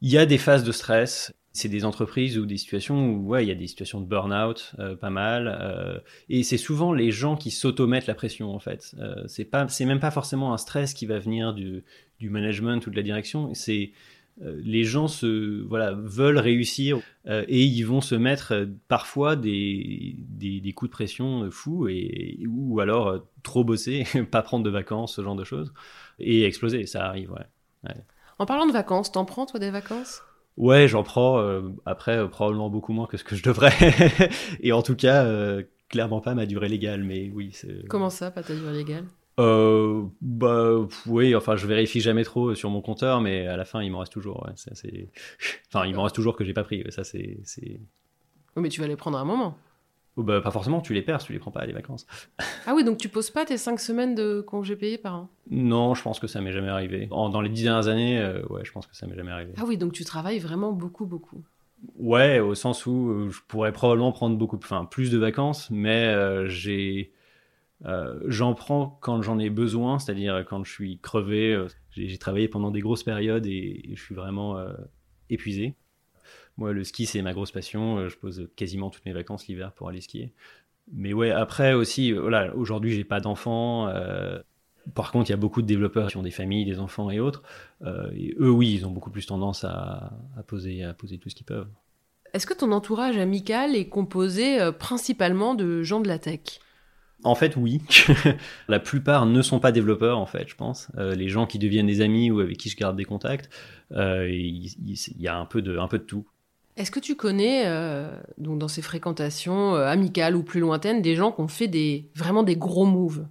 Il 0.03 0.11
y 0.11 0.19
a 0.19 0.27
des 0.27 0.37
phases 0.37 0.63
de 0.63 0.73
stress. 0.73 1.33
C'est 1.55 1.71
des 1.71 1.87
entreprises 1.87 2.37
ou 2.37 2.45
des 2.45 2.59
situations 2.59 3.09
où 3.09 3.29
ouais, 3.29 3.47
il 3.47 3.49
y 3.49 3.51
a 3.51 3.55
des 3.55 3.67
situations 3.67 3.99
de 3.99 4.05
burn-out, 4.05 4.75
euh, 4.79 4.95
pas 4.95 5.09
mal. 5.09 5.59
Euh, 5.59 5.99
et 6.29 6.43
c'est 6.43 6.59
souvent 6.59 6.93
les 6.93 7.13
gens 7.13 7.35
qui 7.35 7.51
s'automettent 7.51 8.07
la 8.07 8.15
pression 8.15 8.55
en 8.55 8.59
fait. 8.59 8.95
Euh, 8.99 9.25
c'est 9.27 9.47
pas, 9.47 9.67
c'est 9.69 9.87
même 9.87 10.01
pas 10.01 10.11
forcément 10.11 10.53
un 10.53 10.59
stress 10.59 10.93
qui 10.93 11.07
va 11.07 11.19
venir 11.19 11.55
du, 11.55 11.83
du 12.19 12.29
management 12.29 12.87
ou 12.87 12.91
de 12.91 12.97
la 12.97 13.03
direction. 13.03 13.55
C'est 13.55 13.93
les 14.39 14.85
gens 14.85 15.09
se 15.09 15.63
voilà 15.63 15.93
veulent 15.93 16.39
réussir 16.39 17.01
et 17.27 17.65
ils 17.65 17.85
vont 17.85 18.01
se 18.01 18.15
mettre 18.15 18.69
parfois 18.89 19.37
des, 19.37 20.17
des, 20.19 20.73
coups 20.73 20.91
de 20.91 20.93
pression 20.93 21.51
fous 21.51 21.87
et 21.89 22.39
ou 22.49 22.81
alors 22.81 23.27
trop 23.43 23.63
bosser, 23.63 24.05
pas 24.31 24.43
prendre 24.43 24.65
de 24.65 24.71
vacances, 24.71 25.17
ce 25.17 25.23
genre 25.23 25.37
de 25.37 25.45
choses 25.45 25.73
et 26.19 26.45
exploser. 26.45 26.87
Ça 26.87 27.07
arrive, 27.07 27.31
ouais. 27.33 27.95
En 28.43 28.47
parlant 28.47 28.67
de 28.67 28.73
vacances, 28.73 29.13
t'en 29.13 29.25
prends 29.25 29.47
toi 29.47 29.61
des 29.61 29.71
vacances? 29.71 30.21
Ouais, 30.57 30.89
j'en 30.89 31.05
prends. 31.05 31.39
Euh, 31.39 31.63
après, 31.87 32.19
euh, 32.19 32.27
probablement 32.27 32.71
beaucoup 32.71 32.93
moins 32.93 33.07
que 33.07 33.17
ce 33.17 33.23
que 33.23 33.37
je 33.37 33.43
devrais. 33.45 33.71
et 34.61 34.73
en 34.73 34.83
tout 34.83 34.97
cas, 34.97 35.25
euh, 35.25 35.63
clairement 35.89 36.21
pas 36.21 36.35
ma 36.35 36.45
durée 36.45 36.67
légale. 36.69 37.05
Mais 37.05 37.31
oui. 37.33 37.57
Comment 37.89 38.11
ça, 38.11 38.33
pas 38.33 38.43
ta 38.43 38.57
durée 38.57 38.73
légale? 38.73 39.05
Bah 39.39 40.73
oui, 41.07 41.37
enfin 41.37 41.55
je 41.55 41.69
vérifie 41.69 42.01
jamais 42.01 42.25
trop 42.25 42.57
sur 42.57 42.69
mon 42.69 42.81
compteur, 42.81 43.21
mais 43.21 43.47
à 43.47 43.57
la 43.57 43.65
fin 43.65 43.81
il 43.81 43.93
m'en 43.93 44.01
reste 44.01 44.13
toujours. 44.13 44.45
Ouais, 44.45 44.53
c'est, 44.57 45.09
Enfin, 45.73 45.87
il 45.87 45.95
m'en 45.95 46.03
reste 46.03 46.17
toujours 46.17 46.35
que 46.35 46.45
j'ai 46.45 46.53
pas 46.53 46.65
pris. 46.65 46.85
Ça 46.89 47.05
c'est. 47.05 47.39
Oui, 47.61 47.79
mais 48.57 48.71
tu 48.71 48.81
vas 48.81 48.89
les 48.89 48.97
prendre 48.97 49.19
à 49.19 49.21
un 49.21 49.25
moment. 49.25 49.57
Oh, 50.17 50.23
bah, 50.23 50.43
pas 50.43 50.51
forcément, 50.51 50.83
tu 50.83 50.93
les 50.93 51.01
perds, 51.01 51.23
tu 51.23 51.33
les 51.33 51.39
prends 51.39 51.51
pas 51.51 51.61
à 51.61 51.67
des 51.67 51.73
vacances. 51.73 52.07
ah 52.67 52.75
oui, 52.75 52.85
donc 52.85 52.99
tu 52.99 53.09
poses 53.09 53.31
pas 53.31 53.47
tes 53.47 53.57
5 53.57 53.81
semaines 53.81 54.15
de 54.15 54.43
congés 54.43 54.77
payés 54.77 54.99
par 54.99 55.15
an? 55.15 55.29
Non, 55.51 55.95
je 55.95 56.03
pense 56.03 56.21
que 56.21 56.27
ça 56.27 56.41
m'est 56.43 56.53
jamais 56.53 56.69
arrivé. 56.69 57.07
dans 57.07 57.41
les 57.41 57.49
10 57.49 57.63
dernières 57.65 57.89
années, 57.89 58.19
euh, 58.19 58.43
ouais, 58.51 58.63
je 58.65 58.73
pense 58.73 58.87
que 58.87 58.95
ça 58.95 59.07
m'est 59.07 59.17
jamais 59.17 59.31
arrivé. 59.31 59.53
Ah 59.57 59.65
oui, 59.67 59.79
donc 59.79 59.93
tu 59.93 60.05
travailles 60.05 60.39
vraiment 60.39 60.73
beaucoup, 60.73 61.07
beaucoup. 61.07 61.43
Ouais, 61.97 62.41
au 62.41 62.55
sens 62.55 62.85
où 62.85 63.11
euh, 63.11 63.31
je 63.31 63.41
pourrais 63.49 63.73
probablement 63.73 64.13
prendre 64.13 64.37
beaucoup, 64.37 64.57
enfin 64.57 64.85
plus 64.85 65.11
de 65.11 65.19
vacances, 65.19 65.71
mais 65.71 66.07
euh, 66.09 66.47
j'ai, 66.47 67.13
j'en 68.27 68.53
prends 68.55 68.99
quand 69.01 69.23
j'en 69.23 69.39
ai 69.39 69.49
besoin, 69.49 69.99
c'est-à-dire 69.99 70.45
quand 70.47 70.63
je 70.63 70.71
suis 70.71 70.99
crevé. 70.99 71.59
j'ai 71.91 72.19
travaillé 72.19 72.49
pendant 72.49 72.71
des 72.71 72.81
grosses 72.81 73.03
périodes 73.03 73.47
et 73.47 73.93
je 73.95 74.01
suis 74.01 74.15
vraiment 74.15 74.63
épuisé. 75.31 75.75
Moi, 76.63 76.73
le 76.73 76.85
ski, 76.85 77.07
c'est 77.07 77.23
ma 77.23 77.33
grosse 77.33 77.51
passion. 77.51 77.99
Euh, 77.99 78.09
je 78.09 78.17
pose 78.17 78.49
quasiment 78.55 78.89
toutes 78.89 79.05
mes 79.05 79.13
vacances 79.13 79.49
l'hiver 79.49 79.73
pour 79.73 79.89
aller 79.89 80.01
skier. 80.01 80.33
Mais 80.93 81.13
ouais, 81.13 81.33
après 81.33 81.73
aussi, 81.73 82.13
euh, 82.13 82.21
voilà, 82.21 82.55
aujourd'hui, 82.55 82.93
j'ai 82.93 83.03
pas 83.03 83.19
d'enfants. 83.19 83.89
Euh, 83.89 84.39
par 84.95 85.11
contre, 85.11 85.29
il 85.29 85.33
y 85.33 85.35
a 85.35 85.39
beaucoup 85.39 85.61
de 85.61 85.67
développeurs 85.67 86.09
qui 86.09 86.19
ont 86.19 86.23
des 86.23 86.31
familles, 86.31 86.65
des 86.65 86.79
enfants 86.79 87.11
et 87.11 87.19
autres. 87.19 87.43
et 88.15 88.37
eux, 88.39 88.51
oui, 88.51 88.75
ils 88.75 88.87
ont 88.87 88.93
beaucoup 88.93 89.11
plus 89.11 89.27
tendance 89.27 89.65
à, 89.65 90.13
poser, 90.47 90.85
à 90.85 90.95
poser 90.95 91.19
tout 91.19 91.31
ce 91.31 91.35
qu'ils 91.35 91.47
peuvent. 91.47 91.67
Est-ce 92.33 92.47
que 92.47 92.55
ton 92.55 92.71
entourage 92.71 93.19
amical 93.19 93.75
est 93.75 93.89
composé 93.89 94.71
principalement 94.79 95.57
de 95.57 95.83
gens 95.83 95.99
de 95.99 96.07
la 96.07 96.21
tech? 96.21 96.61
En 97.25 97.35
fait, 97.35 97.57
oui. 97.57 97.81
la 98.69 98.79
plupart 98.79 99.27
ne 99.27 99.43
sont 99.43 99.59
pas 99.59 99.73
développeurs, 99.73 100.19
en 100.19 100.27
fait, 100.27 100.49
je 100.49 100.55
pense. 100.55 100.93
les 100.97 101.29
gens 101.29 101.49
qui 101.49 101.59
deviennent 101.59 101.89
des 101.89 102.03
amis 102.03 102.31
ou 102.31 102.39
avec 102.39 102.57
qui 102.57 102.69
je 102.69 102.77
garde 102.77 102.97
des 102.97 103.05
contacts, 103.05 103.51
il 103.91 104.69
y, 105.19 105.27
a 105.27 105.37
un 105.37 105.47
peu 105.47 105.61
de, 105.61 105.77
un 105.77 105.89
peu 105.89 105.99
de 105.99 106.05
tout. 106.05 106.25
Est-ce 106.77 106.91
que 106.91 107.01
tu 107.01 107.17
connais, 107.17 107.65
euh, 107.67 108.09
donc 108.39 108.59
dans 108.59 108.69
ces 108.69 108.81
fréquentations 108.81 109.75
euh, 109.75 109.87
amicales 109.87 110.35
ou 110.35 110.43
plus 110.43 110.61
lointaines, 110.61 111.03
des 111.03 111.15
gens 111.15 111.31
qui 111.31 111.41
ont 111.43 111.49
fait 111.49 111.69
des, 111.69 112.07
vraiment 112.15 112.43
des 112.43 112.57
gros 112.57 112.87
moves? 112.87 113.27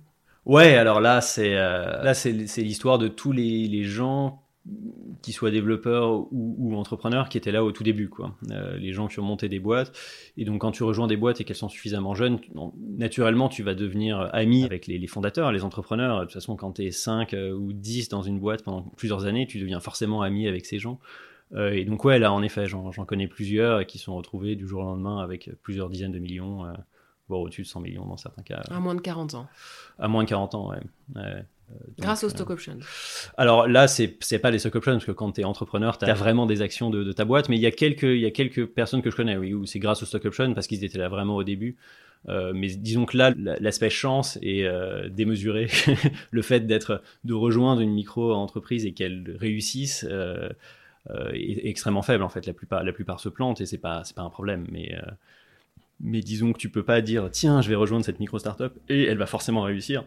Ouais, 0.46 0.76
alors 0.76 1.02
là, 1.02 1.22
c'est 1.22 1.56
euh, 1.56 2.04
là 2.04 2.14
c'est 2.14 2.32
l'histoire 2.32 3.00
de 3.00 3.08
tous 3.08 3.32
les, 3.32 3.68
les, 3.68 3.84
gens 3.84 4.44
qui 5.24 5.34
soient 5.34 5.50
développeurs 5.50 6.28
ou, 6.32 6.76
entrepreneurs 6.76 7.30
qui 7.30 7.38
étaient 7.38 7.52
là 7.52 7.64
au 7.64 7.72
tout 7.72 7.84
début, 7.84 8.10
quoi. 8.10 8.36
les 8.78 8.92
gens 8.92 9.08
qui 9.08 9.20
ont 9.20 9.24
monté 9.24 9.50
des 9.50 9.60
boîtes. 9.60 9.92
Et 10.38 10.46
donc, 10.46 10.62
quand 10.62 10.72
tu 10.72 10.84
rejoins 10.84 11.08
des 11.08 11.18
boîtes 11.18 11.42
et 11.42 11.44
qu'elles 11.44 11.56
sont 11.56 11.70
suffisamment 11.70 12.14
jeunes, 12.14 12.40
naturellement, 12.98 13.50
tu 13.50 13.64
vas 13.64 13.74
devenir 13.74 14.30
ami 14.34 14.64
avec 14.64 14.86
les, 14.86 15.00
les 15.00 15.08
fondateurs, 15.08 15.52
les 15.52 15.64
entrepreneurs. 15.64 16.20
De 16.20 16.26
toute 16.26 16.34
façon, 16.34 16.56
quand 16.56 16.74
tu 16.74 16.86
es 16.86 16.92
5 16.92 17.36
ou 17.56 17.74
10 17.74 18.10
dans 18.10 18.22
une 18.22 18.40
boîte 18.40 18.64
pendant 18.64 18.82
plusieurs 18.98 19.26
années, 19.26 19.48
tu 19.48 19.60
deviens 19.60 19.80
forcément 19.80 20.22
ami 20.22 20.48
avec 20.48 20.66
ces 20.68 20.78
gens. 20.78 21.00
Euh, 21.54 21.72
et 21.72 21.86
donc 21.86 22.06
ouais, 22.06 22.20
là 22.20 22.32
en 22.32 22.42
effet, 22.42 22.66
j'en 22.68 22.92
connais 23.06 23.28
plusieurs 23.28 23.86
qui 23.86 23.98
sont 23.98 24.16
retrouvés 24.16 24.56
du 24.56 24.68
jour 24.68 24.82
au 24.82 24.86
lendemain 24.86 25.20
avec 25.20 25.50
plusieurs 25.62 25.90
dizaines 25.90 26.12
de 26.12 26.20
millions, 26.20 26.66
euh, 26.66 26.74
voire 27.28 27.42
au-dessus 27.42 27.64
de 27.64 27.68
100 27.68 27.82
millions 27.82 28.06
dans 28.06 28.18
certains 28.18 28.44
cas. 28.44 28.62
À 28.70 28.80
moins 28.80 28.96
de 28.96 29.02
40 29.02 29.36
ans. 29.36 29.48
À 30.00 30.08
moins 30.08 30.24
de 30.24 30.30
40 30.30 30.56
ans, 30.56 30.70
ouais. 30.70 30.80
Euh, 31.18 31.42
Grâce 32.00 32.24
aux 32.26 32.30
stock 32.30 32.50
options. 32.50 32.80
Alors 33.38 33.66
là, 33.66 33.88
c'est 33.88 34.18
c'est 34.20 34.40
pas 34.40 34.52
les 34.52 34.60
stock 34.60 34.76
options 34.76 34.94
parce 34.94 35.06
que 35.06 35.12
quand 35.12 35.32
tu 35.34 35.42
es 35.42 35.44
entrepreneur, 35.46 35.98
tu 35.98 36.06
as 36.06 36.14
vraiment 36.14 36.46
des 36.46 36.62
actions 36.62 36.90
de, 36.90 37.04
de, 37.04 37.12
ta 37.14 37.24
boîte, 37.24 37.48
mais 37.48 37.56
il 37.56 37.62
y 37.62 37.66
a 37.66 37.72
quelques 37.72 38.04
il 38.04 38.20
y 38.20 38.26
a 38.26 38.32
quelques 38.32 38.66
personnes 38.66 39.02
que 39.02 39.10
je 39.10 39.16
connais, 39.16 39.38
oui, 39.38 39.54
où 39.54 39.66
c'est 39.66 39.80
grâce 39.80 40.04
aux 40.04 40.06
stock 40.06 40.26
options 40.26 40.54
parce 40.54 40.68
qu'ils 40.68 40.84
étaient 40.84 40.98
là 40.98 41.08
vraiment 41.08 41.38
au 41.38 41.44
début. 41.44 41.78
Euh, 42.30 42.52
mais 42.54 42.68
disons 42.68 43.06
que 43.06 43.18
là, 43.18 43.34
l'aspect 43.36 43.90
chance 43.90 44.38
est 44.42 44.64
euh, 44.64 45.10
démesuré. 45.10 45.68
le 46.32 46.42
fait 46.42 46.62
d'être, 46.62 47.02
de 47.24 47.34
rejoindre 47.34 47.82
une 47.82 47.94
micro-entreprise 47.94 48.86
et 48.86 48.94
qu'elle 48.94 49.36
réussisse, 49.40 50.06
est, 51.10 51.68
extrêmement 51.68 52.02
faible 52.02 52.24
en 52.24 52.30
fait. 52.30 52.46
La 52.46 52.54
plupart, 52.54 52.84
la 52.84 52.94
plupart 52.94 53.20
se 53.20 53.30
plantent 53.30 53.62
et 53.62 53.66
c'est 53.66 53.78
pas, 53.78 54.04
c'est 54.04 54.16
pas 54.16 54.22
un 54.22 54.30
problème. 54.30 54.66
Mais, 54.72 54.96
euh, 54.96 55.12
mais 56.00 56.22
disons 56.22 56.54
que 56.54 56.58
tu 56.58 56.70
peux 56.70 56.84
pas 56.84 57.02
dire 57.02 57.30
tiens, 57.32 57.62
je 57.62 57.70
vais 57.70 57.76
rejoindre 57.76 58.06
cette 58.06 58.20
micro 58.20 58.40
startup 58.40 58.74
et 58.90 59.06
elle 59.06 59.18
va 59.18 59.26
forcément 59.26 59.62
réussir. 59.62 60.04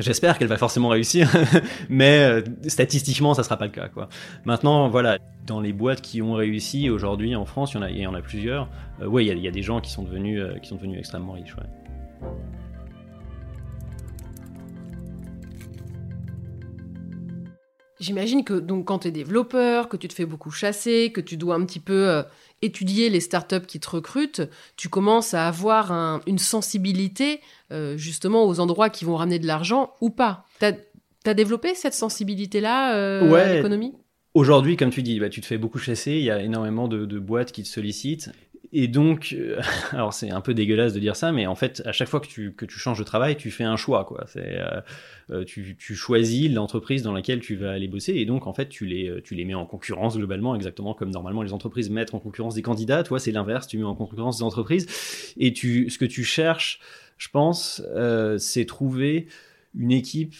J'espère 0.00 0.36
qu'elle 0.36 0.48
va 0.48 0.56
forcément 0.56 0.88
réussir, 0.88 1.30
mais 1.88 2.18
euh, 2.18 2.42
statistiquement, 2.66 3.34
ça 3.34 3.44
sera 3.44 3.56
pas 3.56 3.66
le 3.66 3.70
cas. 3.70 3.88
Quoi. 3.88 4.08
Maintenant, 4.44 4.88
voilà, 4.88 5.18
dans 5.46 5.60
les 5.60 5.72
boîtes 5.72 6.00
qui 6.00 6.20
ont 6.22 6.34
réussi 6.34 6.90
aujourd'hui 6.90 7.36
en 7.36 7.44
France, 7.44 7.74
il 7.74 7.96
y 7.96 8.04
en 8.04 8.14
a, 8.14 8.20
plusieurs. 8.20 8.68
oui, 9.00 9.26
il 9.26 9.38
y, 9.38 9.46
a 9.46 9.50
des 9.52 9.62
gens 9.62 9.80
qui 9.80 9.92
sont 9.92 10.02
devenus, 10.02 10.42
qui 10.60 10.68
sont 10.68 10.74
devenus 10.74 10.98
extrêmement 10.98 11.34
riches. 11.34 11.54
J'imagine 17.98 18.44
que 18.44 18.54
donc 18.54 18.86
quand 18.86 19.00
tu 19.00 19.08
es 19.08 19.10
développeur, 19.10 19.88
que 19.88 19.96
tu 19.96 20.06
te 20.08 20.12
fais 20.12 20.26
beaucoup 20.26 20.50
chasser, 20.50 21.12
que 21.12 21.20
tu 21.20 21.36
dois 21.36 21.54
un 21.54 21.64
petit 21.64 21.80
peu 21.80 22.08
euh, 22.08 22.22
étudier 22.60 23.08
les 23.08 23.20
startups 23.20 23.66
qui 23.66 23.80
te 23.80 23.88
recrutent, 23.88 24.42
tu 24.76 24.88
commences 24.88 25.32
à 25.32 25.48
avoir 25.48 26.20
une 26.26 26.38
sensibilité 26.38 27.40
euh, 27.72 27.96
justement 27.96 28.44
aux 28.44 28.60
endroits 28.60 28.90
qui 28.90 29.04
vont 29.04 29.16
ramener 29.16 29.38
de 29.38 29.46
l'argent 29.46 29.94
ou 30.00 30.10
pas. 30.10 30.44
Tu 30.60 30.66
as, 30.66 31.34
développé 31.34 31.74
cette 31.74 31.94
sensibilité-là 31.94 32.96
euh, 32.96 33.32
à 33.32 33.54
l'économie? 33.54 33.94
Aujourd'hui, 34.34 34.76
comme 34.76 34.90
tu 34.90 35.02
dis, 35.02 35.18
bah, 35.18 35.30
tu 35.30 35.40
te 35.40 35.46
fais 35.46 35.56
beaucoup 35.56 35.78
chasser, 35.78 36.12
il 36.12 36.22
y 36.22 36.30
a 36.30 36.42
énormément 36.42 36.88
de, 36.88 37.06
de 37.06 37.18
boîtes 37.18 37.52
qui 37.52 37.62
te 37.62 37.68
sollicitent. 37.68 38.30
Et 38.72 38.88
donc, 38.88 39.34
euh, 39.38 39.60
alors 39.92 40.12
c'est 40.12 40.30
un 40.30 40.40
peu 40.40 40.54
dégueulasse 40.54 40.92
de 40.92 41.00
dire 41.00 41.16
ça, 41.16 41.32
mais 41.32 41.46
en 41.46 41.54
fait, 41.54 41.82
à 41.84 41.92
chaque 41.92 42.08
fois 42.08 42.20
que 42.20 42.26
tu, 42.26 42.52
que 42.52 42.64
tu 42.64 42.78
changes 42.78 42.98
de 42.98 43.04
travail, 43.04 43.36
tu 43.36 43.50
fais 43.50 43.64
un 43.64 43.76
choix, 43.76 44.04
quoi. 44.04 44.24
C'est, 44.26 44.58
euh, 44.58 44.80
euh, 45.30 45.44
tu, 45.44 45.76
tu, 45.78 45.94
choisis 45.94 46.50
l'entreprise 46.50 47.02
dans 47.02 47.12
laquelle 47.12 47.40
tu 47.40 47.56
vas 47.56 47.72
aller 47.72 47.88
bosser, 47.88 48.14
et 48.14 48.24
donc 48.24 48.46
en 48.46 48.54
fait, 48.54 48.68
tu 48.68 48.86
les, 48.86 49.20
tu 49.22 49.34
les 49.34 49.44
mets 49.44 49.54
en 49.54 49.66
concurrence 49.66 50.16
globalement, 50.16 50.54
exactement 50.54 50.94
comme 50.94 51.10
normalement 51.10 51.42
les 51.42 51.52
entreprises 51.52 51.90
mettent 51.90 52.14
en 52.14 52.20
concurrence 52.20 52.54
des 52.54 52.62
candidats. 52.62 53.02
Toi, 53.02 53.18
c'est 53.18 53.32
l'inverse, 53.32 53.66
tu 53.66 53.78
mets 53.78 53.84
en 53.84 53.94
concurrence 53.94 54.38
des 54.38 54.44
entreprises, 54.44 54.86
et 55.36 55.52
tu, 55.52 55.90
ce 55.90 55.98
que 55.98 56.04
tu 56.04 56.24
cherches, 56.24 56.80
je 57.18 57.28
pense, 57.28 57.82
c'est 58.38 58.66
trouver 58.66 59.26
une 59.74 59.92
équipe 59.92 60.34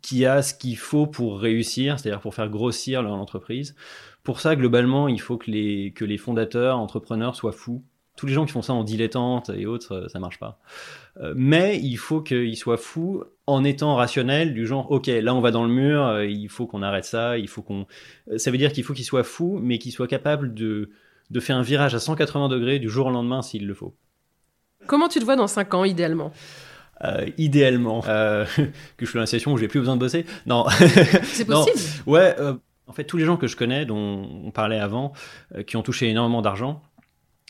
qui 0.00 0.26
a 0.26 0.42
ce 0.42 0.54
qu'il 0.54 0.76
faut 0.76 1.06
pour 1.06 1.40
réussir, 1.40 1.98
c'est-à-dire 1.98 2.20
pour 2.20 2.34
faire 2.34 2.48
grossir 2.48 3.02
leur 3.02 3.14
entreprise. 3.14 3.74
Pour 4.22 4.40
ça, 4.40 4.56
globalement, 4.56 5.08
il 5.08 5.20
faut 5.20 5.36
que 5.36 5.50
les, 5.50 5.92
que 5.92 6.04
les 6.04 6.18
fondateurs, 6.18 6.78
entrepreneurs 6.78 7.34
soient 7.34 7.52
fous. 7.52 7.82
Tous 8.16 8.26
les 8.26 8.34
gens 8.34 8.44
qui 8.44 8.52
font 8.52 8.62
ça 8.62 8.74
en 8.74 8.84
dilettante 8.84 9.50
et 9.50 9.64
autres, 9.64 10.06
ça 10.12 10.18
marche 10.18 10.38
pas. 10.38 10.60
mais 11.34 11.80
il 11.82 11.96
faut 11.96 12.20
qu'ils 12.20 12.58
soient 12.58 12.76
fous 12.76 13.24
en 13.46 13.64
étant 13.64 13.96
rationnels, 13.96 14.52
du 14.52 14.66
genre, 14.66 14.90
ok, 14.90 15.06
là 15.06 15.34
on 15.34 15.40
va 15.40 15.50
dans 15.50 15.64
le 15.64 15.72
mur, 15.72 16.22
il 16.22 16.48
faut 16.50 16.66
qu'on 16.66 16.82
arrête 16.82 17.06
ça, 17.06 17.38
il 17.38 17.48
faut 17.48 17.62
qu'on. 17.62 17.86
Ça 18.36 18.50
veut 18.50 18.58
dire 18.58 18.72
qu'il 18.72 18.84
faut 18.84 18.92
qu'ils 18.92 19.06
soient 19.06 19.24
fous, 19.24 19.58
mais 19.62 19.78
qu'ils 19.78 19.92
soient 19.92 20.08
capables 20.08 20.52
de, 20.52 20.90
de 21.30 21.40
faire 21.40 21.56
un 21.56 21.62
virage 21.62 21.94
à 21.94 21.98
180 21.98 22.48
degrés 22.48 22.78
du 22.78 22.90
jour 22.90 23.06
au 23.06 23.10
lendemain 23.10 23.40
s'il 23.40 23.66
le 23.66 23.74
faut. 23.74 23.94
Comment 24.86 25.08
tu 25.08 25.18
te 25.18 25.24
vois 25.24 25.36
dans 25.36 25.46
5 25.46 25.74
ans, 25.74 25.84
idéalement? 25.84 26.32
Euh, 27.04 27.26
idéalement 27.38 28.02
euh, 28.06 28.44
que 28.96 29.06
je 29.06 29.10
sois 29.10 29.18
dans 29.18 29.22
une 29.22 29.26
situation 29.26 29.52
où 29.52 29.58
j'ai 29.58 29.68
plus 29.68 29.80
besoin 29.80 29.96
de 29.96 30.00
bosser. 30.00 30.26
Non. 30.46 30.66
C'est 31.24 31.44
possible. 31.46 32.02
Ouais. 32.06 32.34
Euh, 32.38 32.54
en 32.86 32.92
fait, 32.92 33.04
tous 33.04 33.16
les 33.16 33.24
gens 33.24 33.36
que 33.36 33.46
je 33.46 33.56
connais, 33.56 33.86
dont 33.86 34.28
on 34.44 34.50
parlait 34.50 34.78
avant, 34.78 35.12
qui 35.66 35.76
ont 35.76 35.82
touché 35.82 36.08
énormément 36.08 36.42
d'argent 36.42 36.82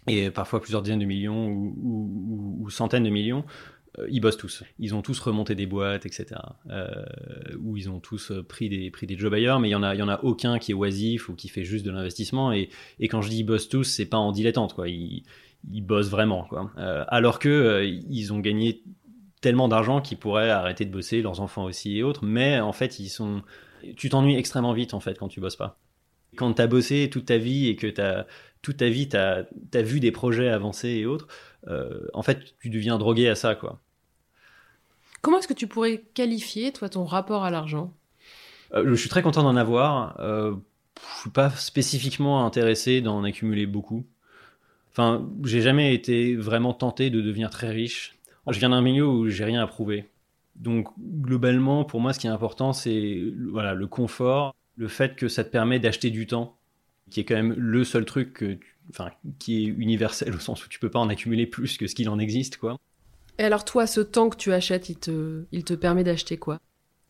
et 0.06 0.30
parfois 0.30 0.60
plusieurs 0.60 0.82
dizaines 0.82 0.98
de 0.98 1.04
millions 1.04 1.48
ou, 1.48 2.68
centaines 2.70 3.04
de 3.04 3.10
millions, 3.10 3.44
ils 4.08 4.20
bossent 4.20 4.36
tous. 4.36 4.64
Ils 4.78 4.94
ont 4.94 5.02
tous 5.02 5.18
remonté 5.20 5.54
des 5.54 5.66
boîtes, 5.66 6.06
etc. 6.06 6.40
ou 7.60 7.76
ils 7.76 7.88
ont 7.90 8.00
tous 8.00 8.32
pris 8.48 8.68
des, 8.68 8.90
pris 8.90 9.06
des 9.06 9.16
jobs 9.16 9.32
ailleurs, 9.32 9.60
mais 9.60 9.68
il 9.68 9.72
y 9.72 9.76
en 9.76 9.82
a, 9.82 9.96
en 10.02 10.08
a 10.08 10.20
aucun 10.22 10.58
qui 10.58 10.72
est 10.72 10.74
oisif 10.74 11.28
ou 11.28 11.34
qui 11.34 11.48
fait 11.48 11.64
juste 11.64 11.84
de 11.84 11.90
l'investissement. 11.90 12.52
Et, 12.52 12.70
quand 13.08 13.22
je 13.22 13.28
dis 13.28 13.38
ils 13.38 13.44
bossent 13.44 13.68
tous, 13.68 13.84
c'est 13.84 14.06
pas 14.06 14.16
en 14.16 14.32
dilettante, 14.32 14.74
quoi. 14.74 14.88
Ils, 14.88 15.24
bossent 15.82 16.10
vraiment, 16.10 16.48
alors 16.76 17.38
que 17.38 17.84
ils 17.84 18.32
ont 18.32 18.40
gagné 18.40 18.82
tellement 19.40 19.68
d'argent 19.68 20.00
qu'ils 20.00 20.18
pourraient 20.18 20.50
arrêter 20.50 20.84
de 20.84 20.90
bosser, 20.90 21.20
leurs 21.20 21.40
enfants 21.40 21.64
aussi 21.64 21.98
et 21.98 22.02
autres. 22.02 22.24
Mais 22.24 22.60
en 22.60 22.72
fait, 22.72 22.98
ils 22.98 23.08
sont. 23.08 23.42
Tu 23.96 24.08
t'ennuies 24.08 24.36
extrêmement 24.36 24.72
vite 24.72 24.94
en 24.94 25.00
fait 25.00 25.18
quand 25.18 25.28
tu 25.28 25.40
bosses 25.40 25.56
pas. 25.56 25.78
Quand 26.36 26.52
tu 26.54 26.62
as 26.62 26.66
bossé 26.66 27.10
toute 27.10 27.26
ta 27.26 27.36
vie 27.36 27.68
et 27.68 27.76
que 27.76 28.00
as, 28.00 28.26
toute 28.62 28.78
ta 28.78 28.88
vie 28.88 29.08
tu 29.08 29.16
as, 29.16 29.46
vu 29.82 30.00
des 30.00 30.12
projets 30.12 30.48
avancer 30.48 30.88
et 30.88 31.06
autres, 31.06 31.28
euh, 31.68 32.06
en 32.14 32.22
fait, 32.22 32.54
tu 32.60 32.70
deviens 32.70 32.98
drogué 32.98 33.28
à 33.28 33.34
ça 33.34 33.54
quoi. 33.54 33.80
Comment 35.20 35.38
est-ce 35.38 35.48
que 35.48 35.54
tu 35.54 35.68
pourrais 35.68 36.02
qualifier 36.14 36.72
toi 36.72 36.88
ton 36.88 37.04
rapport 37.04 37.44
à 37.44 37.50
l'argent? 37.50 37.92
Euh, 38.74 38.84
Je 38.88 38.94
suis 38.94 39.08
très 39.08 39.22
content 39.22 39.42
d'en 39.42 39.56
avoir. 39.56 40.18
Euh, 40.20 40.54
je 41.14 41.20
suis 41.20 41.30
pas 41.30 41.50
spécifiquement 41.50 42.44
intéressé 42.44 43.00
d'en 43.00 43.22
accumuler 43.22 43.66
beaucoup. 43.66 44.04
Enfin, 44.90 45.26
j'ai 45.44 45.62
jamais 45.62 45.94
été 45.94 46.36
vraiment 46.36 46.74
tenté 46.74 47.08
de 47.08 47.20
devenir 47.20 47.50
très 47.50 47.70
riche. 47.70 48.18
Je 48.48 48.58
viens 48.58 48.70
d'un 48.70 48.82
milieu 48.82 49.06
où 49.06 49.28
j'ai 49.28 49.44
rien 49.44 49.62
à 49.62 49.66
prouver. 49.66 50.08
Donc 50.56 50.88
globalement, 50.98 51.84
pour 51.84 52.00
moi, 52.00 52.12
ce 52.12 52.18
qui 52.18 52.26
est 52.26 52.30
important, 52.30 52.72
c'est 52.72 53.22
voilà, 53.50 53.74
le 53.74 53.86
confort, 53.86 54.54
le 54.76 54.88
fait 54.88 55.16
que 55.16 55.28
ça 55.28 55.44
te 55.44 55.50
permet 55.50 55.78
d'acheter 55.78 56.10
du 56.10 56.26
temps, 56.26 56.58
qui 57.10 57.20
est 57.20 57.24
quand 57.24 57.34
même 57.34 57.54
le 57.56 57.84
seul 57.84 58.04
truc 58.04 58.44
enfin, 58.90 59.10
qui 59.38 59.64
est 59.64 59.66
universel 59.66 60.34
au 60.34 60.38
sens 60.38 60.64
où 60.64 60.68
tu 60.68 60.78
peux 60.78 60.90
pas 60.90 60.98
en 60.98 61.08
accumuler 61.08 61.46
plus 61.46 61.76
que 61.76 61.86
ce 61.86 61.94
qu'il 61.94 62.08
en 62.08 62.18
existe, 62.18 62.56
quoi. 62.56 62.78
Et 63.38 63.44
alors 63.44 63.64
toi, 63.64 63.86
ce 63.86 64.00
temps 64.00 64.28
que 64.28 64.36
tu 64.36 64.52
achètes, 64.52 64.88
il 64.90 64.98
te, 64.98 65.44
il 65.52 65.64
te 65.64 65.74
permet 65.74 66.04
d'acheter 66.04 66.36
quoi? 66.36 66.60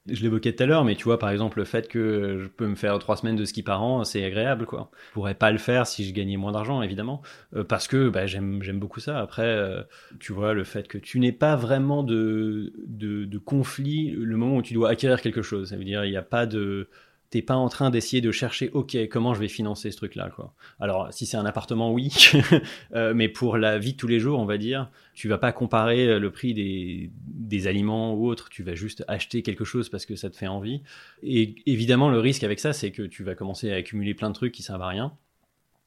Je 0.07 0.23
l'évoquais 0.23 0.53
tout 0.53 0.63
à 0.63 0.67
l'heure, 0.67 0.85
mais 0.85 0.97
tu 0.97 1.05
vois, 1.05 1.19
par 1.19 1.31
exemple, 1.31 1.59
le 1.59 1.65
fait 1.65 1.89
que 1.89 2.39
je 2.43 2.49
peux 2.49 2.67
me 2.67 2.75
faire 2.75 2.99
trois 2.99 3.17
semaines 3.17 3.37
de 3.37 3.45
ski 3.45 3.63
par 3.63 3.83
an, 3.83 4.03
c'est 4.05 4.25
agréable, 4.25 4.67
quoi. 4.67 4.91
Je 5.09 5.13
pourrais 5.13 5.35
pas 5.35 5.53
le 5.53 5.59
faire 5.59 5.87
si 5.87 6.05
je 6.05 6.13
gagnais 6.13 6.37
moins 6.37 6.53
d'argent, 6.53 6.83
évidemment, 6.83 7.23
euh, 7.55 7.63
parce 7.63 7.87
que 7.87 8.09
bah, 8.09 8.27
j'aime, 8.27 8.61
beaucoup 8.81 9.01
ça. 9.01 9.21
Après, 9.21 9.47
euh, 9.47 9.83
tu 10.19 10.33
vois, 10.33 10.55
le 10.55 10.65
fait 10.65 10.89
que 10.89 10.99
tu 10.99 11.21
n'aies 11.21 11.33
pas 11.33 11.55
vraiment 11.55 12.03
de, 12.03 12.73
de, 12.87 13.25
de 13.25 13.39
conflit 13.39 14.11
le 14.11 14.37
moment 14.37 14.57
où 14.57 14.63
tu 14.63 14.75
dois 14.75 14.91
acquérir 14.91 15.21
quelque 15.21 15.43
chose. 15.43 15.71
Ça 15.71 15.77
veut 15.77 15.85
dire, 15.85 16.05
il 16.05 16.11
n'y 16.11 16.17
a 16.17 16.23
pas 16.23 16.47
de 16.47 16.89
t'es 17.33 17.41
pas 17.41 17.55
en 17.57 17.71
train 17.71 17.89
d'essayer 17.89 18.21
de 18.21 18.31
chercher, 18.31 18.69
ok, 18.75 18.95
comment 19.11 19.33
je 19.33 19.41
vais 19.41 19.49
financer 19.49 19.91
ce 19.91 19.97
truc-là, 19.97 20.29
quoi. 20.37 20.53
Alors, 20.79 21.11
si 21.15 21.25
c'est 21.25 21.39
un 21.39 21.47
appartement, 21.47 21.91
oui, 21.91 22.13
euh, 22.95 23.15
mais 23.15 23.31
pour 23.31 23.57
la 23.57 23.79
vie 23.79 23.95
de 23.95 23.97
tous 23.97 24.07
les 24.07 24.21
jours, 24.21 24.39
on 24.39 24.45
va 24.45 24.59
dire, 24.59 24.91
tu 25.15 25.29
vas 25.29 25.39
pas 25.39 25.51
comparer 25.51 26.07
euh, 26.07 26.19
le 26.19 26.31
prix 26.31 26.53
des, 26.53 27.11
des 27.27 27.67
aliments 27.69 28.13
ou 28.13 28.29
autres, 28.29 28.51
tu 28.51 28.63
vas 28.63 28.75
juste 28.75 29.03
acheter 29.09 29.43
quelque 29.43 29.65
chose 29.65 29.89
parce 29.89 30.05
que 30.05 30.15
ça 30.15 30.29
te 30.29 30.37
fait 30.37 30.47
envie. 30.47 30.83
Et 31.23 31.55
évidemment, 31.65 32.11
le 32.11 32.19
risque 32.19 32.45
avec 32.45 32.61
ça, 32.61 32.75
c'est 32.75 32.91
que 32.91 33.01
tu 33.01 33.25
vas 33.25 33.35
commencer 33.35 33.73
à 33.73 33.77
accumuler 33.77 34.13
plein 34.13 34.29
de 34.29 34.35
trucs 34.35 34.53
qui 34.53 34.63
servent 34.63 34.83
à 34.83 34.89
rien. 34.89 35.15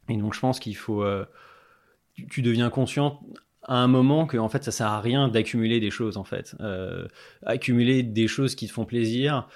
Et 0.10 0.18
donc, 0.18 0.34
je 0.34 0.40
pense 0.40 0.60
qu'il 0.60 0.76
faut, 0.76 1.04
euh, 1.04 1.26
tu, 2.32 2.42
deviens 2.42 2.72
conscient 2.72 3.20
à 3.62 3.78
un 3.78 3.88
moment 3.88 4.26
que 4.26 4.38
en 4.38 4.50
fait 4.50 4.64
ça 4.64 4.72
sert 4.72 4.88
à 4.88 5.02
rien 5.02 5.28
d'accumuler 5.28 5.80
des 5.80 5.90
choses 5.90 6.18
en 6.18 6.24
fait 6.24 6.56
accumuler 7.48 8.04
des 8.04 8.28
choses 8.28 8.54
qui 8.54 8.68
te 8.68 8.72
font 8.72 8.86
plaisir 8.86 9.48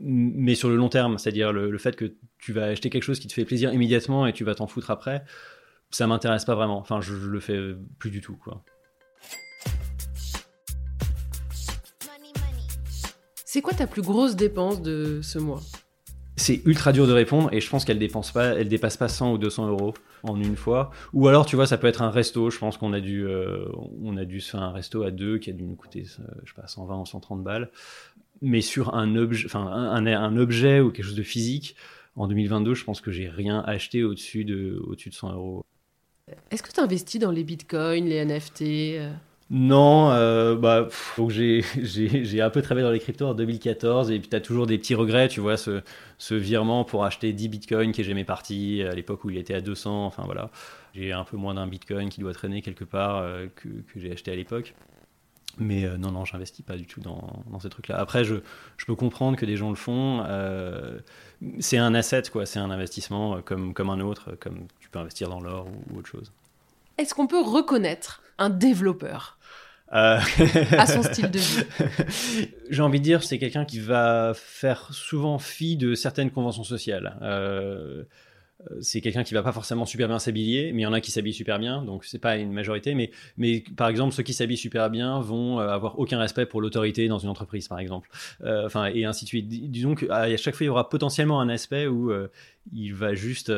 mais 0.00 0.54
sur 0.54 0.68
le 0.68 0.76
long 0.76 0.88
terme, 0.88 1.18
c'est-à-dire 1.18 1.52
le, 1.52 1.76
fait 1.78 1.96
que 1.96 2.14
tu 2.38 2.52
vas 2.52 2.64
acheter 2.64 2.90
quelque 2.90 3.02
chose 3.02 3.20
qui 3.20 3.28
te 3.28 3.32
fait 3.32 3.44
plaisir 3.44 3.72
immédiatement 3.72 4.26
et 4.26 4.32
tu 4.32 4.44
vas 4.44 4.54
t'en 4.54 4.66
foutre 4.66 4.90
après, 4.90 5.24
ça 5.90 6.06
m'intéresse 6.06 6.44
pas 6.44 6.54
vraiment. 6.54 6.78
Enfin, 6.78 7.00
je, 7.00 7.14
le 7.14 7.40
fais 7.40 7.58
plus 7.98 8.10
du 8.10 8.20
tout, 8.20 8.36
quoi. 8.36 8.62
C'est 13.44 13.60
quoi 13.60 13.74
ta 13.74 13.86
plus 13.86 14.00
grosse 14.00 14.34
dépense 14.34 14.80
de 14.80 15.20
ce 15.22 15.38
mois? 15.38 15.60
C'est 16.36 16.62
ultra 16.64 16.92
dur 16.92 17.06
de 17.06 17.12
répondre 17.12 17.52
et 17.52 17.60
je 17.60 17.68
pense 17.68 17.84
qu'elle 17.84 17.98
dépense 17.98 18.32
pas, 18.32 18.54
elle 18.54 18.68
dépasse 18.68 18.96
pas 18.96 19.08
100 19.08 19.32
ou 19.32 19.38
200 19.38 19.68
euros 19.68 19.92
en 20.22 20.40
une 20.40 20.56
fois. 20.56 20.90
Ou 21.12 21.28
alors, 21.28 21.44
tu 21.44 21.56
vois, 21.56 21.66
ça 21.66 21.76
peut 21.76 21.86
être 21.86 22.00
un 22.00 22.10
resto. 22.10 22.48
Je 22.48 22.58
pense 22.58 22.78
qu'on 22.78 22.94
a 22.94 23.00
dû, 23.00 23.26
euh, 23.26 23.66
on 24.02 24.16
a 24.16 24.24
dû 24.24 24.40
se 24.40 24.52
faire 24.52 24.62
un 24.62 24.72
resto 24.72 25.02
à 25.02 25.10
deux 25.10 25.36
qui 25.36 25.50
a 25.50 25.52
dû 25.52 25.64
nous 25.64 25.74
coûter, 25.74 26.06
euh, 26.20 26.24
je 26.44 26.54
sais 26.54 26.60
pas, 26.60 26.66
120 26.66 27.00
ou 27.00 27.04
130 27.04 27.44
balles 27.44 27.70
mais 28.42 28.60
sur 28.60 28.94
un 28.94 29.16
objet, 29.16 29.46
enfin 29.46 29.66
un, 29.66 30.06
un, 30.06 30.36
objet 30.36 30.80
ou 30.80 30.90
quelque 30.90 31.06
chose 31.06 31.14
de 31.14 31.22
physique, 31.22 31.76
en 32.16 32.26
2022, 32.26 32.74
je 32.74 32.84
pense 32.84 33.00
que 33.00 33.10
j'ai 33.10 33.28
rien 33.28 33.60
acheté 33.66 34.04
au-dessus 34.04 34.44
de, 34.44 34.82
au-dessus 34.86 35.08
de 35.08 35.14
100 35.14 35.32
euros. 35.32 35.64
Est-ce 36.50 36.62
que 36.62 36.70
tu 36.70 36.80
investis 36.80 37.20
dans 37.20 37.30
les 37.30 37.44
bitcoins, 37.44 38.04
les 38.04 38.24
NFT 38.24 38.62
euh? 38.62 39.12
Non, 39.50 40.10
euh, 40.10 40.56
bah, 40.56 40.88
j'ai, 41.28 41.62
j'ai, 41.76 42.40
un 42.40 42.50
peu 42.50 42.62
travaillé 42.62 42.86
dans 42.86 42.92
les 42.92 43.00
cryptos 43.00 43.26
en 43.26 43.34
2014 43.34 44.10
et 44.10 44.18
puis 44.18 44.28
tu 44.28 44.36
as 44.36 44.40
toujours 44.40 44.66
des 44.66 44.78
petits 44.78 44.94
regrets, 44.94 45.28
tu 45.28 45.40
vois, 45.40 45.56
ce, 45.56 45.82
ce 46.18 46.34
virement 46.34 46.84
pour 46.84 47.04
acheter 47.04 47.32
10 47.32 47.48
bitcoins 47.48 47.92
qui 47.92 48.00
est 48.00 48.04
jamais 48.04 48.24
parti 48.24 48.82
à 48.82 48.94
l'époque 48.94 49.24
où 49.24 49.30
il 49.30 49.36
était 49.36 49.54
à 49.54 49.60
200, 49.60 50.06
enfin 50.06 50.22
voilà. 50.24 50.50
J'ai 50.94 51.12
un 51.12 51.24
peu 51.24 51.36
moins 51.36 51.54
d'un 51.54 51.66
bitcoin 51.66 52.08
qui 52.08 52.20
doit 52.20 52.32
traîner 52.32 52.62
quelque 52.62 52.84
part 52.84 53.18
euh, 53.18 53.46
que, 53.54 53.68
que 53.68 54.00
j'ai 54.00 54.12
acheté 54.12 54.32
à 54.32 54.36
l'époque. 54.36 54.74
Mais 55.58 55.84
euh, 55.84 55.96
non, 55.96 56.12
non, 56.12 56.24
j'investis 56.24 56.64
pas 56.64 56.76
du 56.76 56.86
tout 56.86 57.00
dans, 57.00 57.42
dans 57.50 57.60
ces 57.60 57.68
trucs-là. 57.68 57.98
Après, 57.98 58.24
je, 58.24 58.36
je, 58.76 58.86
peux 58.86 58.94
comprendre 58.94 59.36
que 59.36 59.44
des 59.44 59.56
gens 59.56 59.70
le 59.70 59.76
font. 59.76 60.24
Euh, 60.26 60.98
c'est 61.60 61.78
un 61.78 61.94
asset, 61.94 62.22
quoi. 62.32 62.46
C'est 62.46 62.58
un 62.58 62.70
investissement 62.70 63.36
euh, 63.36 63.40
comme, 63.40 63.74
comme 63.74 63.90
un 63.90 64.00
autre, 64.00 64.32
comme 64.40 64.66
tu 64.80 64.88
peux 64.88 64.98
investir 64.98 65.28
dans 65.28 65.40
l'or 65.40 65.68
ou, 65.90 65.98
autre 65.98 66.08
chose. 66.08 66.32
Est-ce 66.98 67.14
qu'on 67.14 67.26
peut 67.26 67.42
reconnaître 67.42 68.22
un 68.38 68.50
développeur 68.50 69.38
à 69.88 70.20
son 70.86 71.02
style 71.02 71.30
de 71.30 71.38
vie? 71.38 72.48
J'ai 72.70 72.82
envie 72.82 72.98
de 72.98 73.04
dire, 73.04 73.22
c'est 73.22 73.38
quelqu'un 73.38 73.66
qui 73.66 73.78
va 73.78 74.32
faire 74.34 74.88
souvent 74.92 75.38
fi 75.38 75.76
de 75.76 75.94
certaines 75.94 76.30
conventions 76.30 76.64
sociales. 76.64 77.18
Euh, 78.70 78.78
c'est 78.80 79.00
quelqu'un 79.00 79.24
qui 79.24 79.34
va 79.34 79.42
pas 79.42 79.52
forcément 79.52 79.84
super 79.86 80.08
bien 80.08 80.18
s'habiller, 80.18 80.72
mais 80.72 80.82
il 80.82 80.84
y 80.84 80.86
en 80.86 80.92
a 80.92 81.00
qui 81.00 81.10
s'habillent 81.10 81.32
super 81.34 81.58
bien, 81.58 81.82
donc 81.82 82.04
c'est 82.04 82.18
pas 82.18 82.36
une 82.36 82.52
majorité. 82.52 82.94
Mais, 82.94 83.10
mais 83.36 83.64
par 83.76 83.88
exemple, 83.88 84.14
ceux 84.14 84.22
qui 84.22 84.32
s'habillent 84.32 84.56
super 84.56 84.90
bien 84.90 85.20
vont 85.20 85.60
euh, 85.60 85.68
avoir 85.68 85.98
aucun 85.98 86.18
respect 86.18 86.46
pour 86.46 86.60
l'autorité 86.60 87.08
dans 87.08 87.18
une 87.18 87.28
entreprise, 87.28 87.68
par 87.68 87.78
exemple. 87.78 88.08
Euh, 88.42 88.66
enfin, 88.66 88.86
et 88.86 89.04
ainsi 89.04 89.24
de 89.24 89.28
suite. 89.28 89.48
Disons 89.48 89.94
qu'à 89.94 90.36
chaque 90.36 90.54
fois, 90.54 90.64
il 90.64 90.68
y 90.68 90.70
aura 90.70 90.88
potentiellement 90.88 91.40
un 91.40 91.48
aspect 91.48 91.86
où 91.86 92.12
il 92.72 92.94
va 92.94 93.14
juste 93.14 93.52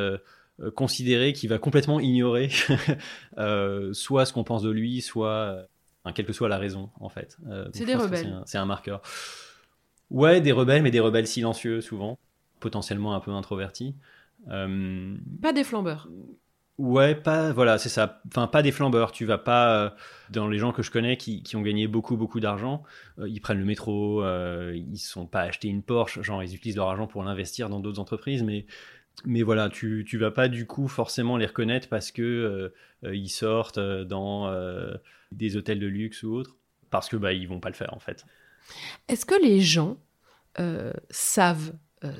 considérer 0.74 1.32
qu'il 1.32 1.50
va 1.50 1.58
complètement 1.58 2.00
ignorer 2.00 2.48
soit 3.92 4.26
ce 4.26 4.32
qu'on 4.32 4.44
pense 4.44 4.62
de 4.62 4.70
lui, 4.70 5.00
soit 5.00 5.66
quelle 6.14 6.26
que 6.26 6.32
soit 6.32 6.48
la 6.48 6.58
raison, 6.58 6.90
en 7.00 7.08
fait. 7.08 7.38
c'est 7.72 7.86
des 7.86 7.94
rebelles. 7.94 8.42
C'est 8.46 8.58
un, 8.58 8.62
un 8.62 8.66
marqueur. 8.66 9.02
Ouais, 10.10 10.40
des 10.40 10.52
rebelles, 10.52 10.82
mais 10.82 10.90
des 10.90 11.00
rebelles 11.00 11.26
silencieux 11.26 11.80
souvent, 11.80 12.18
potentiellement 12.60 13.14
un 13.14 13.20
peu 13.20 13.32
introvertis. 13.32 13.94
Euh, 14.48 15.16
pas 15.42 15.52
des 15.52 15.64
flambeurs. 15.64 16.08
Ouais, 16.76 17.14
pas 17.14 17.52
voilà, 17.52 17.78
c'est 17.78 17.88
ça. 17.88 18.20
Enfin, 18.26 18.46
pas 18.46 18.62
des 18.62 18.72
flambeurs. 18.72 19.12
Tu 19.12 19.24
vas 19.24 19.38
pas 19.38 19.84
euh, 19.84 19.90
dans 20.30 20.48
les 20.48 20.58
gens 20.58 20.72
que 20.72 20.82
je 20.82 20.90
connais 20.90 21.16
qui, 21.16 21.42
qui 21.42 21.56
ont 21.56 21.62
gagné 21.62 21.86
beaucoup 21.86 22.16
beaucoup 22.16 22.40
d'argent. 22.40 22.82
Euh, 23.18 23.28
ils 23.28 23.40
prennent 23.40 23.60
le 23.60 23.64
métro, 23.64 24.24
ils 24.72 24.98
sont 24.98 25.26
pas 25.26 25.42
achetés 25.42 25.68
une 25.68 25.82
Porsche. 25.82 26.20
Genre, 26.22 26.42
ils 26.42 26.54
utilisent 26.54 26.76
leur 26.76 26.88
argent 26.88 27.06
pour 27.06 27.22
l'investir 27.22 27.68
dans 27.68 27.80
d'autres 27.80 28.00
entreprises, 28.00 28.42
mais 28.42 28.66
mais 29.24 29.42
voilà, 29.42 29.68
tu 29.68 30.04
tu 30.06 30.18
vas 30.18 30.32
pas 30.32 30.48
du 30.48 30.66
coup 30.66 30.88
forcément 30.88 31.36
les 31.36 31.46
reconnaître 31.46 31.88
parce 31.88 32.10
que 32.10 32.72
ils 33.04 33.28
sortent 33.28 33.78
dans 33.78 34.52
des 35.30 35.56
hôtels 35.56 35.78
de 35.78 35.86
luxe 35.86 36.24
ou 36.24 36.34
autres, 36.34 36.56
parce 36.90 37.08
que 37.08 37.16
bah 37.16 37.32
ils 37.32 37.46
vont 37.46 37.60
pas 37.60 37.68
le 37.68 37.76
faire 37.76 37.94
en 37.94 38.00
fait. 38.00 38.26
Est-ce 39.06 39.24
que 39.24 39.40
les 39.40 39.60
gens 39.60 39.98
savent 41.10 41.74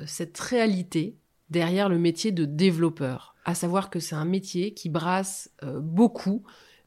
cette 0.06 0.38
réalité 0.38 1.16
derrière 1.50 1.88
le 1.88 1.98
métier 1.98 2.32
de 2.32 2.44
développeur, 2.44 3.34
à 3.44 3.54
savoir 3.54 3.90
que 3.90 4.00
c'est 4.00 4.14
un 4.14 4.24
métier 4.24 4.74
qui 4.74 4.88
brasse 4.88 5.50
euh, 5.62 5.80
beaucoup, 5.80 6.44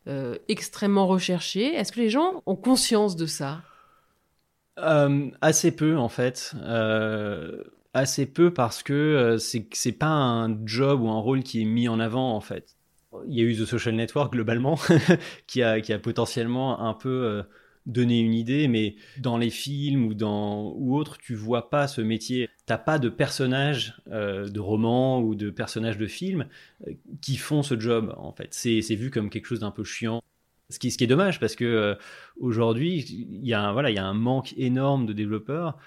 euh, 0.08 0.38
extrêmement 0.48 1.08
recherché. 1.08 1.74
Est-ce 1.76 1.92
que 1.92 2.00
les 2.00 2.10
gens 2.10 2.44
ont 2.46 2.56
conscience 2.56 3.16
de 3.16 3.26
ça? 3.26 3.62
Euh, 4.80 5.30
Assez 5.42 5.76
peu 5.76 5.98
en 5.98 6.10
fait. 6.10 6.54
assez 7.94 8.26
peu 8.28 8.54
parce 8.54 8.84
que 8.84 9.38
c'est 9.40 9.68
c'est 9.74 9.92
pas 9.92 10.08
un 10.08 10.66
job 10.68 11.02
ou 11.02 11.10
un 11.10 11.20
rôle 11.20 11.42
qui 11.44 11.62
est 11.62 11.66
mis 11.66 11.88
en 11.88 12.00
avant 12.00 12.36
en 12.36 12.42
fait. 12.42 12.76
il 13.28 13.34
y 13.36 13.42
a 13.42 13.44
eu 13.44 13.56
The 13.56 13.66
Social 13.66 13.96
Network 13.96 14.34
globalement, 14.34 14.78
qui, 15.48 15.64
a, 15.64 15.82
qui 15.82 15.94
a 15.94 16.00
potentiellement 16.00 16.80
un 16.82 16.94
peu 16.94 17.44
euh, 17.88 17.92
donné 17.92 18.20
une 18.20 18.34
idée, 18.34 18.68
mais 18.68 18.96
dans 19.20 19.38
les 19.38 19.50
films 19.50 20.06
ou, 20.08 20.14
dans, 20.14 20.74
ou 20.76 20.96
autres, 20.98 21.18
tu 21.18 21.36
vois 21.36 21.70
pas 21.70 21.88
ce 21.88 22.02
métier. 22.02 22.50
T'as 22.66 22.78
pas 22.78 23.00
de 23.00 23.10
personnages 23.10 24.02
euh, 24.12 24.48
de 24.48 24.60
romans 24.60 25.22
ou 25.22 25.36
de 25.36 25.50
personnages 25.50 25.98
de 25.98 26.08
films 26.08 26.46
euh, 26.88 26.94
qui 27.22 27.38
font 27.38 27.64
ce 27.64 27.80
job, 27.80 28.14
en 28.18 28.32
fait. 28.34 28.50
C'est 28.52 28.96
vu 28.96 29.10
comme 29.10 29.30
quelque 29.30 29.46
chose 29.46 29.62
d'un 29.62 29.72
peu 29.72 29.84
chiant. 29.84 30.22
Ce 30.70 30.80
qui, 30.80 30.92
ce 30.92 30.98
qui 30.98 31.06
est 31.06 31.08
dommage 31.08 31.40
parce 31.40 31.56
que 31.56 31.98
aujourd'hui, 32.42 33.00
il 33.00 33.48
y, 33.48 33.54
a 33.54 33.72
voilà, 33.72 33.90
y 33.90 34.00
a 34.00 34.06
un 34.06 34.14
manque 34.14 34.54
énorme 34.58 35.06
de 35.06 35.14
développeurs 35.14 35.78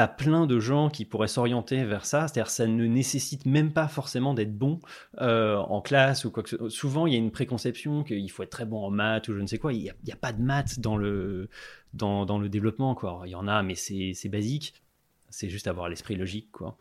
tu 0.00 0.14
plein 0.16 0.46
de 0.46 0.58
gens 0.58 0.88
qui 0.90 1.04
pourraient 1.04 1.28
s'orienter 1.28 1.84
vers 1.84 2.04
ça. 2.04 2.28
C'est-à-dire 2.28 2.50
ça 2.50 2.66
ne 2.66 2.86
nécessite 2.86 3.46
même 3.46 3.72
pas 3.72 3.88
forcément 3.88 4.34
d'être 4.34 4.56
bon 4.56 4.80
euh, 5.20 5.56
en 5.56 5.80
classe 5.80 6.24
ou 6.24 6.30
quoi 6.30 6.42
que 6.42 6.50
ce 6.50 6.56
soit. 6.56 6.70
Souvent, 6.70 7.06
il 7.06 7.12
y 7.12 7.16
a 7.16 7.18
une 7.18 7.30
préconception 7.30 8.04
qu'il 8.04 8.30
faut 8.30 8.42
être 8.42 8.50
très 8.50 8.66
bon 8.66 8.84
en 8.84 8.90
maths 8.90 9.28
ou 9.28 9.34
je 9.34 9.40
ne 9.40 9.46
sais 9.46 9.58
quoi. 9.58 9.72
Il 9.72 9.82
n'y 9.82 10.12
a, 10.12 10.16
pas 10.16 10.32
de 10.32 10.42
maths 10.42 10.80
dans 10.80 10.96
le, 10.96 11.48
dans, 11.94 12.26
dans, 12.26 12.38
le 12.38 12.48
développement. 12.48 12.94
Quoi. 12.94 13.22
Il 13.26 13.30
y 13.30 13.34
en 13.34 13.48
a, 13.48 13.62
mais 13.62 13.74
c'est 13.74 14.28
basique. 14.28 14.74
C'est 15.30 15.48
juste 15.48 15.66
avoir 15.66 15.88
l'esprit 15.88 16.16
logique. 16.16 16.50
Quoi. 16.52 16.76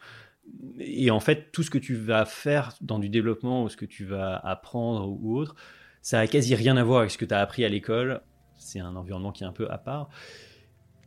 Et 0.80 1.12
en 1.12 1.20
fait, 1.20 1.52
tout 1.52 1.64
ce 1.64 1.70
que 1.70 1.78
tu 1.78 1.96
vas 1.96 2.26
faire 2.26 2.74
dans 2.82 3.00
du 3.00 3.10
développement 3.10 3.64
ou 3.64 3.70
ce 3.70 3.78
que 3.78 3.86
tu 3.86 4.06
vas 4.06 4.38
apprendre 4.38 5.10
ou 5.10 5.38
autre, 5.38 5.56
ça 6.02 6.20
a 6.20 6.28
quasi 6.28 6.54
rien 6.56 6.78
à 6.78 6.84
voir 6.84 7.00
avec 7.00 7.12
ce 7.12 7.18
que 7.18 7.26
tu 7.26 7.34
as 7.34 7.40
appris 7.40 7.66
à 7.66 7.70
l'école. 7.70 8.22
C'est 8.58 8.80
un 8.80 8.96
environnement 8.96 9.32
qui 9.32 9.44
est 9.44 9.48
un 9.48 9.52
peu 9.52 9.70
à 9.72 9.78
part. 9.78 10.10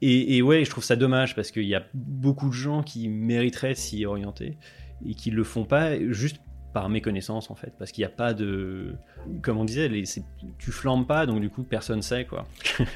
Et, 0.01 0.43
ouais, 0.43 0.65
je 0.65 0.71
trouve 0.71 0.85
ça 0.85 0.95
dommage 0.95 1.35
parce 1.35 1.51
qu'il 1.51 1.65
y 1.65 1.75
a 1.75 1.83
beaucoup 1.93 2.49
de 2.49 2.55
gens 2.55 2.83
qui 2.83 3.09
mériteraient 3.09 3.75
s'y 3.75 4.05
orienter 4.07 4.57
et 5.05 5.15
qui 5.15 5.31
le 5.31 5.43
font 5.43 5.65
pas 5.65 5.99
juste 6.13 6.41
par 6.73 6.89
méconnaissance 6.89 7.51
en 7.51 7.57
fait, 7.57 7.73
parce 7.79 7.91
qu'il 7.91 8.03
n'y 8.03 8.07
a 8.07 8.15
pas 8.15 8.35
de, 8.35 8.95
comme 9.43 9.59
on 9.59 9.65
disait, 9.65 9.91
tu 10.59 10.71
flambes 10.71 11.07
pas, 11.07 11.27
donc 11.27 11.41
du 11.41 11.51
coup 11.51 11.65
personne 11.65 12.03
sait 12.03 12.25
quoi. 12.25 12.47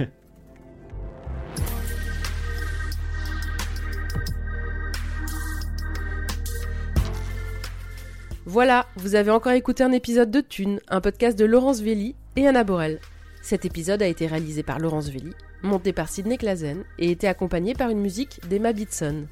Voilà, 8.45 8.87
vous 8.97 9.15
avez 9.15 9.31
encore 9.31 9.53
écouté 9.53 9.85
un 9.85 9.93
épisode 9.93 10.31
de 10.31 10.41
Thune, 10.41 10.81
un 10.89 11.01
podcast 11.01 11.39
de 11.39 11.45
Laurence 11.45 11.81
Velli 11.81 12.17
et 12.35 12.47
Anna 12.47 12.65
Borel. 12.65 12.99
Cet 13.43 13.65
épisode 13.65 14.03
a 14.03 14.07
été 14.07 14.27
réalisé 14.27 14.63
par 14.63 14.79
Laurence 14.79 15.11
Velli 15.11 15.35
monté 15.63 15.93
par 15.93 16.09
Sidney 16.09 16.39
Clazen 16.39 16.85
et 16.99 17.11
été 17.11 17.29
accompagné 17.29 17.75
par 17.75 17.91
une 17.91 18.01
musique 18.01 18.41
d'Emma 18.49 18.73
Bitson. 18.73 19.27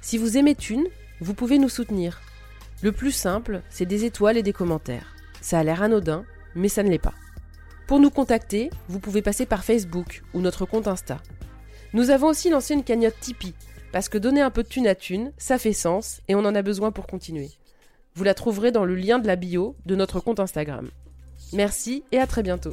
Si 0.00 0.18
vous 0.18 0.36
aimez 0.36 0.54
Thune, 0.54 0.86
vous 1.20 1.34
pouvez 1.34 1.58
nous 1.58 1.68
soutenir. 1.68 2.20
Le 2.82 2.92
plus 2.92 3.12
simple, 3.12 3.62
c'est 3.70 3.86
des 3.86 4.04
étoiles 4.04 4.36
et 4.36 4.42
des 4.42 4.52
commentaires. 4.52 5.14
Ça 5.40 5.58
a 5.58 5.64
l'air 5.64 5.82
anodin, 5.82 6.24
mais 6.54 6.68
ça 6.68 6.82
ne 6.82 6.90
l'est 6.90 6.98
pas. 6.98 7.14
Pour 7.86 8.00
nous 8.00 8.10
contacter, 8.10 8.70
vous 8.88 8.98
pouvez 8.98 9.22
passer 9.22 9.46
par 9.46 9.64
Facebook 9.64 10.22
ou 10.34 10.40
notre 10.40 10.66
compte 10.66 10.88
Insta. 10.88 11.18
Nous 11.92 12.10
avons 12.10 12.28
aussi 12.28 12.50
lancé 12.50 12.74
une 12.74 12.84
cagnotte 12.84 13.18
Tipeee, 13.20 13.54
parce 13.92 14.08
que 14.08 14.18
donner 14.18 14.40
un 14.40 14.50
peu 14.50 14.62
de 14.62 14.68
thune 14.68 14.88
à 14.88 14.94
thune, 14.94 15.32
ça 15.38 15.58
fait 15.58 15.72
sens 15.72 16.20
et 16.28 16.34
on 16.34 16.44
en 16.44 16.54
a 16.54 16.62
besoin 16.62 16.90
pour 16.90 17.06
continuer. 17.06 17.50
Vous 18.14 18.24
la 18.24 18.34
trouverez 18.34 18.72
dans 18.72 18.84
le 18.84 18.94
lien 18.94 19.18
de 19.18 19.26
la 19.26 19.36
bio 19.36 19.76
de 19.86 19.94
notre 19.94 20.20
compte 20.20 20.40
Instagram. 20.40 20.88
Merci 21.52 22.02
et 22.12 22.18
à 22.18 22.26
très 22.26 22.42
bientôt. 22.42 22.72